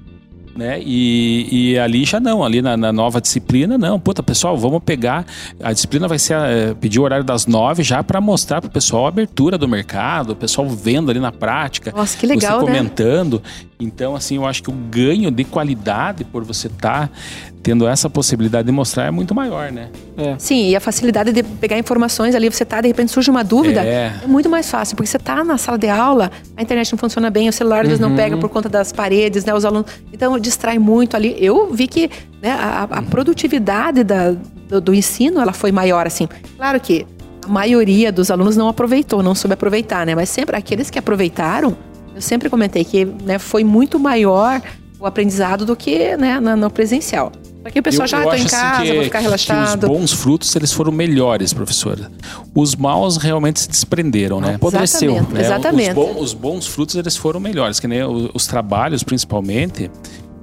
né? 0.58 0.80
E, 0.84 1.48
e 1.50 1.78
ali 1.78 2.04
já 2.04 2.18
não, 2.18 2.42
ali 2.42 2.60
na, 2.60 2.76
na, 2.76 2.92
nova 2.92 3.20
disciplina, 3.20 3.78
não. 3.78 4.00
Puta, 4.00 4.24
pessoal, 4.24 4.58
vamos 4.58 4.82
pegar. 4.82 5.24
A 5.62 5.72
disciplina 5.72 6.08
vai 6.08 6.18
ser 6.18 6.34
é, 6.34 6.74
pedir 6.74 6.98
o 6.98 7.04
horário 7.04 7.24
das 7.24 7.46
nove 7.46 7.84
já 7.84 8.02
para 8.02 8.20
mostrar 8.20 8.60
pro 8.60 8.68
pessoal 8.68 9.06
a 9.06 9.08
abertura 9.08 9.56
do 9.56 9.68
mercado, 9.68 10.30
o 10.30 10.36
pessoal 10.36 10.68
vendo 10.68 11.12
ali 11.12 11.20
na 11.20 11.30
prática. 11.30 11.92
Nossa, 11.94 12.18
que 12.18 12.26
legal, 12.26 12.58
você 12.58 12.66
comentando. 12.66 13.40
Né? 13.44 13.67
Então, 13.80 14.16
assim, 14.16 14.36
eu 14.36 14.44
acho 14.44 14.62
que 14.62 14.70
o 14.70 14.72
ganho 14.72 15.30
de 15.30 15.44
qualidade 15.44 16.24
por 16.24 16.42
você 16.42 16.66
estar 16.66 17.06
tá 17.06 17.14
tendo 17.62 17.86
essa 17.86 18.10
possibilidade 18.10 18.66
de 18.66 18.72
mostrar 18.72 19.04
é 19.04 19.10
muito 19.10 19.34
maior, 19.34 19.70
né? 19.70 19.88
É. 20.16 20.34
Sim, 20.36 20.70
e 20.70 20.74
a 20.76 20.80
facilidade 20.80 21.30
de 21.32 21.42
pegar 21.42 21.78
informações 21.78 22.34
ali, 22.34 22.50
você 22.50 22.64
tá, 22.64 22.80
de 22.80 22.88
repente 22.88 23.12
surge 23.12 23.30
uma 23.30 23.44
dúvida, 23.44 23.84
é, 23.84 24.12
é 24.24 24.26
muito 24.26 24.48
mais 24.48 24.68
fácil, 24.68 24.96
porque 24.96 25.08
você 25.08 25.18
tá 25.18 25.44
na 25.44 25.56
sala 25.56 25.78
de 25.78 25.88
aula, 25.88 26.30
a 26.56 26.62
internet 26.62 26.90
não 26.90 26.98
funciona 26.98 27.30
bem, 27.30 27.48
o 27.48 27.52
celular 27.52 27.82
às 27.82 27.86
vezes 27.86 28.00
não 28.00 28.16
pega 28.16 28.34
uhum. 28.34 28.40
por 28.40 28.48
conta 28.48 28.68
das 28.68 28.90
paredes, 28.90 29.44
né? 29.44 29.54
Os 29.54 29.64
alunos. 29.64 29.86
Então 30.12 30.36
distrai 30.40 30.78
muito 30.78 31.14
ali. 31.16 31.36
Eu 31.38 31.72
vi 31.72 31.86
que 31.86 32.10
né, 32.42 32.50
a, 32.50 32.82
a 32.90 33.02
produtividade 33.02 34.02
da, 34.02 34.34
do, 34.68 34.80
do 34.80 34.94
ensino 34.94 35.40
ela 35.40 35.52
foi 35.52 35.70
maior, 35.70 36.04
assim. 36.04 36.28
Claro 36.56 36.80
que 36.80 37.06
a 37.44 37.48
maioria 37.48 38.12
dos 38.12 38.30
alunos 38.30 38.56
não 38.56 38.68
aproveitou, 38.68 39.22
não 39.22 39.34
soube 39.34 39.54
aproveitar, 39.54 40.04
né? 40.04 40.14
Mas 40.14 40.28
sempre 40.28 40.56
aqueles 40.56 40.90
que 40.90 40.98
aproveitaram, 40.98 41.76
eu 42.18 42.22
sempre 42.22 42.50
comentei 42.50 42.84
que 42.84 43.04
né, 43.04 43.38
foi 43.38 43.62
muito 43.62 43.98
maior 43.98 44.60
o 44.98 45.06
aprendizado 45.06 45.64
do 45.64 45.76
que 45.76 46.16
né, 46.16 46.40
no 46.40 46.68
presencial. 46.68 47.30
Aqui 47.64 47.78
o 47.78 47.82
pessoal 47.82 48.06
eu, 48.06 48.08
já 48.08 48.18
está 48.24 48.36
em 48.36 48.40
assim 48.40 48.48
casa, 48.48 48.72
assim 48.72 48.82
que, 48.82 48.92
vou 48.94 49.04
ficar 49.04 49.18
relaxado. 49.20 49.84
os 49.84 49.88
bons 49.88 50.12
frutos, 50.12 50.56
eles 50.56 50.72
foram 50.72 50.90
melhores, 50.90 51.52
professora. 51.52 52.10
Os 52.54 52.74
maus 52.74 53.18
realmente 53.18 53.60
se 53.60 53.68
desprenderam, 53.68 54.40
né? 54.40 54.56
Apodreceu. 54.56 55.12
Exatamente. 55.12 55.34
Né? 55.34 55.40
Exatamente. 55.40 55.90
Os, 55.90 55.94
bons, 55.94 56.20
os, 56.20 56.34
bons, 56.34 56.66
frutos, 56.66 56.94
eles 56.96 57.16
foram 57.16 57.38
melhores. 57.38 57.78
Que 57.78 57.86
nem 57.86 58.02
os, 58.02 58.30
os 58.34 58.46
trabalhos, 58.46 59.04
principalmente, 59.04 59.88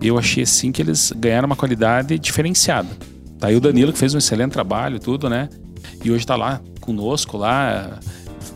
eu 0.01 0.17
achei 0.17 0.43
assim 0.43 0.71
que 0.71 0.81
eles 0.81 1.11
ganharam 1.17 1.47
uma 1.47 1.55
qualidade 1.55 2.17
diferenciada. 2.19 2.89
Tá 3.37 3.47
aí 3.47 3.55
o 3.55 3.59
Danilo, 3.59 3.91
que 3.91 3.99
fez 3.99 4.13
um 4.13 4.17
excelente 4.17 4.51
trabalho, 4.51 4.97
tudo, 4.99 5.29
né? 5.29 5.49
E 6.03 6.11
hoje 6.11 6.23
está 6.23 6.37
lá 6.37 6.61
conosco, 6.79 7.37
lá, 7.37 7.99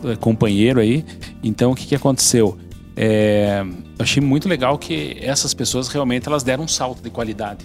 é, 0.04 0.16
companheiro 0.16 0.80
aí. 0.80 1.04
Então, 1.42 1.72
o 1.72 1.74
que, 1.74 1.86
que 1.86 1.94
aconteceu? 1.94 2.56
É, 2.96 3.62
eu 3.98 4.02
achei 4.02 4.22
muito 4.22 4.48
legal 4.48 4.76
que 4.78 5.16
essas 5.20 5.54
pessoas 5.54 5.88
realmente 5.88 6.28
elas 6.28 6.42
deram 6.42 6.64
um 6.64 6.68
salto 6.68 7.02
de 7.02 7.10
qualidade. 7.10 7.64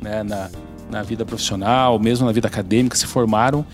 Né, 0.00 0.22
na, 0.22 0.50
na 0.90 1.02
vida 1.02 1.24
profissional, 1.24 1.98
mesmo 1.98 2.26
na 2.26 2.32
vida 2.32 2.46
acadêmica, 2.46 2.94
se 2.96 3.06
formaram 3.06 3.64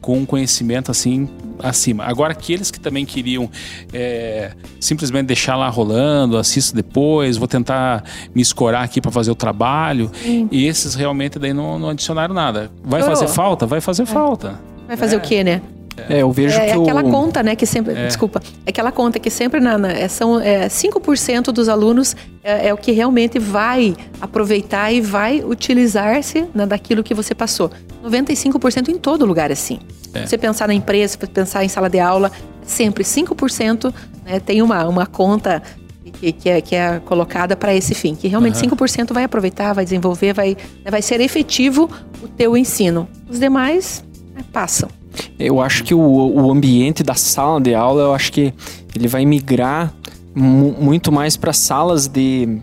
com 0.00 0.24
conhecimento 0.24 0.90
assim 0.90 1.28
acima. 1.58 2.04
Agora, 2.04 2.32
aqueles 2.32 2.70
que 2.70 2.78
também 2.78 3.04
queriam 3.04 3.50
é, 3.92 4.52
simplesmente 4.80 5.26
deixar 5.26 5.56
lá 5.56 5.68
rolando, 5.68 6.38
assisto 6.38 6.74
depois, 6.74 7.36
vou 7.36 7.48
tentar 7.48 8.04
me 8.32 8.40
escorar 8.40 8.84
aqui 8.84 9.00
para 9.00 9.10
fazer 9.10 9.32
o 9.32 9.34
trabalho, 9.34 10.10
Sim. 10.22 10.48
e 10.52 10.66
esses 10.66 10.94
realmente 10.94 11.36
daí 11.38 11.52
não, 11.52 11.78
não 11.78 11.88
adicionaram 11.90 12.32
nada. 12.32 12.70
Vai 12.84 13.02
fazer 13.02 13.26
falta? 13.26 13.66
Vai 13.66 13.80
fazer 13.80 14.02
é. 14.02 14.06
falta. 14.06 14.60
Vai 14.86 14.96
fazer 14.96 15.16
é. 15.16 15.18
o 15.18 15.20
quê, 15.20 15.42
né? 15.42 15.60
É, 16.08 16.22
eu 16.22 16.30
vejo 16.30 16.58
é, 16.58 16.66
que 16.66 16.72
aquela 16.72 17.02
o... 17.02 17.10
conta, 17.10 17.42
né, 17.42 17.56
que 17.56 17.66
sempre, 17.66 17.94
é. 17.94 18.06
desculpa, 18.06 18.40
é 18.64 18.70
aquela 18.70 18.92
conta 18.92 19.18
que 19.18 19.30
sempre 19.30 19.60
na, 19.60 19.78
na, 19.78 19.92
é, 19.92 20.08
são 20.08 20.40
é, 20.40 20.68
5% 20.68 21.52
dos 21.52 21.68
alunos 21.68 22.14
é, 22.42 22.68
é, 22.68 22.74
o 22.74 22.76
que 22.76 22.92
realmente 22.92 23.38
vai 23.38 23.96
aproveitar 24.20 24.92
e 24.92 25.00
vai 25.00 25.42
utilizar-se 25.44 26.46
né, 26.54 26.66
daquilo 26.66 27.02
que 27.02 27.14
você 27.14 27.34
passou. 27.34 27.70
95% 28.04 28.88
em 28.88 28.98
todo 28.98 29.24
lugar 29.24 29.50
assim. 29.50 29.80
É. 30.14 30.26
Você 30.26 30.38
pensar 30.38 30.68
na 30.68 30.74
empresa, 30.74 31.18
pensar 31.18 31.64
em 31.64 31.68
sala 31.68 31.88
de 31.90 31.98
aula, 31.98 32.30
sempre 32.62 33.04
5% 33.04 33.92
né, 34.24 34.40
tem 34.40 34.62
uma, 34.62 34.86
uma 34.86 35.06
conta 35.06 35.62
que, 36.18 36.32
que, 36.32 36.48
é, 36.48 36.60
que 36.60 36.74
é 36.74 37.00
colocada 37.00 37.56
para 37.56 37.74
esse 37.74 37.94
fim, 37.94 38.14
que 38.14 38.28
realmente 38.28 38.62
uhum. 38.64 38.70
5% 38.70 39.12
vai 39.12 39.24
aproveitar, 39.24 39.72
vai 39.72 39.84
desenvolver, 39.84 40.32
vai, 40.32 40.56
né, 40.84 40.90
vai 40.90 41.02
ser 41.02 41.20
efetivo 41.20 41.90
o 42.22 42.28
teu 42.28 42.56
ensino. 42.56 43.08
Os 43.28 43.38
demais 43.38 44.04
né, 44.34 44.42
passam. 44.52 44.88
Eu 45.38 45.60
acho 45.60 45.84
que 45.84 45.94
o, 45.94 46.00
o 46.00 46.50
ambiente 46.50 47.02
da 47.02 47.14
sala 47.14 47.60
de 47.60 47.74
aula, 47.74 48.02
eu 48.02 48.14
acho 48.14 48.32
que 48.32 48.52
ele 48.94 49.08
vai 49.08 49.24
migrar 49.24 49.92
muito 50.34 51.10
mais 51.10 51.36
para 51.36 51.52
salas 51.52 52.06
de, 52.06 52.58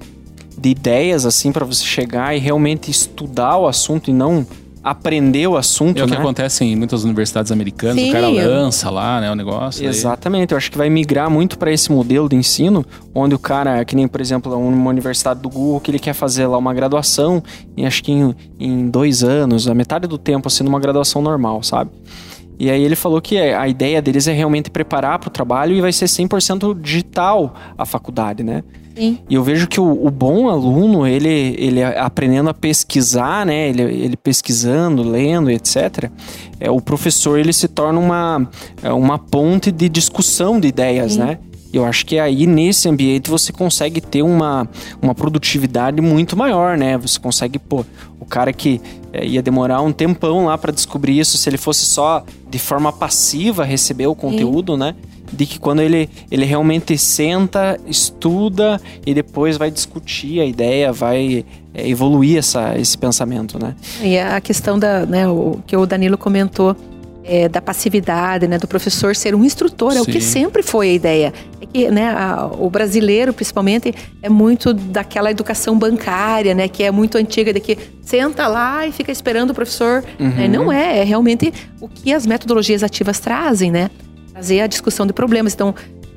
de 0.58 0.70
ideias, 0.70 1.26
assim, 1.26 1.52
para 1.52 1.66
você 1.66 1.84
chegar 1.84 2.36
e 2.36 2.40
realmente 2.40 2.90
estudar 2.90 3.58
o 3.58 3.68
assunto 3.68 4.10
e 4.10 4.14
não 4.14 4.46
aprender 4.86 5.48
o 5.48 5.58
assunto. 5.58 6.00
É 6.00 6.04
o 6.04 6.06
que 6.06 6.12
né? 6.12 6.20
acontece 6.20 6.64
em 6.64 6.76
muitas 6.76 7.04
universidades 7.04 7.52
americanas, 7.52 7.96
Sim. 7.96 8.10
o 8.10 8.14
cara 8.14 8.30
lança 8.30 8.88
lá, 8.92 9.20
né, 9.20 9.32
o 9.32 9.36
negócio. 9.36 9.84
Exatamente, 9.84 10.52
eu 10.52 10.58
acho 10.58 10.72
que 10.72 10.78
vai 10.78 10.92
migrar 10.92 11.28
muito 11.28 11.58
para 11.58 11.72
esse 11.72 11.92
modelo 11.92 12.30
de 12.30 12.36
ensino, 12.36 12.86
onde 13.14 13.34
o 13.34 13.40
cara, 13.40 13.84
que 13.84 13.96
nem, 13.96 14.08
por 14.08 14.22
exemplo, 14.22 14.56
uma 14.56 14.90
universidade 14.92 15.40
do 15.40 15.50
Google, 15.50 15.80
que 15.80 15.90
ele 15.90 15.98
quer 15.98 16.14
fazer 16.14 16.46
lá 16.46 16.58
uma 16.60 16.72
graduação, 16.72 17.42
e 17.76 17.84
acho 17.84 18.04
que 18.04 18.12
em, 18.12 18.36
em 18.60 18.88
dois 18.88 19.24
anos, 19.24 19.68
a 19.68 19.74
metade 19.74 20.06
do 20.08 20.20
tempo, 20.20 20.48
assim, 20.48 20.64
numa 20.64 20.80
graduação 20.80 21.20
normal, 21.20 21.64
sabe? 21.64 21.90
E 22.58 22.70
aí 22.70 22.84
ele 22.84 22.96
falou 22.96 23.22
que 23.22 23.38
a 23.38 23.68
ideia 23.68 24.02
deles 24.02 24.28
é 24.28 24.34
realmente 24.34 24.70
preparar 24.70 25.20
para 25.20 25.28
o 25.28 25.32
trabalho 25.32 25.76
e 25.76 25.82
vai 25.82 25.92
ser 25.92 26.06
100% 26.06 26.80
digital 26.80 27.54
a 27.78 27.86
faculdade, 27.86 28.44
né? 28.44 28.64
Sim. 28.96 29.20
E 29.30 29.36
eu 29.36 29.44
vejo 29.44 29.68
que 29.68 29.80
o, 29.80 30.06
o, 30.06 30.10
bom 30.10 30.48
aluno, 30.48 31.06
ele, 31.06 31.56
ele 31.60 31.84
aprendendo 31.84 32.50
a 32.50 32.54
pesquisar, 32.54 33.46
né? 33.46 33.68
Ele, 33.68 33.82
ele 33.82 34.16
pesquisando, 34.16 35.04
lendo, 35.04 35.52
etc. 35.52 36.10
É, 36.62 36.72
o 36.72 36.80
professor, 36.80 37.38
ele 37.38 37.52
se 37.52 37.68
torna 37.68 38.00
uma, 38.00 38.50
é, 38.82 38.92
uma 38.94 39.20
ponte 39.20 39.70
de 39.70 39.90
discussão 39.90 40.60
de 40.62 40.70
ideias, 40.70 41.14
Sim. 41.14 41.20
né? 41.20 41.40
Eu 41.74 41.84
acho 41.84 42.06
que 42.06 42.18
aí 42.18 42.48
nesse 42.48 42.88
ambiente 42.88 43.30
você 43.30 43.52
consegue 43.52 44.00
ter 44.00 44.22
uma, 44.22 44.66
uma 45.02 45.14
produtividade 45.14 46.02
muito 46.02 46.38
maior, 46.38 46.78
né? 46.78 46.98
Você 46.98 47.20
consegue, 47.20 47.60
pô, 47.60 47.84
o 48.18 48.26
cara 48.26 48.54
que 48.54 48.80
é, 49.16 49.26
ia 49.26 49.42
demorar 49.42 49.82
um 49.82 49.92
tempão 49.92 50.46
lá 50.46 50.58
para 50.58 50.72
descobrir 50.72 51.18
isso, 51.18 51.38
se 51.38 51.50
ele 51.50 51.58
fosse 51.58 51.86
só 51.86 52.24
de 52.50 52.60
forma 52.60 52.92
passiva 52.92 53.64
receber 53.64 54.08
o 54.08 54.16
conteúdo, 54.16 54.74
Sim. 54.74 54.80
né? 54.80 54.96
De 55.32 55.46
que 55.46 55.60
quando 55.60 55.82
ele, 55.82 56.10
ele 56.30 56.46
realmente 56.46 56.98
senta, 56.98 57.80
estuda 57.88 58.80
e 59.06 59.14
depois 59.14 59.58
vai 59.58 59.72
discutir 59.72 60.40
a 60.40 60.46
ideia, 60.46 60.92
vai 60.92 61.46
é, 61.74 61.88
evoluir 61.88 62.38
essa, 62.38 62.78
esse 62.78 62.98
pensamento, 62.98 63.58
né? 63.58 63.76
E 64.02 64.18
a 64.20 64.40
questão 64.42 64.78
da, 64.78 65.06
né, 65.06 65.28
o 65.28 65.60
que 65.66 65.76
o 65.76 65.86
Danilo 65.86 66.18
comentou 66.18 66.76
é, 67.26 67.50
da 67.50 67.62
passividade, 67.62 68.48
né, 68.48 68.58
do 68.58 68.68
professor 68.68 69.16
ser 69.16 69.34
um 69.34 69.44
instrutor, 69.44 69.94
Sim. 69.94 69.98
é 69.98 70.02
o 70.02 70.06
que 70.06 70.22
sempre 70.22 70.62
foi 70.62 70.90
a 70.90 70.94
ideia. 70.94 71.34
É 71.60 71.66
que 71.66 71.92
né, 71.92 72.10
a, 72.10 72.46
o 72.46 72.70
brasileiro, 72.70 73.34
principalmente, 73.34 73.94
é 74.22 74.30
muito 74.30 74.74
daquela 74.74 75.32
educação 75.32 75.78
bancária, 75.78 76.54
né, 76.54 76.68
que 76.68 76.84
é 76.84 76.92
muito 76.92 77.18
antiga, 77.18 77.52
de 77.52 77.60
que 77.60 77.78
senta 78.02 78.48
lá 78.48 78.86
e 78.86 78.92
fica 78.92 79.12
esperando 79.12 79.50
o 79.50 79.54
professor. 79.54 80.04
Uhum. 80.20 80.30
Né, 80.30 80.48
não 80.48 80.72
é, 80.72 81.00
é 81.00 81.04
realmente 81.04 81.52
o 81.82 81.88
que 81.88 82.14
as 82.14 82.26
metodologias 82.28 82.84
ativas 82.84 83.20
trazem, 83.20 83.72
né? 83.72 83.90
Trazer 84.32 84.60
a 84.60 84.68
discussão 84.68 85.08
de 85.08 85.14
problemas. 85.14 85.54
Então, 85.54 85.74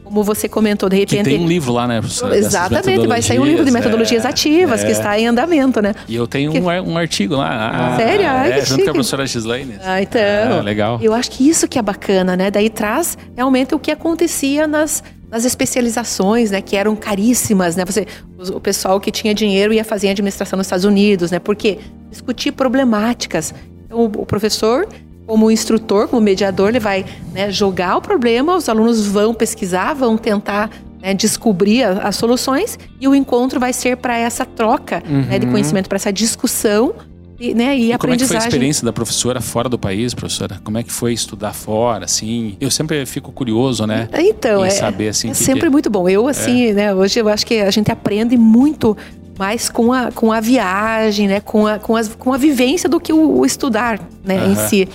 como 0.09 0.25
você 0.25 0.49
comentou, 0.49 0.89
de 0.89 0.97
repente. 0.97 1.25
Que 1.25 1.31
tem 1.37 1.39
um 1.39 1.47
livro 1.47 1.71
lá, 1.73 1.87
né? 1.87 2.01
Exatamente, 2.33 3.07
vai 3.07 3.21
sair 3.21 3.39
um 3.39 3.45
livro 3.45 3.65
de 3.65 3.71
metodologias 3.71 4.25
é, 4.25 4.29
ativas 4.29 4.83
é. 4.83 4.87
que 4.87 4.93
está 4.93 5.19
em 5.19 5.27
andamento, 5.27 5.83
né? 5.83 5.95
E 6.09 6.17
eu 6.17 6.27
tenho 6.27 6.51
que... 6.51 6.59
um, 6.59 6.65
um, 6.65 6.97
artigo 6.97 7.37
lá. 7.37 7.93
Ah, 7.93 7.97
Sério? 7.97 8.27
Ai, 8.27 8.53
é, 8.53 8.65
junto 8.65 8.85
com 8.85 8.91
a 8.91 8.93
professora 8.95 9.27
Gislaine. 9.27 9.75
Ah, 9.85 10.01
então. 10.01 10.21
É, 10.21 10.63
legal. 10.63 10.99
Eu 11.03 11.13
acho 11.13 11.31
que 11.31 11.47
isso 11.47 11.69
que 11.69 11.79
é 11.79 11.83
bacana, 11.83 12.37
né? 12.37 12.51
Daí 12.51 12.71
traz 12.71 13.19
realmente 13.37 13.75
o 13.75 13.79
que 13.79 13.91
acontecia 13.91 14.67
nas, 14.67 15.05
nas 15.31 15.45
especializações, 15.45 16.51
né, 16.51 16.63
que 16.63 16.75
eram 16.75 16.97
caríssimas, 16.97 17.77
né? 17.77 17.85
Você, 17.85 18.07
o 18.55 18.61
pessoal 18.61 18.99
que 18.99 19.11
tinha 19.11 19.35
dinheiro 19.35 19.75
ia 19.75 19.85
fazer 19.85 20.09
administração 20.09 20.57
nos 20.57 20.67
Estados 20.67 20.87
Unidos, 20.87 21.31
né? 21.31 21.39
Porque 21.39 21.79
discutir 22.11 22.53
problemáticas. 22.53 23.55
Então, 23.85 24.05
o 24.05 24.25
professor 24.25 24.89
como 25.29 25.51
instrutor, 25.51 26.09
como 26.09 26.23
mediador, 26.23 26.71
ele 26.71 26.81
vai 26.81 27.05
né, 27.35 27.53
jogar 27.53 27.99
o 27.99 28.01
problema, 28.01 28.57
os 28.57 28.67
alunos 28.67 29.07
vão 29.07 29.35
pesquisar, 29.35 29.93
vão 29.93 30.17
tentar 30.17 30.71
né, 31.03 31.13
descobrir 31.13 31.85
as 31.85 32.17
soluções 32.17 32.79
e 32.99 33.07
o 33.07 33.15
encontro 33.15 33.61
vai 33.61 33.75
ser 33.75 33.99
para 33.99 34.17
essa 34.17 34.47
troca 34.47 35.03
uhum. 35.07 35.27
né, 35.27 35.39
de 35.39 35.45
uhum. 35.45 35.53
conhecimento, 35.53 35.87
para 35.87 35.97
essa 35.97 36.11
discussão 36.11 36.95
e, 37.39 37.53
né, 37.53 37.77
e, 37.77 37.89
e 37.89 37.93
aprendizagem. 37.93 37.99
Como 37.99 38.15
é 38.15 38.17
que 38.17 38.27
foi 38.27 38.37
a 38.37 38.39
experiência 38.39 38.85
da 38.87 38.93
professora 38.93 39.39
fora 39.43 39.69
do 39.69 39.79
país, 39.79 40.15
professora? 40.15 40.59
Como 40.65 40.79
é 40.79 40.83
que 40.83 40.91
foi 40.91 41.13
estudar 41.13 41.53
fora, 41.53 42.07
assim? 42.07 42.57
Eu 42.59 42.71
sempre 42.71 43.05
fico 43.05 43.31
curioso, 43.31 43.87
né? 43.87 44.09
Então, 44.15 44.65
é, 44.65 44.71
saber, 44.71 45.09
assim, 45.09 45.29
é 45.29 45.33
que 45.33 45.37
sempre 45.37 45.65
que... 45.65 45.69
muito 45.69 45.91
bom. 45.91 46.09
Eu, 46.09 46.27
assim, 46.27 46.69
é. 46.69 46.73
né, 46.73 46.95
hoje 46.95 47.21
eu 47.21 47.29
acho 47.29 47.45
que 47.45 47.61
a 47.61 47.71
gente 47.71 47.93
aprende 47.93 48.35
muito 48.35 48.97
mais 49.39 49.69
com 49.69 49.93
a, 49.93 50.11
com 50.11 50.33
a 50.33 50.41
viagem, 50.41 51.29
né, 51.29 51.41
com 51.41 51.67
a, 51.67 51.79
com, 51.79 51.95
as, 51.95 52.09
com 52.09 52.33
a 52.33 52.39
vivência 52.39 52.89
do 52.89 52.99
que 52.99 53.13
o, 53.13 53.41
o 53.41 53.45
estudar, 53.45 54.01
né, 54.25 54.43
uhum. 54.43 54.53
em 54.53 54.57
si. 54.57 54.89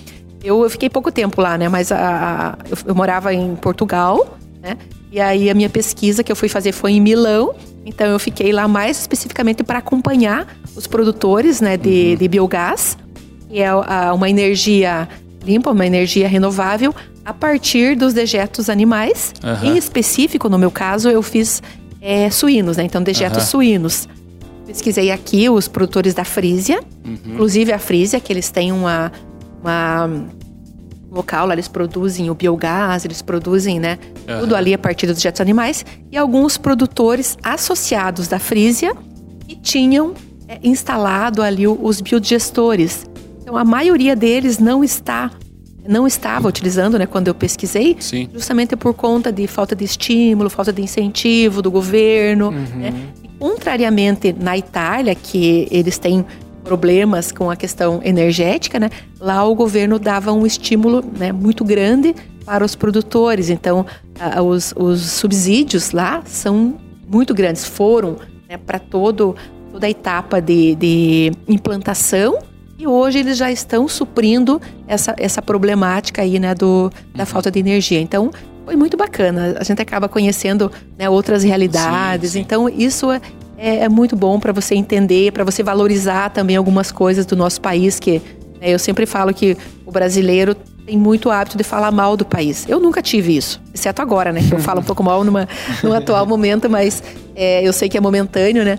Eu, 0.44 0.64
eu 0.64 0.70
fiquei 0.70 0.89
pouco 0.89 1.12
tempo 1.12 1.41
lá, 1.41 1.58
né? 1.58 1.70
Mas 1.70 1.91
a, 1.91 2.58
a 2.60 2.70
eu, 2.70 2.78
eu, 2.88 2.96
morava 2.96 3.34
em 3.34 3.56
Portugal, 3.56 4.38
né? 4.62 4.78
E 5.12 5.20
aí 5.20 5.50
a 5.50 5.54
minha 5.54 5.70
pesquisa 5.70 6.24
que 6.24 6.32
eu 6.32 6.36
fui 6.36 6.50
fazer 6.50 6.72
foi 6.72 6.94
em 6.94 7.02
Milão. 7.02 7.54
Então 7.86 8.08
eu 8.08 8.20
fiquei 8.20 8.52
lá 8.52 8.68
mais 8.68 9.00
especificamente 9.00 9.64
para 9.64 9.80
acompanhar 9.80 10.48
os 10.76 10.88
produtores, 10.88 11.62
né, 11.62 11.78
de, 11.78 12.12
uhum. 12.12 12.16
de 12.16 12.28
biogás, 12.28 12.98
que 13.48 13.60
é 13.60 13.68
a, 13.68 14.14
uma 14.14 14.30
energia 14.30 15.08
limpa, 15.46 15.72
uma 15.72 15.86
energia 15.86 16.28
renovável 16.28 16.96
a 17.26 17.34
partir 17.34 17.96
dos 17.96 18.14
dejetos 18.14 18.70
animais. 18.70 19.34
Uhum. 19.44 19.74
Em 19.74 19.78
específico, 19.78 20.50
no 20.50 20.58
meu 20.58 20.72
caso, 20.72 21.10
eu 21.10 21.22
fiz 21.22 21.62
é, 22.02 22.30
suínos, 22.30 22.78
né? 22.78 22.84
Então 22.84 23.02
dejetos 23.02 23.44
uhum. 23.44 23.50
suínos. 23.50 24.10
Pesquisei 24.66 25.12
aqui 25.12 25.50
os 25.50 25.68
produtores 25.68 26.14
da 26.14 26.24
Frísia, 26.24 26.82
uhum. 27.06 27.18
inclusive 27.28 27.72
a 27.72 27.80
Frísia, 27.80 28.20
que 28.20 28.32
eles 28.32 28.50
têm 28.50 28.72
uma 28.72 29.12
uma 29.64 30.09
local, 31.09 31.45
lá 31.45 31.53
eles 31.53 31.68
produzem 31.68 32.30
o 32.30 32.34
biogás, 32.34 33.05
eles 33.05 33.22
produzem, 33.22 33.80
né, 33.80 33.99
uhum. 34.28 34.39
tudo 34.41 34.55
ali 34.55 34.74
a 34.74 34.78
partir 34.78 35.05
dos 35.05 35.22
jetos 35.22 35.39
animais, 35.39 35.86
e 36.11 36.18
alguns 36.18 36.57
produtores 36.57 37.38
associados 37.43 38.28
da 38.28 38.39
Frísia 38.39 38.95
que 39.47 39.55
tinham 39.55 40.14
é, 40.47 40.59
instalado 40.64 41.41
ali 41.41 41.68
os 41.68 42.01
biodigestores. 42.01 43.05
Então 43.41 43.55
a 43.55 43.64
maioria 43.64 44.16
deles 44.16 44.57
não 44.57 44.84
está 44.84 45.32
não 45.86 46.07
estava 46.07 46.47
utilizando, 46.47 46.97
né, 46.97 47.05
quando 47.05 47.28
eu 47.28 47.36
pesquisei, 47.36 47.97
Sim. 47.99 48.30
justamente 48.34 48.74
por 48.74 48.93
conta 48.93 49.34
de 49.34 49.45
falta 49.47 49.76
de 49.76 49.84
estímulo, 49.84 50.49
falta 50.49 50.72
de 50.72 50.82
incentivo 50.82 51.61
do 51.61 51.70
governo, 51.70 52.47
uhum. 52.47 52.80
né? 52.80 52.93
E, 53.22 53.28
contrariamente 53.38 54.32
na 54.32 54.57
Itália, 54.57 55.14
que 55.14 55.68
eles 55.70 55.97
têm 55.97 56.26
problemas 56.64 57.32
com 57.32 57.51
a 57.51 57.55
questão 57.55 58.01
energética, 58.03 58.80
né? 58.80 58.89
Lá 59.20 59.43
o 59.45 59.53
governo 59.53 59.99
dava 59.99 60.32
um 60.32 60.45
estímulo 60.45 61.03
né, 61.18 61.32
muito 61.32 61.64
grande 61.64 62.16
para 62.45 62.64
os 62.64 62.76
produtores. 62.76 63.49
Então, 63.49 63.86
a, 64.20 64.41
os, 64.41 64.74
os, 64.76 65.01
subsídios 65.01 65.91
lá 65.91 66.22
são 66.26 66.78
muito 67.07 67.34
grandes, 67.34 67.66
foram 67.66 68.18
né, 68.49 68.57
para 68.57 68.80
todo 68.80 69.36
toda 69.72 69.88
a 69.88 69.89
etapa 69.89 70.39
de, 70.39 70.76
de, 70.76 71.32
implantação 71.47 72.38
e 72.78 72.86
hoje 72.86 73.18
eles 73.18 73.38
já 73.38 73.51
estão 73.51 73.88
suprindo 73.88 74.61
essa, 74.88 75.16
essa 75.18 75.41
problemática 75.41 76.22
aí, 76.22 76.38
né, 76.38 76.53
do, 76.53 76.91
da 77.16 77.26
falta 77.26 77.49
de 77.49 77.59
energia. 77.59 77.99
Então, 77.99 78.32
foi 78.66 78.76
muito 78.76 78.95
bacana. 78.95 79.57
A 79.59 79.64
gente 79.64 79.82
acaba 79.82 80.07
conhecendo 80.07 80.72
né, 80.97 81.09
outras 81.09 81.43
realidades. 81.43 82.32
Sim, 82.32 82.39
sim. 82.39 82.41
Então, 82.41 82.70
isso 82.70 83.07
é, 83.64 83.86
é, 83.86 83.89
muito 83.89 84.14
bom 84.14 84.41
para 84.41 84.51
você 84.51 84.76
entender, 84.76 85.32
para 85.32 85.45
você 85.45 85.64
valorizar 85.64 86.30
também 86.32 86.57
algumas 86.57 86.91
coisas 86.91 87.26
do 87.26 87.34
nosso 87.34 87.61
país, 87.61 87.97
que 87.97 88.22
né, 88.59 88.70
eu 88.70 88.78
sempre 88.78 89.05
falo 89.05 89.34
que 89.34 89.57
o 89.86 89.91
brasileiro 89.91 90.53
tem 90.86 90.97
muito 90.97 91.32
hábito 91.32 91.57
de 91.57 91.64
falar 91.64 91.89
mal 91.89 92.18
do 92.18 92.26
país. 92.26 92.66
Eu 92.68 92.78
nunca 92.82 93.01
tive 93.01 93.38
isso, 93.38 93.61
exceto 93.74 94.01
agora, 94.01 94.34
né? 94.34 94.41
Que 94.45 94.53
eu 94.53 94.59
falo 94.59 94.82
um 94.82 94.84
pouco 94.84 95.01
mal 95.01 95.24
numa, 95.24 95.47
no 95.82 95.93
atual 95.93 96.26
momento, 96.26 96.70
mas 96.70 97.01
é, 97.34 97.66
eu 97.66 97.72
sei 97.72 97.88
que 97.88 97.97
é 97.97 98.01
momentâneo, 98.01 98.66
né? 98.66 98.78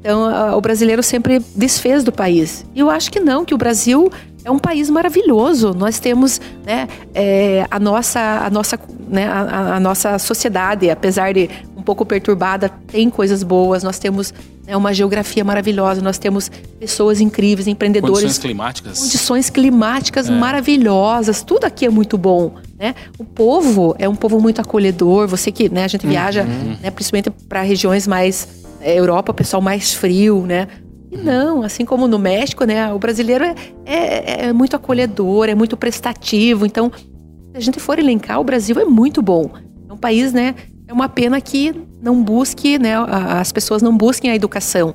Então, 0.00 0.26
a, 0.26 0.54
o 0.54 0.60
brasileiro 0.60 1.02
sempre 1.02 1.42
desfez 1.54 2.04
do 2.04 2.12
país. 2.12 2.66
E 2.74 2.80
eu 2.80 2.90
acho 2.90 3.10
que 3.10 3.18
não, 3.18 3.42
que 3.42 3.54
o 3.54 3.58
Brasil 3.58 4.12
é 4.46 4.50
um 4.50 4.60
país 4.60 4.88
maravilhoso. 4.88 5.74
Nós 5.74 5.98
temos 5.98 6.40
né, 6.64 6.86
é, 7.12 7.66
a 7.68 7.80
nossa, 7.80 8.20
a 8.20 8.48
nossa, 8.48 8.78
né, 9.08 9.26
a, 9.26 9.74
a, 9.74 9.80
nossa 9.80 10.20
sociedade, 10.20 10.88
apesar 10.88 11.34
de 11.34 11.50
um 11.76 11.82
pouco 11.82 12.06
perturbada, 12.06 12.68
tem 12.86 13.10
coisas 13.10 13.42
boas. 13.42 13.82
Nós 13.82 13.98
temos 13.98 14.32
né, 14.64 14.76
uma 14.76 14.94
geografia 14.94 15.44
maravilhosa. 15.44 16.00
Nós 16.00 16.16
temos 16.16 16.48
pessoas 16.78 17.20
incríveis, 17.20 17.66
empreendedores. 17.66 18.20
Condições 18.20 18.38
climáticas. 18.38 19.00
Condições 19.00 19.50
climáticas 19.50 20.28
é. 20.28 20.32
maravilhosas. 20.32 21.42
Tudo 21.42 21.64
aqui 21.64 21.84
é 21.84 21.90
muito 21.90 22.16
bom. 22.16 22.54
Né? 22.78 22.94
O 23.18 23.24
povo 23.24 23.96
é 23.98 24.08
um 24.08 24.14
povo 24.14 24.40
muito 24.40 24.60
acolhedor. 24.60 25.26
Você 25.26 25.50
que 25.50 25.68
né, 25.68 25.82
a 25.82 25.88
gente 25.88 26.06
viaja, 26.06 26.44
uhum. 26.44 26.76
né, 26.80 26.92
principalmente 26.92 27.30
para 27.48 27.62
regiões 27.62 28.06
mais 28.06 28.46
é, 28.80 28.96
Europa, 28.96 29.34
pessoal 29.34 29.60
mais 29.60 29.92
frio, 29.92 30.44
né? 30.46 30.68
E 31.10 31.16
não, 31.16 31.62
assim 31.62 31.84
como 31.84 32.08
no 32.08 32.18
México, 32.18 32.64
né? 32.64 32.92
O 32.92 32.98
brasileiro 32.98 33.44
é, 33.44 33.54
é, 33.84 34.46
é 34.46 34.52
muito 34.52 34.74
acolhedor, 34.74 35.48
é 35.48 35.54
muito 35.54 35.76
prestativo. 35.76 36.66
Então, 36.66 36.90
se 36.94 37.56
a 37.56 37.60
gente 37.60 37.78
for 37.78 37.98
elencar, 37.98 38.40
o 38.40 38.44
Brasil 38.44 38.78
é 38.80 38.84
muito 38.84 39.22
bom. 39.22 39.50
É 39.88 39.92
um 39.92 39.96
país, 39.96 40.32
né? 40.32 40.54
É 40.88 40.92
uma 40.92 41.08
pena 41.08 41.40
que 41.40 41.74
não 42.00 42.22
busque, 42.22 42.78
né? 42.78 42.94
As 42.96 43.52
pessoas 43.52 43.82
não 43.82 43.96
busquem 43.96 44.30
a 44.30 44.36
educação, 44.36 44.94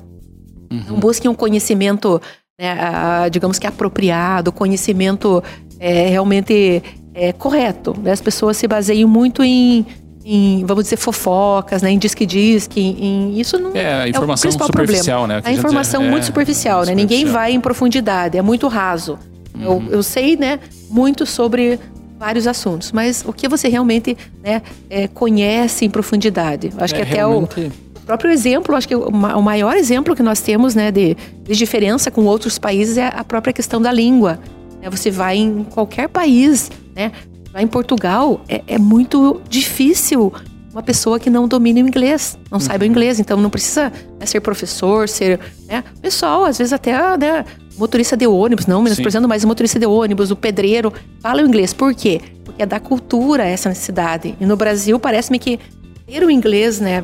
uhum. 0.71 0.83
não 0.89 0.99
busquem 0.99 1.29
um 1.29 1.35
conhecimento, 1.35 2.21
né, 2.59 3.29
digamos 3.29 3.59
que 3.59 3.67
apropriado, 3.67 4.51
conhecimento 4.51 5.43
é, 5.79 6.07
realmente 6.07 6.81
é, 7.13 7.33
correto. 7.33 7.93
Né? 8.01 8.11
As 8.11 8.21
pessoas 8.21 8.55
se 8.57 8.67
baseiam 8.67 9.09
muito 9.09 9.43
em 9.43 9.85
em, 10.23 10.63
vamos 10.65 10.83
dizer, 10.85 10.97
fofocas, 10.97 11.81
né? 11.81 11.91
Em 11.91 11.97
disque-disque, 11.97 12.79
em, 12.79 13.39
isso 13.39 13.57
não 13.57 13.71
é 13.73 14.03
a 14.03 14.07
informação 14.07 14.49
é 14.49 14.55
o 14.55 14.65
superficial, 14.65 15.19
problema. 15.19 15.41
né? 15.41 15.49
A 15.49 15.51
informação 15.51 16.03
é, 16.03 16.09
muito 16.09 16.25
superficial, 16.25 16.85
né? 16.85 16.93
Ninguém 16.93 17.25
vai 17.25 17.51
em 17.53 17.59
profundidade, 17.59 18.37
é 18.37 18.41
muito 18.41 18.67
raso. 18.67 19.17
Uhum. 19.53 19.63
Eu, 19.63 19.83
eu 19.91 20.03
sei, 20.03 20.37
né, 20.37 20.59
muito 20.89 21.25
sobre 21.25 21.79
vários 22.17 22.45
assuntos, 22.45 22.91
mas 22.91 23.23
o 23.25 23.33
que 23.33 23.47
você 23.47 23.67
realmente 23.67 24.15
né, 24.43 24.61
é, 24.89 25.07
conhece 25.07 25.85
em 25.85 25.89
profundidade? 25.89 26.71
Acho 26.77 26.93
que 26.93 27.01
é, 27.01 27.03
até 27.03 27.15
realmente... 27.15 27.71
o 27.95 27.99
próprio 28.05 28.31
exemplo, 28.31 28.75
acho 28.75 28.87
que 28.87 28.95
o 28.95 29.41
maior 29.41 29.75
exemplo 29.75 30.15
que 30.15 30.21
nós 30.21 30.39
temos 30.39 30.75
né, 30.75 30.91
de, 30.91 31.17
de 31.43 31.55
diferença 31.55 32.11
com 32.11 32.23
outros 32.25 32.59
países 32.59 32.97
é 32.97 33.07
a 33.07 33.23
própria 33.23 33.51
questão 33.51 33.81
da 33.81 33.91
língua. 33.91 34.39
Né? 34.81 34.89
Você 34.89 35.09
vai 35.09 35.37
em 35.37 35.63
qualquer 35.63 36.07
país, 36.09 36.69
né? 36.95 37.11
Lá 37.53 37.61
em 37.61 37.67
Portugal 37.67 38.41
é, 38.47 38.61
é 38.67 38.77
muito 38.77 39.41
difícil 39.49 40.31
uma 40.71 40.81
pessoa 40.81 41.19
que 41.19 41.29
não 41.29 41.47
domine 41.47 41.83
o 41.83 41.87
inglês, 41.87 42.37
não 42.49 42.57
uhum. 42.57 42.59
saiba 42.59 42.85
o 42.85 42.87
inglês, 42.87 43.19
então 43.19 43.37
não 43.37 43.49
precisa 43.49 43.91
né, 44.19 44.25
ser 44.25 44.39
professor, 44.39 45.09
ser 45.09 45.39
né, 45.67 45.83
pessoal, 46.01 46.45
às 46.45 46.57
vezes 46.57 46.71
até 46.71 46.93
né, 47.17 47.45
motorista 47.77 48.15
de 48.15 48.25
ônibus, 48.25 48.65
não 48.65 48.81
menosprezando, 48.81 49.27
mas 49.27 49.43
motorista 49.43 49.77
de 49.77 49.85
ônibus, 49.85 50.31
o 50.31 50.35
pedreiro, 50.35 50.93
fala 51.19 51.41
o 51.41 51.45
inglês. 51.45 51.73
Por 51.73 51.93
quê? 51.93 52.21
Porque 52.45 52.61
é 52.63 52.65
da 52.65 52.79
cultura 52.79 53.43
essa 53.43 53.67
necessidade. 53.67 54.35
E 54.39 54.45
no 54.45 54.55
Brasil 54.55 54.97
parece-me 54.97 55.39
que 55.39 55.59
ter 56.05 56.23
o 56.23 56.31
inglês, 56.31 56.79
né, 56.79 57.03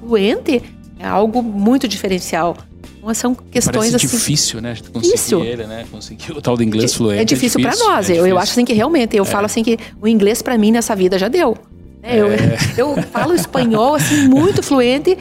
fluente 0.00 0.62
é 0.98 1.06
algo 1.06 1.42
muito 1.42 1.88
diferencial. 1.88 2.56
Então, 3.04 3.14
são 3.14 3.34
questões 3.34 3.90
Parece 3.90 3.96
assim. 3.96 4.16
difícil, 4.16 4.62
né? 4.62 4.74
Conseguir 4.74 5.14
difícil. 5.14 5.44
ele, 5.44 5.66
né? 5.66 5.84
Conseguir 5.90 6.32
o 6.32 6.40
tal 6.40 6.56
do 6.56 6.62
inglês 6.62 6.92
é 6.92 6.96
fluente. 6.96 7.20
É 7.20 7.24
difícil, 7.24 7.60
é 7.60 7.62
difícil 7.64 7.86
para 7.86 7.94
nós. 7.94 8.08
É 8.08 8.14
eu, 8.14 8.26
eu 8.26 8.38
acho 8.38 8.52
assim 8.52 8.64
que 8.64 8.72
realmente, 8.72 9.14
eu 9.14 9.24
é. 9.24 9.26
falo 9.26 9.44
assim 9.44 9.62
que 9.62 9.78
o 10.00 10.08
inglês 10.08 10.40
para 10.40 10.56
mim 10.56 10.70
nessa 10.70 10.96
vida 10.96 11.18
já 11.18 11.28
deu. 11.28 11.56
Né? 12.02 12.18
Eu, 12.18 12.32
é. 12.32 12.56
eu 12.78 13.02
falo 13.12 13.34
espanhol 13.34 13.94
assim 13.94 14.26
muito 14.26 14.62
fluente. 14.62 15.18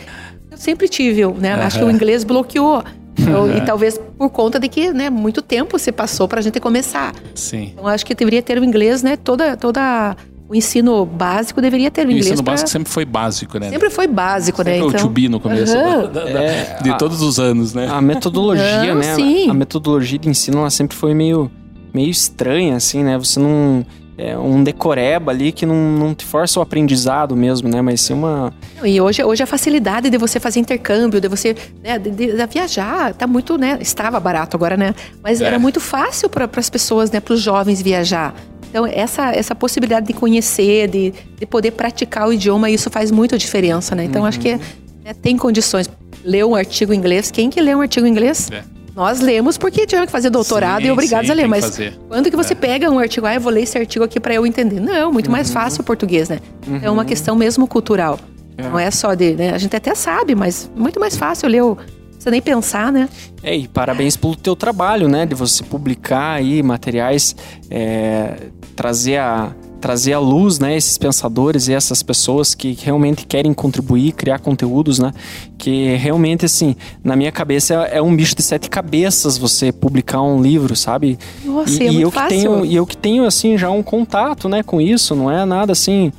Eu 0.49 0.57
sempre 0.57 0.87
tive, 0.87 1.25
né? 1.33 1.53
Acho 1.55 1.79
que 1.79 1.85
o 1.85 1.91
inglês 1.91 2.23
bloqueou. 2.23 2.83
Eu, 3.17 3.55
e 3.55 3.61
talvez 3.61 3.99
por 4.17 4.29
conta 4.29 4.59
de 4.59 4.67
que, 4.67 4.91
né, 4.91 5.07
muito 5.09 5.41
tempo 5.41 5.77
se 5.77 5.91
passou 5.91 6.27
para 6.27 6.39
a 6.39 6.41
gente 6.41 6.59
começar. 6.59 7.13
Sim. 7.35 7.71
Então 7.73 7.87
acho 7.87 8.05
que 8.05 8.15
deveria 8.15 8.41
ter 8.41 8.57
o 8.57 8.63
inglês, 8.63 9.03
né, 9.03 9.17
toda 9.17 9.55
toda 9.55 10.15
o 10.53 10.55
ensino 10.55 11.03
básico 11.03 11.59
deveria 11.59 11.89
ter 11.89 12.01
o 12.01 12.03
inglês. 12.11 12.27
O 12.27 12.29
ensino 12.29 12.43
pra... 12.43 12.53
básico 12.53 12.69
sempre 12.69 12.91
foi 12.91 13.05
básico, 13.05 13.57
né? 13.57 13.71
Sempre 13.71 13.89
foi 13.89 14.05
básico, 14.05 14.57
sempre 14.57 14.73
né? 14.73 14.79
Foi 14.79 14.87
então... 14.89 15.09
o 15.09 15.13
to 15.13 15.29
no 15.29 15.39
começo 15.39 15.75
uhum. 15.75 16.01
da, 16.11 16.23
da, 16.25 16.43
é, 16.43 16.77
de 16.79 16.91
a, 16.91 16.93
todos 16.93 17.23
os 17.23 17.39
anos, 17.39 17.73
né? 17.73 17.87
A 17.89 17.99
metodologia, 17.99 18.93
né? 18.93 19.15
Sim. 19.15 19.49
A 19.49 19.53
metodologia 19.53 20.19
de 20.19 20.29
ensino 20.29 20.59
ela 20.59 20.69
sempre 20.69 20.95
foi 20.95 21.15
meio, 21.15 21.49
meio 21.91 22.09
estranha, 22.11 22.75
assim, 22.75 23.03
né? 23.03 23.17
Você 23.17 23.39
não 23.39 23.83
é 24.15 24.37
um 24.37 24.63
decoreba 24.63 25.31
ali 25.31 25.51
que 25.51 25.65
não, 25.65 25.75
não 25.75 26.13
te 26.13 26.23
força 26.23 26.59
o 26.59 26.61
aprendizado 26.61 27.35
mesmo, 27.35 27.67
né? 27.67 27.81
Mas 27.81 28.01
sim 28.01 28.13
uma. 28.13 28.53
E 28.83 29.01
hoje, 29.01 29.23
hoje 29.23 29.41
a 29.41 29.47
facilidade 29.47 30.07
de 30.07 30.19
você 30.19 30.39
fazer 30.39 30.59
intercâmbio, 30.59 31.19
de 31.19 31.27
você 31.27 31.55
né, 31.83 31.97
de, 31.97 32.11
de, 32.11 32.33
de 32.33 32.45
viajar, 32.45 33.15
tá 33.15 33.25
muito, 33.25 33.57
né? 33.57 33.79
Estava 33.81 34.19
barato 34.19 34.55
agora, 34.55 34.77
né? 34.77 34.93
Mas 35.23 35.41
é. 35.41 35.45
era 35.45 35.57
muito 35.57 35.79
fácil 35.79 36.29
para 36.29 36.47
as 36.55 36.69
pessoas, 36.69 37.09
né? 37.09 37.19
Para 37.19 37.33
os 37.33 37.41
jovens 37.41 37.81
viajar. 37.81 38.35
Então, 38.73 38.87
essa, 38.87 39.29
essa 39.29 39.53
possibilidade 39.53 40.07
de 40.07 40.13
conhecer, 40.13 40.87
de, 40.87 41.13
de 41.39 41.45
poder 41.45 41.69
praticar 41.73 42.27
o 42.27 42.33
idioma, 42.33 42.71
isso 42.71 42.89
faz 42.89 43.11
muita 43.11 43.37
diferença, 43.37 43.93
né? 43.93 44.03
Então, 44.03 44.23
uhum. 44.23 44.27
acho 44.27 44.39
que 44.39 44.59
é, 45.05 45.13
tem 45.13 45.37
condições. 45.37 45.87
Ler 46.25 46.43
um 46.43 46.55
artigo 46.55 46.91
em 46.91 46.97
inglês, 46.97 47.29
quem 47.29 47.51
que 47.51 47.61
lê 47.61 47.75
um 47.75 47.81
artigo 47.81 48.07
em 48.07 48.09
inglês? 48.09 48.49
É. 48.51 48.63
Nós 48.95 49.19
lemos 49.19 49.59
porque 49.59 49.85
tivemos 49.85 50.07
que 50.07 50.11
fazer 50.11 50.31
doutorado 50.31 50.81
sim, 50.81 50.87
e 50.87 50.91
obrigados 50.91 51.27
sim, 51.27 51.31
a 51.31 51.35
ler. 51.35 51.47
Mas 51.47 51.65
fazer. 51.65 51.99
quando 52.07 52.31
que 52.31 52.35
você 52.35 52.53
é. 52.53 52.55
pega 52.55 52.89
um 52.89 52.97
artigo, 52.97 53.27
ah, 53.27 53.35
eu 53.35 53.41
vou 53.41 53.53
ler 53.53 53.61
esse 53.61 53.77
artigo 53.77 54.03
aqui 54.03 54.19
para 54.19 54.33
eu 54.33 54.43
entender? 54.43 54.79
Não, 54.79 55.13
muito 55.13 55.27
uhum. 55.27 55.33
mais 55.33 55.51
fácil 55.51 55.81
o 55.81 55.83
português, 55.83 56.29
né? 56.29 56.39
Uhum. 56.65 56.79
É 56.81 56.89
uma 56.89 57.03
uhum. 57.03 57.07
questão 57.07 57.35
mesmo 57.35 57.67
cultural. 57.67 58.19
É. 58.57 58.63
Não 58.63 58.79
é 58.79 58.89
só 58.89 59.13
de. 59.13 59.35
Né? 59.35 59.51
A 59.51 59.57
gente 59.59 59.75
até 59.75 59.93
sabe, 59.93 60.33
mas 60.33 60.67
muito 60.75 60.99
mais 60.99 61.15
fácil 61.15 61.47
ler 61.47 61.61
o, 61.61 61.77
você 62.23 62.31
nem 62.31 62.41
pensar, 62.41 62.91
né? 62.91 63.09
É, 63.41 63.55
e 63.55 63.67
parabéns 63.67 64.15
pelo 64.15 64.35
teu 64.35 64.55
trabalho, 64.55 65.07
né? 65.09 65.25
De 65.25 65.35
você 65.35 65.63
publicar 65.63 66.33
aí 66.33 66.63
materiais, 66.63 67.35
é, 67.69 68.47
trazer 68.75 69.17
a 69.17 69.53
trazer 69.81 70.13
à 70.13 70.19
luz, 70.19 70.59
né, 70.59 70.77
esses 70.77 70.97
pensadores 70.97 71.67
e 71.67 71.73
essas 71.73 72.01
pessoas 72.01 72.55
que 72.55 72.71
realmente 72.81 73.25
querem 73.25 73.53
contribuir, 73.53 74.13
criar 74.13 74.39
conteúdos, 74.39 74.97
né, 74.97 75.11
que 75.57 75.93
realmente, 75.97 76.45
assim, 76.45 76.73
na 77.03 77.17
minha 77.17 77.33
cabeça 77.33 77.73
é, 77.73 77.97
é 77.97 78.01
um 78.01 78.15
bicho 78.15 78.33
de 78.33 78.41
sete 78.41 78.69
cabeças 78.69 79.37
você 79.37 79.73
publicar 79.73 80.21
um 80.21 80.41
livro, 80.41 80.73
sabe? 80.73 81.19
Nossa, 81.43 81.83
e, 81.83 81.87
é 81.87 81.91
e 81.91 82.01
eu 82.01 82.09
fácil. 82.09 82.29
que 82.29 82.33
tenho 82.33 82.65
E 82.65 82.73
eu 82.73 82.85
que 82.85 82.95
tenho, 82.95 83.25
assim, 83.25 83.57
já 83.57 83.69
um 83.69 83.83
contato, 83.83 84.47
né, 84.47 84.63
com 84.63 84.79
isso, 84.79 85.15
não 85.15 85.29
é 85.29 85.43
nada, 85.43 85.73
assim, 85.73 86.13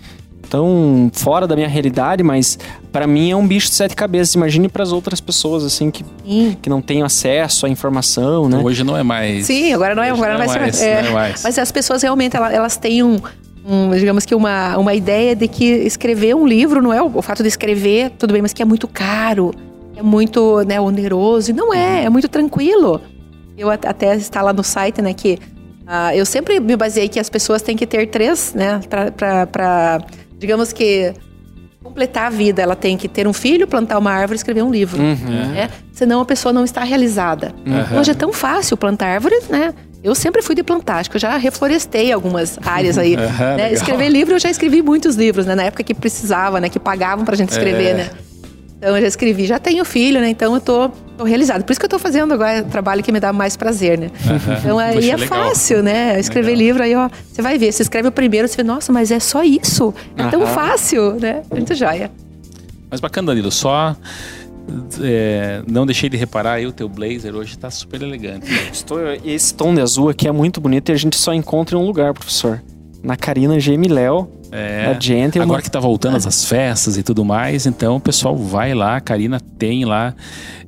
tão 0.45 1.11
fora 1.13 1.47
da 1.47 1.57
minha 1.57 1.69
realidade, 1.69 2.23
mas 2.23 2.59
para 2.93 3.07
mim 3.07 3.31
é 3.31 3.37
um 3.37 3.47
bicho 3.47 3.69
de 3.69 3.75
sete 3.75 3.97
cabeças. 3.97 4.35
Imagine 4.35 4.69
para 4.69 4.83
as 4.83 4.93
outras 4.93 5.21
pessoas 5.21 5.65
assim 5.65 5.91
que, 5.91 6.05
que 6.61 6.71
não 6.71 6.81
têm 6.81 7.03
acesso 7.03 7.67
à 7.67 7.69
informação, 7.69 8.49
né? 8.49 8.59
Hoje 8.59 8.85
não 8.85 8.97
é 8.97 9.03
mais. 9.03 9.47
Sim, 9.47 9.73
agora 9.73 9.95
não 9.95 10.03
é, 10.03 10.11
agora 10.11 10.39
não, 10.39 10.47
não, 10.47 10.55
é 10.55 10.59
mais, 10.59 10.81
é, 10.81 11.03
não 11.03 11.09
é 11.09 11.13
mais. 11.13 11.43
Mas 11.43 11.59
as 11.59 11.73
pessoas 11.73 12.03
realmente 12.03 12.37
elas, 12.37 12.53
elas 12.53 12.77
têm 12.77 13.03
um, 13.03 13.19
um, 13.65 13.91
digamos 13.97 14.27
que 14.27 14.35
uma, 14.35 14.77
uma 14.77 14.95
ideia 14.95 15.35
de 15.35 15.49
que 15.49 15.65
escrever 15.65 16.37
um 16.37 16.47
livro 16.47 16.83
não 16.83 16.93
é 16.93 17.03
o, 17.03 17.11
o 17.15 17.23
fato 17.23 17.43
de 17.43 17.49
escrever, 17.49 18.11
tudo 18.11 18.33
bem, 18.33 18.43
mas 18.43 18.53
que 18.53 18.63
é 18.63 18.65
muito 18.65 18.87
caro, 18.87 19.53
é 19.97 20.03
muito 20.03 20.63
né, 20.65 20.81
oneroso. 20.81 21.51
E 21.51 21.55
não 21.55 21.73
é, 21.73 22.05
é 22.05 22.11
muito 22.11 22.29
tranquilo. 22.29 23.01
Eu 23.57 23.71
até 23.71 24.15
está 24.17 24.43
lá 24.43 24.53
no 24.53 24.65
site, 24.65 25.01
né, 25.01 25.15
que 25.15 25.39
uh, 25.83 26.15
eu 26.15 26.27
sempre 26.27 26.61
me 26.61 26.77
baseei 26.77 27.09
que 27.09 27.19
as 27.19 27.31
pessoas 27.31 27.63
têm 27.63 27.77
que 27.77 27.87
ter 27.87 28.07
três, 28.09 28.53
né, 28.53 28.81
para 28.89 29.99
digamos 30.39 30.73
que 30.73 31.15
completar 31.83 32.29
a 32.29 32.31
vida, 32.31 32.63
ela 32.63 32.75
tem 32.75 32.97
que 32.97 33.07
ter 33.07 33.29
um 33.29 33.33
filho, 33.33 33.67
plantar 33.67 33.99
uma 33.99 34.11
árvore, 34.11 34.37
escrever 34.37 34.63
um 34.63 34.71
livro, 34.71 35.03
uhum. 35.03 35.53
né? 35.53 35.69
Senão 35.93 36.23
a 36.23 36.25
pessoa 36.25 36.53
não 36.53 36.65
está 36.65 36.83
realizada. 36.83 37.55
Uhum. 37.67 38.01
Hoje 38.01 38.11
é 38.11 38.15
tão 38.15 38.33
fácil 38.33 38.77
plantar 38.77 39.07
árvores, 39.07 39.49
né? 39.49 39.75
Eu 40.03 40.15
sempre 40.15 40.43
fui 40.43 40.55
de 40.55 40.63
plantar, 40.63 40.97
acho 40.97 41.11
que 41.11 41.17
eu 41.17 41.21
já 41.21 41.37
reflorestei 41.37 42.11
algumas 42.11 42.59
áreas 42.65 42.97
aí. 42.99 43.17
Uhum, 43.25 43.57
né? 43.57 43.73
Escrever 43.73 44.09
livro, 44.09 44.35
eu 44.35 44.39
já 44.39 44.51
escrevi 44.51 44.83
muitos 44.83 45.15
livros, 45.17 45.45
né? 45.47 45.55
Na 45.55 45.65
época 45.65 45.83
que 45.83 45.95
precisava, 45.95 46.61
né? 46.61 46.69
Que 46.69 46.79
pagavam 46.79 47.25
pra 47.25 47.37
gente 47.37 47.51
escrever, 47.51 47.91
é. 47.91 47.95
né? 47.95 48.11
Então 48.85 48.95
eu 48.95 49.01
já 49.01 49.09
escrevi, 49.09 49.47
já 49.47 49.59
tenho 49.59 49.83
filho, 49.83 50.21
né? 50.21 50.29
Então 50.29 50.55
eu 50.55 50.61
tô, 50.61 50.91
tô 51.17 51.25
realizado. 51.25 51.65
Por 51.65 51.73
isso 51.73 51.81
que 51.81 51.87
eu 51.87 51.91
tô 51.91 51.99
fazendo 51.99 52.35
agora 52.35 52.61
o 52.61 52.67
trabalho 52.67 53.03
que 53.03 53.11
me 53.11 53.19
dá 53.19 53.33
mais 53.33 53.57
prazer, 53.57 53.99
né? 53.99 54.11
Uhum. 54.35 54.55
Então 54.59 54.79
aí 54.79 55.11
é 55.11 55.17
legal. 55.17 55.29
fácil, 55.29 55.83
né? 55.83 56.21
Escrever 56.21 56.51
legal. 56.51 56.67
livro, 56.67 56.83
aí 56.83 56.95
ó, 56.95 57.09
você 57.33 57.41
vai 57.41 57.57
ver, 57.57 57.73
você 57.73 57.83
escreve 57.83 58.09
o 58.09 58.13
primeiro, 58.13 58.47
você 58.47 58.57
vê, 58.57 58.63
nossa, 58.63 58.93
mas 58.93 59.11
é 59.11 59.19
só 59.19 59.43
isso. 59.43 59.95
É 60.19 60.27
tão 60.27 60.47
fácil, 60.47 61.15
né? 61.19 61.43
Muito 61.51 61.75
joia. 61.75 62.11
Mas 62.91 63.01
bacana, 63.01 63.29
Danilo, 63.29 63.51
só. 63.51 63.97
É, 65.01 65.63
não 65.67 65.87
deixei 65.87 66.11
de 66.11 66.17
reparar 66.19 66.55
aí 66.55 66.67
o 66.67 66.73
teu 66.73 66.89
blazer 66.89 67.35
hoje 67.35 67.57
tá 67.57 67.71
super 67.71 68.03
elegante. 68.03 68.47
Estou, 68.71 68.99
esse 69.25 69.55
tom 69.55 69.75
de 69.75 69.81
azul 69.81 70.11
aqui 70.11 70.29
é 70.29 70.33
muito 70.33 70.61
bonito 70.61 70.91
e 70.91 70.93
a 70.93 70.97
gente 70.97 71.17
só 71.17 71.33
encontra 71.33 71.77
em 71.77 71.81
um 71.81 71.87
lugar, 71.87 72.13
professor. 72.13 72.63
Na 73.05 73.17
Carina 73.17 73.61
Gemi 73.61 73.87
Léo, 73.87 74.29
é, 74.51 74.97
gente 74.99 75.39
agora 75.39 75.61
que 75.61 75.71
tá 75.71 75.79
voltando 75.79 76.15
é. 76.15 76.29
as 76.29 76.45
festas 76.47 76.97
e 76.97 77.03
tudo 77.03 77.25
mais, 77.25 77.67
então 77.67 77.97
o 77.97 78.01
pessoal 78.01 78.37
vai 78.37 78.73
lá, 78.73 78.97
a 78.97 79.01
Karina 79.01 79.39
tem 79.59 79.85
lá 79.85 80.15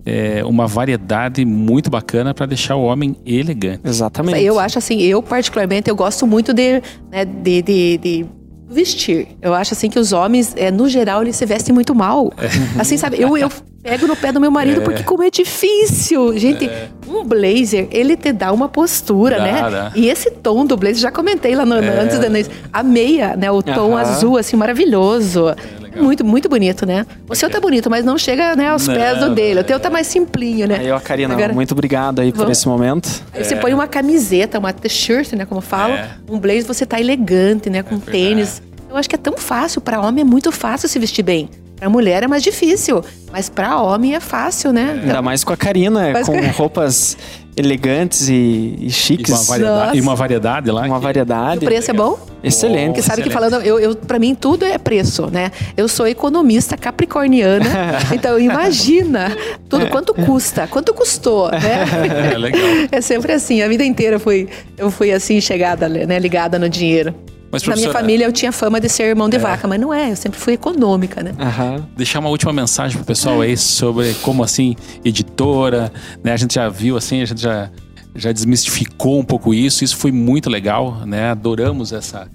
é, 0.04 0.44
uma 0.44 0.66
variedade 0.66 1.44
muito 1.44 1.88
bacana 1.88 2.34
para 2.34 2.46
deixar 2.46 2.76
o 2.76 2.82
homem 2.82 3.16
elegante. 3.24 3.80
Exatamente. 3.84 4.42
Eu 4.42 4.58
acho 4.58 4.78
assim, 4.78 5.00
eu 5.00 5.22
particularmente, 5.22 5.88
eu 5.88 5.96
gosto 5.96 6.26
muito 6.26 6.52
de, 6.52 6.82
né, 7.10 7.24
de, 7.24 7.62
de, 7.62 7.98
de 7.98 8.26
vestir. 8.68 9.28
Eu 9.40 9.54
acho 9.54 9.74
assim 9.74 9.88
que 9.88 9.98
os 9.98 10.12
homens, 10.12 10.52
é, 10.56 10.70
no 10.70 10.88
geral, 10.88 11.22
eles 11.22 11.36
se 11.36 11.46
vestem 11.46 11.74
muito 11.74 11.94
mal. 11.94 12.32
É. 12.36 12.80
Assim, 12.80 12.96
sabe? 12.96 13.20
Eu, 13.20 13.36
eu 13.36 13.50
pego 13.86 14.06
no 14.06 14.16
pé 14.16 14.32
do 14.32 14.40
meu 14.40 14.50
marido 14.50 14.82
porque 14.82 15.02
como 15.02 15.22
é 15.22 15.30
difícil. 15.30 16.36
Gente, 16.38 16.68
um 17.08 17.24
blazer, 17.24 17.88
ele 17.90 18.16
te 18.16 18.32
dá 18.32 18.52
uma 18.52 18.68
postura, 18.68 19.36
Dá, 19.38 19.42
né? 19.44 19.70
dá. 19.70 19.92
E 19.94 20.08
esse 20.08 20.30
tom 20.30 20.64
do 20.66 20.76
blazer, 20.76 20.98
já 21.00 21.10
comentei 21.10 21.54
lá 21.54 21.64
no, 21.64 21.74
É. 21.76 22.00
antes 22.00 22.18
da 22.18 22.28
noite. 22.28 22.50
A 22.72 22.82
meia, 22.82 23.36
né? 23.36 23.50
O 23.50 23.62
tom 23.62 23.92
Aham. 23.96 24.00
azul, 24.00 24.36
assim, 24.36 24.56
maravilhoso. 24.56 25.44
legal. 25.80 26.02
muito, 26.04 26.24
muito 26.24 26.46
bonito, 26.48 26.84
né? 26.84 27.06
O 27.28 27.34
seu 27.34 27.48
tá 27.48 27.58
bonito, 27.58 27.88
mas 27.88 28.04
não 28.04 28.18
chega 28.18 28.54
né, 28.54 28.68
aos 28.68 28.86
Não, 28.86 28.94
pés 28.94 29.18
do 29.18 29.30
dele. 29.34 29.60
é. 29.60 29.62
O 29.62 29.64
teu 29.64 29.80
tá 29.80 29.88
mais 29.88 30.06
simplinho, 30.06 30.66
né? 30.68 30.76
Aí, 30.80 30.90
ó, 30.90 31.00
Karina, 31.00 31.32
Agora- 31.32 31.54
muito 31.54 31.72
obrigado 31.72 32.20
aí 32.20 32.32
por 32.32 32.40
Vamos. 32.40 32.58
esse 32.58 32.68
momento. 32.68 33.08
Aí 33.32 33.42
você 33.42 33.56
põe 33.56 33.72
uma 33.72 33.86
camiseta, 33.88 34.58
uma 34.58 34.72
t-shirt, 34.74 35.32
né, 35.32 35.46
como 35.46 35.62
falam, 35.62 35.96
É. 35.96 36.10
um 36.28 36.38
blazer, 36.38 36.66
você 36.66 36.84
tá 36.84 37.00
elegante, 37.00 37.70
né, 37.70 37.82
com 37.82 37.98
tênis. 37.98 38.60
Eu 38.90 38.96
acho 38.96 39.08
que 39.08 39.14
é 39.14 39.18
tão 39.18 39.38
fácil, 39.38 39.80
Pra 39.80 40.00
homem 40.00 40.20
é 40.20 40.24
muito 40.24 40.52
fácil 40.52 40.86
se 40.88 40.98
vestir 40.98 41.22
bem. 41.22 41.48
Pra 41.76 41.88
mulher 41.90 42.22
é 42.22 42.26
mais 42.26 42.42
difícil, 42.42 43.04
mas 43.30 43.48
pra 43.50 43.80
homem 43.82 44.14
é 44.14 44.20
fácil, 44.20 44.72
né? 44.72 44.98
Ainda 45.02 45.20
mais 45.20 45.44
com 45.44 45.52
a 45.52 45.56
Karina, 45.56 46.10
Mas 46.12 46.26
com 46.26 46.40
roupas 46.56 47.16
elegantes 47.56 48.28
e, 48.28 48.76
e 48.78 48.86
E 48.86 48.90
chiques. 48.90 49.30
uma 49.30 49.42
variedade, 49.44 49.98
e 49.98 50.00
uma 50.00 50.14
variedade 50.16 50.70
lá. 50.70 50.82
Uma 50.86 50.96
que- 50.98 51.02
variedade. 51.04 51.58
O 51.58 51.68
preço 51.68 51.90
é 51.90 51.94
bom? 51.94 52.18
Excelente. 52.42 52.86
Porque 52.88 53.02
sabe 53.02 53.22
que 53.22 53.28
Excelente. 53.28 53.50
falando, 53.50 53.66
eu, 53.66 53.78
eu, 53.78 53.94
pra 53.96 54.18
mim 54.18 54.34
tudo 54.34 54.64
é 54.64 54.78
preço, 54.78 55.28
né? 55.30 55.50
Eu 55.76 55.86
sou 55.88 56.06
economista 56.06 56.76
capricorniana, 56.76 57.66
então 58.14 58.38
imagina 58.38 59.36
tudo 59.68 59.86
quanto 59.88 60.14
custa, 60.14 60.66
quanto 60.66 60.94
custou, 60.94 61.50
né? 61.50 61.84
É 62.34 62.38
legal. 62.38 62.60
É 62.90 63.00
sempre 63.00 63.32
assim, 63.32 63.60
a 63.62 63.68
vida 63.68 63.84
inteira 63.84 64.16
eu 64.16 64.20
fui, 64.20 64.48
eu 64.78 64.90
fui 64.90 65.12
assim, 65.12 65.40
chegada, 65.40 65.88
né, 65.88 66.18
ligada 66.18 66.58
no 66.58 66.68
dinheiro. 66.68 67.14
Mas, 67.50 67.62
Na 67.64 67.76
minha 67.76 67.92
família 67.92 68.24
eu 68.24 68.32
tinha 68.32 68.50
fama 68.52 68.80
de 68.80 68.88
ser 68.88 69.14
mão 69.14 69.28
de 69.28 69.38
vaca, 69.38 69.66
mas 69.68 69.80
não 69.80 69.94
é, 69.94 70.10
eu 70.10 70.16
sempre 70.16 70.38
fui 70.38 70.54
econômica, 70.54 71.22
né? 71.22 71.32
Aham. 71.38 71.86
deixar 71.96 72.18
uma 72.18 72.28
última 72.28 72.52
mensagem 72.52 72.96
pro 72.96 73.06
pessoal 73.06 73.40
aí 73.40 73.56
sobre 73.56 74.14
como 74.22 74.42
assim 74.42 74.74
editora, 75.04 75.92
né? 76.22 76.32
A 76.32 76.36
gente 76.36 76.54
já 76.54 76.68
viu 76.68 76.96
assim, 76.96 77.22
a 77.22 77.24
gente 77.24 77.40
já 77.40 77.70
já 78.14 78.32
desmistificou 78.32 79.18
um 79.18 79.24
pouco 79.24 79.52
isso. 79.52 79.84
Isso 79.84 79.96
foi 79.96 80.10
muito 80.10 80.48
legal, 80.48 81.02
né? 81.06 81.30
Adoramos 81.30 81.92
essa 81.92 82.28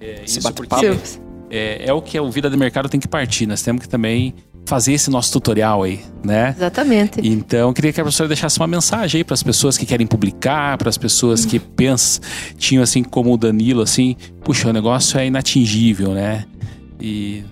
é, 0.00 0.22
Esse 0.24 0.38
isso 0.38 0.52
porque 0.52 0.76
bate-papo. 0.76 1.22
é, 1.50 1.84
é 1.88 1.92
o 1.92 2.02
que 2.02 2.18
o 2.18 2.30
vida 2.30 2.50
de 2.50 2.56
mercado 2.56 2.88
tem 2.88 2.98
que 2.98 3.08
partir. 3.08 3.46
Nós 3.46 3.62
temos 3.62 3.82
que 3.82 3.88
também 3.88 4.34
fazer 4.70 4.92
esse 4.92 5.10
nosso 5.10 5.32
tutorial 5.32 5.82
aí, 5.82 6.00
né? 6.22 6.54
Exatamente. 6.56 7.20
Então, 7.24 7.68
eu 7.68 7.74
queria 7.74 7.92
que 7.92 8.00
a 8.00 8.04
professora 8.04 8.28
deixasse 8.28 8.56
uma 8.56 8.68
mensagem 8.68 9.18
aí 9.18 9.24
para 9.24 9.34
as 9.34 9.42
pessoas 9.42 9.76
que 9.76 9.84
querem 9.84 10.06
publicar, 10.06 10.78
para 10.78 10.88
as 10.88 10.96
pessoas 10.96 11.44
que 11.44 11.58
pensam, 11.58 12.22
tinham 12.56 12.80
assim 12.80 13.02
como 13.02 13.34
o 13.34 13.36
Danilo, 13.36 13.82
assim, 13.82 14.14
puxa, 14.44 14.68
o 14.68 14.72
negócio 14.72 15.18
é 15.18 15.26
inatingível, 15.26 16.12
né? 16.12 16.44
E, 17.00 17.42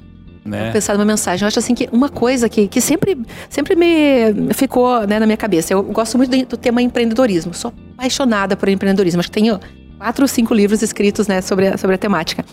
né? 0.45 0.71
pensar 0.71 0.93
numa 0.95 1.05
mensagem. 1.05 1.43
Eu 1.43 1.49
acho 1.49 1.59
assim 1.59 1.75
que 1.75 1.89
uma 1.91 2.09
coisa 2.09 2.49
que, 2.49 2.69
que 2.69 2.81
sempre, 2.81 3.19
sempre 3.51 3.75
me 3.75 4.55
ficou 4.55 5.05
né, 5.05 5.19
na 5.19 5.27
minha 5.27 5.37
cabeça. 5.37 5.73
Eu 5.73 5.83
gosto 5.83 6.17
muito 6.17 6.31
do, 6.31 6.47
do 6.47 6.57
tema 6.57 6.81
empreendedorismo. 6.81 7.53
Sou 7.53 7.75
apaixonada 7.95 8.57
por 8.57 8.69
empreendedorismo. 8.69 9.19
Acho 9.19 9.29
que 9.29 9.41
tenho 9.41 9.59
quatro 9.99 10.23
ou 10.23 10.29
cinco 10.29 10.55
livros 10.55 10.83
escritos 10.83 11.27
né, 11.27 11.41
sobre, 11.41 11.67
a, 11.67 11.77
sobre 11.77 11.97
a 11.97 11.99
temática. 11.99 12.45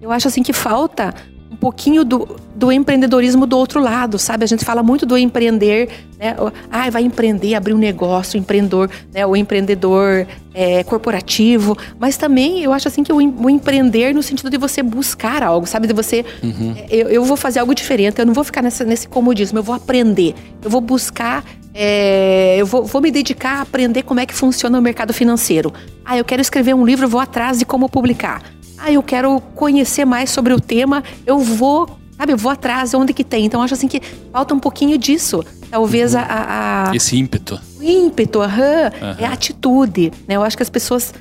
Eu 0.00 0.10
acho 0.10 0.26
assim 0.26 0.42
que 0.42 0.54
falta 0.54 1.14
um 1.56 1.58
pouquinho 1.58 2.04
do, 2.04 2.36
do 2.54 2.70
empreendedorismo 2.70 3.46
do 3.46 3.56
outro 3.56 3.80
lado, 3.80 4.18
sabe? 4.18 4.44
A 4.44 4.46
gente 4.46 4.62
fala 4.62 4.82
muito 4.82 5.06
do 5.06 5.16
empreender, 5.16 5.88
né? 6.18 6.36
Ah, 6.70 6.90
vai 6.90 7.02
empreender, 7.02 7.54
abrir 7.54 7.72
um 7.72 7.78
negócio, 7.78 8.38
o 8.38 8.40
empreendedor, 8.40 8.90
né? 9.12 9.24
O 9.24 9.34
empreendedor 9.34 10.26
é, 10.52 10.84
corporativo. 10.84 11.76
Mas 11.98 12.18
também 12.18 12.62
eu 12.62 12.74
acho 12.74 12.88
assim 12.88 13.02
que 13.02 13.10
o, 13.10 13.16
o 13.16 13.50
empreender 13.50 14.14
no 14.14 14.22
sentido 14.22 14.50
de 14.50 14.58
você 14.58 14.82
buscar 14.82 15.42
algo, 15.42 15.66
sabe? 15.66 15.86
De 15.86 15.94
você 15.94 16.26
é, 16.76 16.86
eu, 16.90 17.08
eu 17.08 17.24
vou 17.24 17.38
fazer 17.38 17.58
algo 17.58 17.74
diferente, 17.74 18.18
eu 18.18 18.26
não 18.26 18.34
vou 18.34 18.44
ficar 18.44 18.60
nessa, 18.60 18.84
nesse 18.84 19.08
comodismo, 19.08 19.58
eu 19.58 19.62
vou 19.62 19.74
aprender, 19.74 20.34
eu 20.62 20.68
vou 20.68 20.82
buscar, 20.82 21.42
é, 21.72 22.56
eu 22.58 22.66
vou, 22.66 22.84
vou 22.84 23.00
me 23.00 23.10
dedicar 23.10 23.58
a 23.58 23.60
aprender 23.62 24.02
como 24.02 24.20
é 24.20 24.26
que 24.26 24.34
funciona 24.34 24.78
o 24.78 24.82
mercado 24.82 25.14
financeiro. 25.14 25.72
Ah, 26.04 26.18
eu 26.18 26.24
quero 26.24 26.42
escrever 26.42 26.74
um 26.74 26.84
livro, 26.84 27.08
vou 27.08 27.20
atrás 27.20 27.58
de 27.58 27.64
como 27.64 27.88
publicar. 27.88 28.42
Ah, 28.78 28.90
eu 28.92 29.02
quero 29.02 29.40
conhecer 29.54 30.04
mais 30.04 30.30
sobre 30.30 30.52
o 30.52 30.60
tema, 30.60 31.02
eu 31.26 31.38
vou, 31.38 31.88
sabe, 32.16 32.32
eu 32.32 32.36
vou 32.36 32.50
atrás 32.52 32.90
de 32.90 32.96
onde 32.96 33.12
que 33.12 33.24
tem. 33.24 33.44
Então, 33.44 33.60
eu 33.60 33.64
acho 33.64 33.74
assim 33.74 33.88
que 33.88 34.00
falta 34.32 34.54
um 34.54 34.58
pouquinho 34.60 34.96
disso. 34.98 35.42
Talvez 35.70 36.14
a- 36.14 36.22
a, 36.22 36.90
a, 36.90 36.96
Esse 36.96 37.16
ímpeto. 37.16 37.60
o 37.80 37.82
ímpeto, 37.82 38.40
aham, 38.40 38.90
Aham. 39.02 39.16
é 39.18 39.24
a 39.26 39.32
atitude, 39.32 40.12
né? 40.28 40.36
Eu 40.36 40.42
acho 40.44 40.56
que 40.56 40.62
as 40.62 40.70
pessoas 40.70 41.12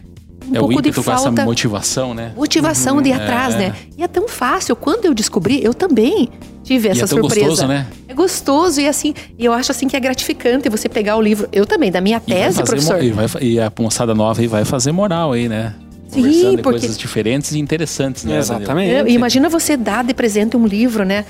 um 0.47 0.55
é 0.55 0.59
o 0.59 0.67
pouco 0.67 0.81
de 0.81 0.89
ímpeto 0.89 1.03
com 1.03 1.11
essa 1.11 1.23
falta 1.23 1.43
motivação, 1.45 2.13
né? 2.13 2.31
motivação 2.35 3.01
de 3.01 3.09
ir 3.09 3.13
atrás, 3.13 3.55
é. 3.55 3.57
né? 3.57 3.75
E 3.97 4.03
é 4.03 4.07
tão 4.07 4.27
fácil. 4.27 4.75
Quando 4.75 5.05
eu 5.05 5.13
descobri, 5.15 5.63
eu 5.63 5.73
também 5.73 6.29
tive 6.63 6.89
essa 6.89 6.99
e 6.99 7.03
é 7.03 7.07
tão 7.07 7.17
surpresa. 7.19 7.47
gostoso, 7.47 7.67
né? 7.67 7.87
É 8.07 8.13
gostoso 8.13 8.79
e 8.81 8.87
assim, 8.87 9.15
e 9.37 9.43
eu 9.43 9.51
acho 9.53 9.71
assim 9.71 9.87
que 9.87 9.95
é 9.95 9.99
gratificante 9.99 10.69
você 10.69 10.87
pegar 10.87 11.15
o 11.17 11.21
livro. 11.21 11.49
Eu 11.51 11.65
também, 11.65 11.91
da 11.91 11.99
minha 12.01 12.17
E 12.17 12.31
tese, 12.31 12.57
fazer 12.59 12.63
professor. 12.63 13.03
E, 13.03 13.09
vai, 13.09 13.25
e 13.41 13.59
a 13.59 13.71
moçada 13.79 14.13
nova 14.13 14.39
aí 14.39 14.47
vai 14.47 14.63
fazer 14.63 14.91
moral 14.91 15.31
aí, 15.31 15.49
né? 15.49 15.73
Sim, 16.15 16.21
Conversando 16.23 16.55
de 16.57 16.61
porque- 16.63 16.79
coisas 16.79 16.97
diferentes 16.97 17.51
e 17.51 17.59
interessantes, 17.59 18.23
né? 18.23 18.39
Danilo? 18.39 18.43
Exatamente. 18.43 18.93
Eu- 18.93 19.07
imagina 19.07 19.49
você 19.49 19.75
dar 19.77 20.03
de 20.03 20.13
presente 20.13 20.55
um 20.57 20.65
livro, 20.65 21.03
né? 21.05 21.25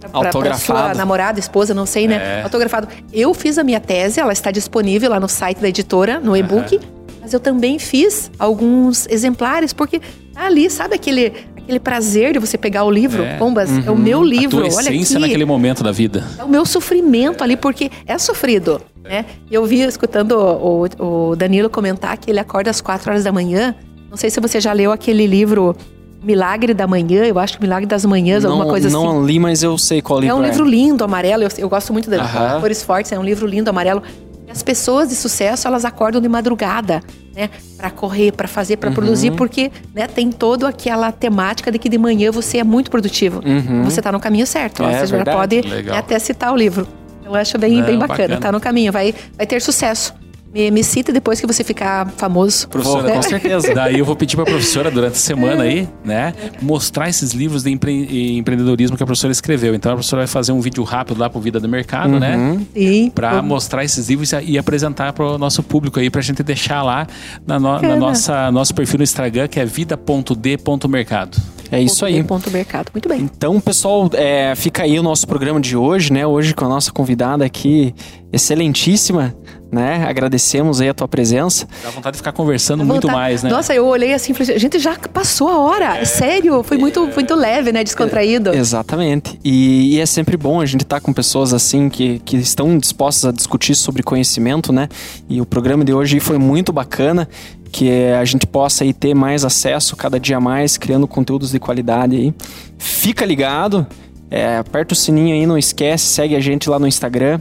Pra, 0.00 0.08
pra 0.08 0.18
Autografado. 0.26 0.62
sua 0.80 0.94
namorada, 0.94 1.38
esposa, 1.38 1.72
não 1.72 1.86
sei, 1.86 2.08
né? 2.08 2.40
É. 2.40 2.42
Autografado. 2.42 2.88
Eu 3.12 3.32
fiz 3.34 3.56
a 3.58 3.62
minha 3.62 3.78
tese, 3.78 4.18
ela 4.18 4.32
está 4.32 4.50
disponível 4.50 5.08
lá 5.10 5.20
no 5.20 5.28
site 5.28 5.58
da 5.58 5.68
editora, 5.68 6.18
no 6.18 6.36
e-book. 6.36 6.80
Mas 7.20 7.32
eu 7.32 7.38
também 7.38 7.78
fiz 7.78 8.28
alguns 8.36 9.06
exemplares, 9.08 9.72
porque 9.72 10.00
tá 10.34 10.46
ali, 10.46 10.68
sabe 10.68 10.96
aquele, 10.96 11.32
aquele 11.56 11.78
prazer 11.78 12.32
de 12.32 12.40
você 12.40 12.58
pegar 12.58 12.82
o 12.82 12.90
livro? 12.90 13.22
É. 13.22 13.36
Bombas, 13.38 13.70
é 13.86 13.90
o 13.92 13.96
meu 13.96 14.22
A 14.22 14.24
livro, 14.24 14.50
tua 14.50 14.60
olha 14.62 14.68
essência 14.68 15.18
aqui. 15.18 15.26
naquele 15.28 15.44
momento 15.44 15.84
da 15.84 15.92
vida. 15.92 16.24
É 16.36 16.42
o 16.42 16.48
meu 16.48 16.66
sofrimento 16.66 17.44
ali, 17.44 17.56
porque 17.56 17.88
é 18.04 18.18
sofrido, 18.18 18.80
né? 19.04 19.24
E 19.48 19.54
eu 19.54 19.64
vi, 19.64 19.82
escutando 19.82 20.32
o, 20.32 21.30
o 21.30 21.36
Danilo 21.36 21.70
comentar 21.70 22.18
que 22.18 22.28
ele 22.28 22.40
acorda 22.40 22.70
às 22.70 22.80
quatro 22.80 23.08
horas 23.12 23.22
da 23.22 23.30
manhã. 23.30 23.72
Não 24.12 24.18
sei 24.18 24.28
se 24.28 24.38
você 24.40 24.60
já 24.60 24.74
leu 24.74 24.92
aquele 24.92 25.26
livro 25.26 25.74
Milagre 26.22 26.74
da 26.74 26.86
Manhã, 26.86 27.24
eu 27.24 27.38
acho 27.38 27.56
que 27.56 27.62
Milagre 27.62 27.86
das 27.86 28.04
Manhãs, 28.04 28.44
alguma 28.44 28.64
não, 28.64 28.70
coisa 28.70 28.88
assim. 28.88 28.94
não 28.94 29.24
li, 29.24 29.38
mas 29.38 29.62
eu 29.62 29.78
sei 29.78 30.02
qual 30.02 30.20
livro 30.20 30.36
É 30.36 30.38
um 30.38 30.42
livro 30.44 30.66
lindo, 30.66 31.02
amarelo. 31.02 31.42
Eu, 31.44 31.48
eu 31.56 31.66
gosto 31.66 31.94
muito 31.94 32.12
Aham. 32.14 32.60
cores 32.60 32.82
fortes. 32.82 33.10
É 33.10 33.18
um 33.18 33.22
livro 33.24 33.46
lindo, 33.46 33.70
amarelo. 33.70 34.02
As 34.50 34.62
pessoas 34.62 35.08
de 35.08 35.14
sucesso, 35.14 35.66
elas 35.66 35.86
acordam 35.86 36.20
de 36.20 36.28
madrugada, 36.28 37.02
né? 37.34 37.48
Pra 37.78 37.90
correr, 37.90 38.32
pra 38.32 38.46
fazer, 38.46 38.76
pra 38.76 38.90
produzir, 38.90 39.30
porque 39.30 39.72
né, 39.94 40.06
tem 40.06 40.30
toda 40.30 40.68
aquela 40.68 41.10
temática 41.10 41.72
de 41.72 41.78
que 41.78 41.88
de 41.88 41.96
manhã 41.96 42.30
você 42.30 42.58
é 42.58 42.64
muito 42.64 42.90
produtivo. 42.90 43.40
Uhum. 43.42 43.82
Você 43.84 44.02
tá 44.02 44.12
no 44.12 44.20
caminho 44.20 44.46
certo. 44.46 44.82
É 44.82 44.98
você 45.00 45.06
já 45.06 45.16
verdade. 45.16 45.38
pode 45.38 45.62
né, 45.66 45.96
até 45.96 46.18
citar 46.18 46.52
o 46.52 46.56
livro. 46.56 46.86
Eu 47.24 47.34
acho 47.34 47.56
bem, 47.56 47.78
Não, 47.78 47.86
bem 47.86 47.98
bacana. 47.98 48.18
bacana. 48.18 48.40
Tá 48.40 48.52
no 48.52 48.60
caminho. 48.60 48.92
Vai, 48.92 49.14
vai 49.38 49.46
ter 49.46 49.62
sucesso. 49.62 50.12
Me, 50.52 50.70
me 50.70 50.84
cite 50.84 51.12
depois 51.12 51.40
que 51.40 51.46
você 51.46 51.64
ficar 51.64 52.08
famoso. 52.16 52.68
Professora, 52.68 53.04
Vou, 53.04 53.12
com 53.14 53.22
certeza. 53.22 53.74
Daí 53.74 53.98
eu 53.98 54.04
vou 54.04 54.14
pedir 54.14 54.36
para 54.36 54.42
a 54.42 54.46
professora 54.46 54.90
durante 54.90 55.14
a 55.14 55.18
semana 55.18 55.62
aí, 55.62 55.88
né, 56.04 56.34
mostrar 56.60 57.08
esses 57.08 57.32
livros 57.32 57.62
de 57.62 57.70
empre- 57.70 58.36
empreendedorismo 58.36 58.96
que 58.96 59.02
a 59.02 59.06
professora 59.06 59.32
escreveu. 59.32 59.74
Então 59.74 59.92
a 59.92 59.94
professora 59.94 60.20
vai 60.20 60.26
fazer 60.26 60.52
um 60.52 60.60
vídeo 60.60 60.82
rápido 60.84 61.18
lá 61.18 61.30
pro 61.30 61.40
Vida 61.40 61.58
do 61.58 61.68
Mercado, 61.68 62.20
né? 62.20 62.36
Uhum. 62.36 62.66
Sim. 62.74 63.10
Para 63.14 63.40
mostrar 63.42 63.82
esses 63.84 64.08
livros 64.08 64.30
e 64.44 64.58
apresentar 64.58 65.12
para 65.12 65.24
o 65.24 65.38
nosso 65.38 65.62
público 65.62 65.98
aí, 65.98 66.10
para 66.10 66.20
a 66.20 66.24
gente 66.24 66.42
deixar 66.42 66.82
lá 66.82 67.06
na, 67.46 67.58
no, 67.58 67.80
na 67.80 67.96
nossa 67.96 68.50
nosso 68.52 68.74
perfil 68.74 68.98
no 68.98 69.04
Instagram, 69.04 69.48
que 69.48 69.58
é 69.58 69.64
vida.d.mercado. 69.64 71.38
É 71.70 71.80
isso 71.80 72.04
aí. 72.04 72.22
Ponto 72.22 72.50
mercado. 72.50 72.90
Muito 72.92 73.08
bem. 73.08 73.20
Então, 73.22 73.58
pessoal, 73.58 74.10
é, 74.12 74.52
fica 74.54 74.82
aí 74.82 74.98
o 74.98 75.02
nosso 75.02 75.26
programa 75.26 75.58
de 75.58 75.74
hoje, 75.74 76.12
né? 76.12 76.26
Hoje 76.26 76.52
com 76.54 76.66
a 76.66 76.68
nossa 76.68 76.92
convidada 76.92 77.46
aqui, 77.46 77.94
excelentíssima, 78.30 79.34
né? 79.72 80.04
Agradecemos 80.06 80.82
aí 80.82 80.90
a 80.90 80.94
tua 80.94 81.08
presença. 81.08 81.66
Dá 81.82 81.88
vontade 81.88 82.12
de 82.12 82.18
ficar 82.18 82.32
conversando 82.32 82.84
muito 82.84 83.10
mais, 83.10 83.42
né? 83.42 83.48
Nossa, 83.48 83.74
eu 83.74 83.86
olhei 83.86 84.12
assim 84.12 84.32
e 84.32 84.34
falei, 84.34 84.58
gente, 84.58 84.78
já 84.78 84.94
passou 84.96 85.48
a 85.48 85.58
hora. 85.58 86.04
Sério, 86.04 86.62
foi 86.62 86.76
muito, 86.76 87.08
muito 87.08 87.34
leve, 87.34 87.72
né? 87.72 87.82
Descontraído. 87.82 88.54
Exatamente. 88.54 89.40
E, 89.42 89.96
e 89.96 90.00
é 90.00 90.04
sempre 90.04 90.36
bom 90.36 90.60
a 90.60 90.66
gente 90.66 90.82
estar 90.82 91.00
com 91.00 91.10
pessoas 91.10 91.54
assim 91.54 91.88
que, 91.88 92.18
que 92.18 92.36
estão 92.36 92.76
dispostas 92.76 93.30
a 93.30 93.32
discutir 93.32 93.74
sobre 93.74 94.02
conhecimento, 94.02 94.74
né? 94.74 94.90
E 95.26 95.40
o 95.40 95.46
programa 95.46 95.82
de 95.82 95.94
hoje 95.94 96.20
foi 96.20 96.36
muito 96.36 96.70
bacana. 96.70 97.26
Que 97.74 98.10
a 98.12 98.24
gente 98.26 98.46
possa 98.46 98.84
aí 98.84 98.92
ter 98.92 99.14
mais 99.14 99.46
acesso 99.46 99.96
cada 99.96 100.20
dia 100.20 100.38
mais, 100.38 100.76
criando 100.76 101.08
conteúdos 101.08 101.52
de 101.52 101.58
qualidade 101.58 102.14
aí. 102.14 102.34
Fica 102.76 103.24
ligado, 103.24 103.86
é, 104.30 104.58
aperta 104.58 104.92
o 104.92 104.96
sininho 104.96 105.34
aí, 105.34 105.46
não 105.46 105.56
esquece, 105.56 106.04
segue 106.04 106.36
a 106.36 106.40
gente 106.40 106.68
lá 106.68 106.78
no 106.78 106.86
Instagram. 106.86 107.40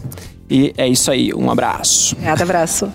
E 0.51 0.73
é 0.77 0.85
isso 0.85 1.09
aí. 1.09 1.33
Um 1.33 1.49
abraço. 1.49 2.13
Obrigada, 2.13 2.43
abraço. 2.43 2.91